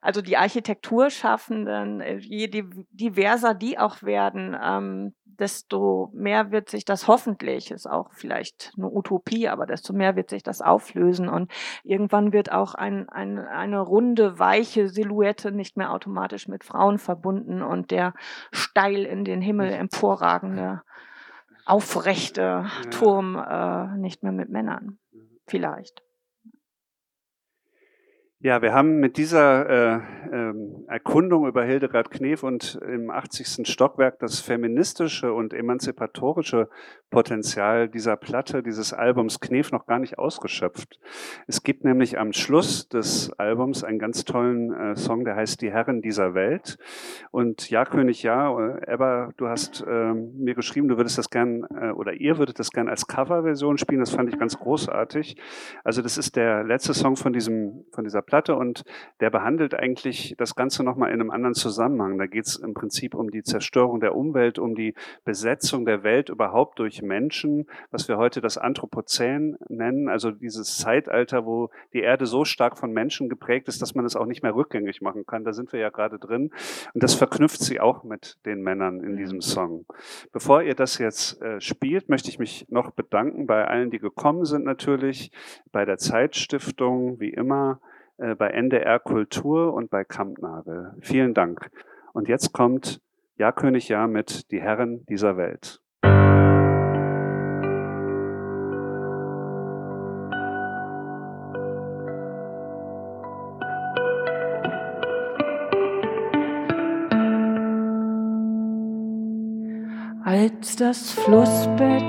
also 0.00 0.22
die 0.22 0.36
Architekturschaffenden, 0.36 2.00
äh, 2.00 2.16
je 2.16 2.48
diverser 2.48 3.54
die 3.54 3.78
auch 3.78 4.02
werden, 4.02 4.56
ähm, 4.62 5.14
desto 5.24 6.10
mehr 6.14 6.50
wird 6.50 6.68
sich 6.68 6.84
das 6.84 7.06
hoffentlich, 7.06 7.70
ist 7.70 7.86
auch 7.86 8.12
vielleicht 8.12 8.72
eine 8.76 8.88
Utopie, 8.88 9.48
aber 9.48 9.66
desto 9.66 9.92
mehr 9.92 10.16
wird 10.16 10.30
sich 10.30 10.42
das 10.42 10.60
auflösen 10.60 11.28
und 11.28 11.50
irgendwann 11.84 12.32
wird 12.32 12.50
auch 12.50 12.74
ein, 12.74 13.08
ein, 13.08 13.38
eine 13.38 13.80
runde, 13.80 14.38
weiche 14.38 14.88
Silhouette 14.88 15.52
nicht 15.52 15.76
mehr 15.76 15.92
automatisch 15.92 16.48
mit 16.48 16.64
Frauen 16.64 16.98
verbunden 16.98 17.62
und 17.62 17.90
der 17.90 18.14
steil 18.50 19.04
in 19.04 19.24
den 19.24 19.40
Himmel 19.40 19.70
emporragende, 19.70 20.82
aufrechte 21.64 22.66
Turm 22.90 23.36
äh, 23.36 23.96
nicht 23.98 24.22
mehr 24.22 24.32
mit 24.32 24.48
Männern. 24.48 24.98
Vielleicht. 25.46 26.02
Ja, 28.40 28.62
wir 28.62 28.72
haben 28.72 29.00
mit 29.00 29.16
dieser 29.16 29.68
äh, 29.68 30.00
ähm, 30.32 30.84
Erkundung 30.86 31.48
über 31.48 31.64
Hildegard 31.64 32.12
Knef 32.12 32.44
und 32.44 32.78
im 32.88 33.10
80. 33.10 33.66
Stockwerk 33.66 34.20
das 34.20 34.38
feministische 34.38 35.32
und 35.32 35.52
emanzipatorische 35.52 36.68
Potenzial 37.10 37.88
dieser 37.88 38.16
Platte, 38.16 38.62
dieses 38.62 38.92
Albums 38.92 39.40
Knef 39.40 39.72
noch 39.72 39.86
gar 39.86 39.98
nicht 39.98 40.18
ausgeschöpft. 40.18 41.00
Es 41.48 41.64
gibt 41.64 41.82
nämlich 41.82 42.16
am 42.16 42.32
Schluss 42.32 42.88
des 42.88 43.32
Albums 43.38 43.82
einen 43.82 43.98
ganz 43.98 44.24
tollen 44.24 44.72
äh, 44.72 44.94
Song, 44.94 45.24
der 45.24 45.34
heißt 45.34 45.60
Die 45.60 45.72
Herren 45.72 46.00
dieser 46.00 46.34
Welt. 46.34 46.78
Und 47.32 47.70
Ja, 47.70 47.84
König, 47.86 48.22
ja, 48.22 48.56
äh, 48.56 48.92
Ebba, 48.92 49.32
du 49.36 49.48
hast 49.48 49.84
äh, 49.84 50.14
mir 50.14 50.54
geschrieben, 50.54 50.86
du 50.86 50.96
würdest 50.96 51.18
das 51.18 51.30
gern 51.30 51.66
äh, 51.74 51.90
oder 51.90 52.12
ihr 52.12 52.38
würdet 52.38 52.60
das 52.60 52.70
gern 52.70 52.88
als 52.88 53.08
Coverversion 53.08 53.78
spielen. 53.78 53.98
Das 53.98 54.10
fand 54.10 54.28
ich 54.28 54.38
ganz 54.38 54.56
großartig. 54.56 55.36
Also 55.82 56.02
das 56.02 56.18
ist 56.18 56.36
der 56.36 56.62
letzte 56.62 56.94
Song 56.94 57.16
von 57.16 57.32
diesem, 57.32 57.84
von 57.90 58.04
dieser 58.04 58.22
Platte 58.28 58.56
und 58.56 58.84
der 59.20 59.30
behandelt 59.30 59.74
eigentlich 59.74 60.34
das 60.36 60.54
Ganze 60.54 60.84
nochmal 60.84 61.08
in 61.12 61.20
einem 61.20 61.30
anderen 61.30 61.54
Zusammenhang. 61.54 62.18
Da 62.18 62.26
geht 62.26 62.46
es 62.46 62.56
im 62.56 62.74
Prinzip 62.74 63.14
um 63.14 63.30
die 63.30 63.42
Zerstörung 63.42 64.00
der 64.00 64.14
Umwelt, 64.14 64.58
um 64.58 64.74
die 64.74 64.94
Besetzung 65.24 65.86
der 65.86 66.02
Welt 66.02 66.28
überhaupt 66.28 66.78
durch 66.78 67.00
Menschen, 67.00 67.66
was 67.90 68.06
wir 68.06 68.18
heute 68.18 68.42
das 68.42 68.58
Anthropozän 68.58 69.56
nennen, 69.68 70.10
also 70.10 70.30
dieses 70.30 70.76
Zeitalter, 70.76 71.46
wo 71.46 71.70
die 71.94 72.00
Erde 72.00 72.26
so 72.26 72.44
stark 72.44 72.76
von 72.76 72.92
Menschen 72.92 73.30
geprägt 73.30 73.66
ist, 73.66 73.80
dass 73.80 73.94
man 73.94 74.04
es 74.04 74.14
auch 74.14 74.26
nicht 74.26 74.42
mehr 74.42 74.54
rückgängig 74.54 75.00
machen 75.00 75.24
kann. 75.24 75.44
Da 75.44 75.54
sind 75.54 75.72
wir 75.72 75.80
ja 75.80 75.88
gerade 75.88 76.18
drin. 76.18 76.50
Und 76.92 77.02
das 77.02 77.14
verknüpft 77.14 77.60
sie 77.60 77.80
auch 77.80 78.04
mit 78.04 78.36
den 78.44 78.60
Männern 78.60 79.00
in 79.00 79.16
diesem 79.16 79.40
Song. 79.40 79.86
Bevor 80.32 80.62
ihr 80.62 80.74
das 80.74 80.98
jetzt 80.98 81.40
äh, 81.40 81.62
spielt, 81.62 82.10
möchte 82.10 82.28
ich 82.28 82.38
mich 82.38 82.66
noch 82.68 82.90
bedanken 82.90 83.46
bei 83.46 83.66
allen, 83.66 83.90
die 83.90 83.98
gekommen 83.98 84.44
sind 84.44 84.64
natürlich, 84.64 85.30
bei 85.72 85.86
der 85.86 85.96
Zeitstiftung, 85.96 87.18
wie 87.20 87.30
immer, 87.30 87.80
äh, 88.18 88.34
bei 88.34 88.48
NDR 88.48 88.98
Kultur 88.98 89.72
und 89.72 89.90
bei 89.90 90.04
Kampnagel. 90.04 90.94
Vielen 91.00 91.34
Dank. 91.34 91.70
Und 92.12 92.28
jetzt 92.28 92.52
kommt 92.52 93.00
Ja 93.36 93.52
König 93.52 93.88
Ja 93.88 94.06
mit 94.06 94.50
Die 94.50 94.60
Herren 94.60 95.04
dieser 95.06 95.36
Welt. 95.36 95.80
Als 110.24 110.76
das 110.76 111.12
Flussbett 111.12 112.02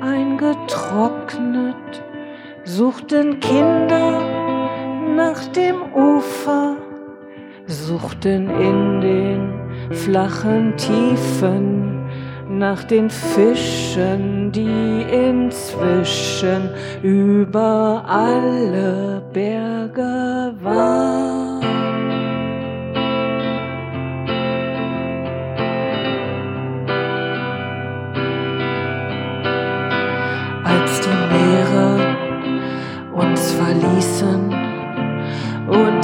eingetrocknet, 0.00 2.02
suchten 2.64 3.40
Kinder 3.40 4.39
nach 5.20 5.44
dem 5.48 5.78
Ufer, 5.94 6.76
suchten 7.66 8.48
in 8.68 9.00
den 9.00 9.40
flachen 9.90 10.74
Tiefen 10.76 12.06
nach 12.48 12.82
den 12.84 13.10
Fischen, 13.10 14.50
die 14.50 15.02
inzwischen 15.28 16.70
über 17.02 18.02
alle 18.06 19.22
Berge 19.32 20.54
waren. 20.62 21.39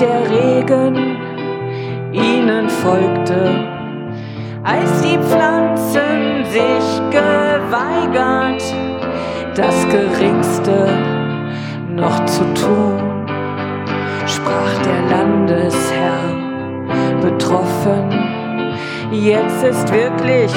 Der 0.01 0.31
Regen 0.31 1.17
ihnen 2.13 2.69
folgte, 2.69 3.65
als 4.63 5.01
die 5.03 5.19
Pflanzen 5.19 6.45
sich 6.45 7.01
geweigert, 7.11 8.63
das 9.55 9.87
Geringste 9.89 10.89
noch 11.95 12.25
zu 12.27 12.45
tun, 12.55 13.27
sprach 14.27 14.83
der 14.85 15.17
Landesherr 15.17 16.35
betroffen. 17.23 18.11
Jetzt 19.11 19.63
ist 19.65 19.93
wirklich 19.93 20.53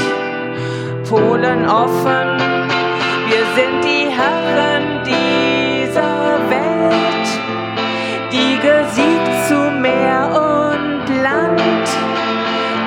Polen 1.09 1.67
offen. 1.67 2.37
Wir 3.29 3.45
sind 3.55 3.83
die 3.83 4.09
Herren 4.09 4.99
Welt 5.05 5.58
die 8.31 8.59
gesiegt 8.59 9.47
zu 9.47 9.71
Meer 9.71 10.29
und 10.29 11.07
Land. 11.23 11.89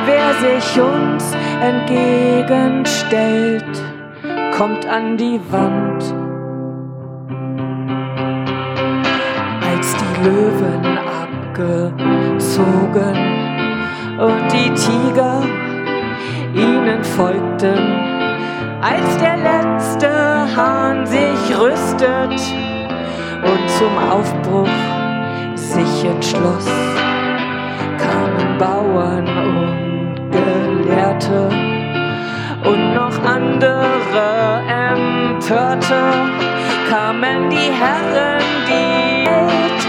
Wer 0.07 0.35
sich 0.35 0.81
uns 0.81 1.35
entgegenstellt, 1.61 3.83
kommt 4.57 4.87
an 4.87 5.17
die 5.17 5.41
Wand. 5.51 6.15
Als 9.69 9.97
die 9.97 10.15
Löwen 10.25 10.99
abgezogen 11.23 13.17
und 14.19 14.53
die 14.53 14.71
Tiger 14.75 15.43
ihnen 16.55 17.03
folgten, 17.03 17.99
als 18.81 19.19
der 19.19 19.39
letzte 19.39 20.09
Hahn 20.57 21.05
sich 21.07 21.59
rüstet 21.59 22.41
und 23.45 23.71
zum 23.71 23.99
Aufbruch 24.11 24.69
sich 25.73 26.05
entschloss, 26.05 26.67
kamen 27.97 28.59
Bauern 28.59 29.27
und 29.57 30.31
Gelehrte 30.31 31.49
und 32.65 32.95
noch 32.95 33.17
andere 33.25 34.61
Empörte, 34.69 36.03
kamen 36.91 37.49
die 37.49 37.71
Herren, 37.83 38.43
die 38.69 39.27
Welt 39.31 39.83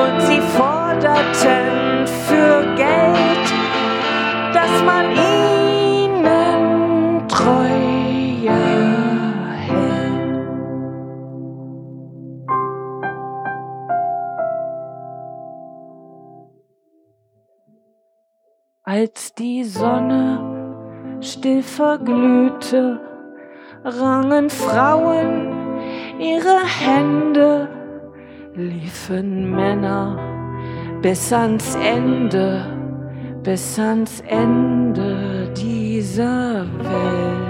und 0.00 0.20
sie 0.22 0.40
forderten 0.56 2.06
für 2.26 2.64
Geld, 2.74 3.46
dass 4.54 4.72
man 4.86 5.04
ihnen 5.12 6.62
Treue 7.28 7.91
Als 18.94 19.32
die 19.32 19.64
Sonne 19.64 21.18
still 21.22 21.62
verglühte, 21.62 23.00
rangen 23.82 24.50
Frauen 24.50 25.80
ihre 26.20 26.58
Hände, 26.62 27.68
liefen 28.54 29.50
Männer 29.50 30.18
bis 31.00 31.32
ans 31.32 31.74
Ende, 31.76 32.66
bis 33.42 33.78
ans 33.78 34.22
Ende 34.28 35.50
dieser 35.56 36.66
Welt. 36.78 37.41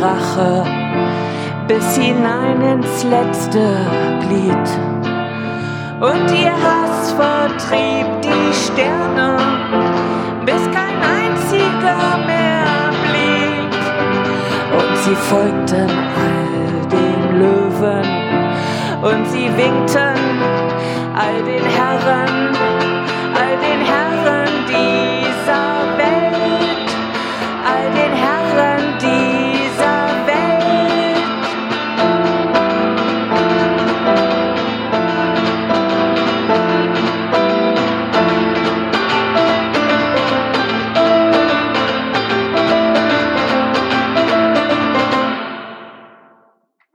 Rache 0.00 0.64
bis 1.66 1.96
hinein 1.96 2.62
ins 2.62 3.04
letzte 3.04 3.76
Glied. 4.20 4.68
Und 6.00 6.30
ihr 6.30 6.52
Hass 6.52 7.12
vertrieb 7.12 8.06
die 8.22 8.54
Sterne, 8.54 9.36
bis 10.46 10.62
kein 10.70 10.96
einziger 11.02 12.18
mehr 12.26 12.90
blieb. 13.10 13.74
Und 14.78 14.96
sie 14.98 15.16
folgten 15.16 15.90
all 16.24 16.88
den 16.88 17.38
Löwen 17.40 18.06
und 19.02 19.26
sie 19.26 19.50
winkten 19.56 20.18
all 21.14 21.42
den 21.42 21.64
Herren, 21.64 22.54
all 23.34 23.56
den 23.66 23.80
Herren 23.84 24.52
dieser 24.68 25.98
Welt, 25.98 26.27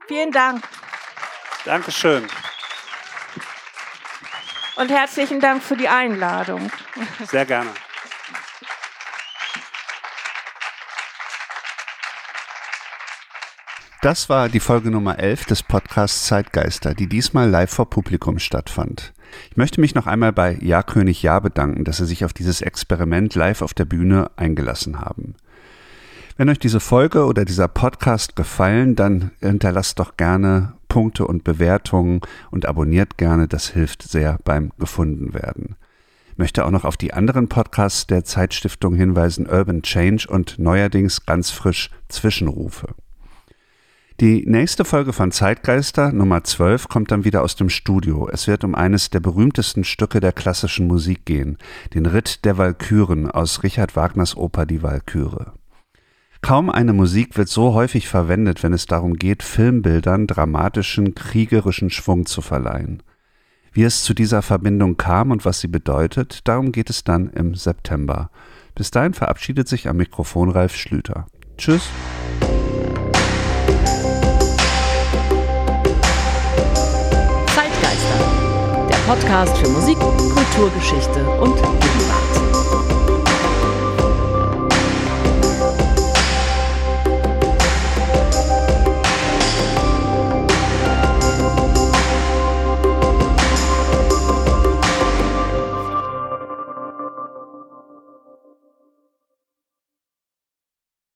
Vielen 0.06 0.32
Dank 0.32 0.62
Dankeschön. 1.64 2.26
und 4.76 4.90
herzlichen 4.90 5.40
Dank 5.40 5.62
für 5.62 5.76
die 5.76 5.88
Einladung. 5.88 6.70
Sehr 7.26 7.44
gerne. 7.44 7.70
Das 14.04 14.28
war 14.28 14.50
die 14.50 14.60
Folge 14.60 14.90
Nummer 14.90 15.18
11 15.18 15.46
des 15.46 15.62
Podcasts 15.62 16.26
Zeitgeister, 16.26 16.92
die 16.92 17.06
diesmal 17.06 17.48
live 17.48 17.70
vor 17.70 17.88
Publikum 17.88 18.38
stattfand. 18.38 19.14
Ich 19.50 19.56
möchte 19.56 19.80
mich 19.80 19.94
noch 19.94 20.06
einmal 20.06 20.30
bei 20.30 20.58
Ja 20.60 20.82
König 20.82 21.22
Ja 21.22 21.40
bedanken, 21.40 21.84
dass 21.84 21.96
Sie 21.96 22.04
sich 22.04 22.22
auf 22.22 22.34
dieses 22.34 22.60
Experiment 22.60 23.34
live 23.34 23.62
auf 23.62 23.72
der 23.72 23.86
Bühne 23.86 24.30
eingelassen 24.36 25.00
haben. 25.00 25.36
Wenn 26.36 26.50
euch 26.50 26.58
diese 26.58 26.80
Folge 26.80 27.24
oder 27.24 27.46
dieser 27.46 27.66
Podcast 27.66 28.36
gefallen, 28.36 28.94
dann 28.94 29.30
hinterlasst 29.40 29.98
doch 29.98 30.18
gerne 30.18 30.74
Punkte 30.88 31.26
und 31.26 31.42
Bewertungen 31.42 32.20
und 32.50 32.66
abonniert 32.66 33.16
gerne, 33.16 33.48
das 33.48 33.68
hilft 33.68 34.02
sehr 34.02 34.38
beim 34.44 34.70
Gefundenwerden. 34.78 35.76
Ich 36.32 36.36
möchte 36.36 36.66
auch 36.66 36.70
noch 36.70 36.84
auf 36.84 36.98
die 36.98 37.14
anderen 37.14 37.48
Podcasts 37.48 38.06
der 38.06 38.22
Zeitstiftung 38.22 38.96
hinweisen, 38.96 39.46
Urban 39.46 39.80
Change 39.80 40.26
und 40.28 40.58
neuerdings 40.58 41.24
ganz 41.24 41.50
frisch 41.50 41.88
Zwischenrufe. 42.10 42.88
Die 44.20 44.44
nächste 44.46 44.84
Folge 44.84 45.12
von 45.12 45.32
Zeitgeister, 45.32 46.12
Nummer 46.12 46.44
12, 46.44 46.88
kommt 46.88 47.10
dann 47.10 47.24
wieder 47.24 47.42
aus 47.42 47.56
dem 47.56 47.68
Studio. 47.68 48.28
Es 48.30 48.46
wird 48.46 48.62
um 48.62 48.76
eines 48.76 49.10
der 49.10 49.18
berühmtesten 49.18 49.82
Stücke 49.82 50.20
der 50.20 50.32
klassischen 50.32 50.86
Musik 50.86 51.24
gehen, 51.24 51.58
den 51.94 52.06
Ritt 52.06 52.44
der 52.44 52.56
Walküren 52.56 53.28
aus 53.28 53.64
Richard 53.64 53.96
Wagners 53.96 54.36
Oper 54.36 54.66
Die 54.66 54.84
Walküre. 54.84 55.54
Kaum 56.42 56.70
eine 56.70 56.92
Musik 56.92 57.36
wird 57.36 57.48
so 57.48 57.74
häufig 57.74 58.06
verwendet, 58.06 58.62
wenn 58.62 58.72
es 58.72 58.86
darum 58.86 59.14
geht, 59.14 59.42
Filmbildern 59.42 60.28
dramatischen, 60.28 61.16
kriegerischen 61.16 61.90
Schwung 61.90 62.24
zu 62.24 62.40
verleihen. 62.40 63.02
Wie 63.72 63.82
es 63.82 64.04
zu 64.04 64.14
dieser 64.14 64.42
Verbindung 64.42 64.96
kam 64.96 65.32
und 65.32 65.44
was 65.44 65.58
sie 65.58 65.68
bedeutet, 65.68 66.46
darum 66.46 66.70
geht 66.70 66.88
es 66.88 67.02
dann 67.02 67.30
im 67.30 67.56
September. 67.56 68.30
Bis 68.76 68.92
dahin 68.92 69.12
verabschiedet 69.12 69.66
sich 69.66 69.88
am 69.88 69.96
Mikrofon 69.96 70.50
Ralf 70.50 70.76
Schlüter. 70.76 71.26
Tschüss. 71.58 71.90
Podcast 79.06 79.58
für 79.58 79.68
Musik, 79.68 79.98
Kulturgeschichte 79.98 81.28
und 81.38 81.54
Gegenwart. 81.56 82.23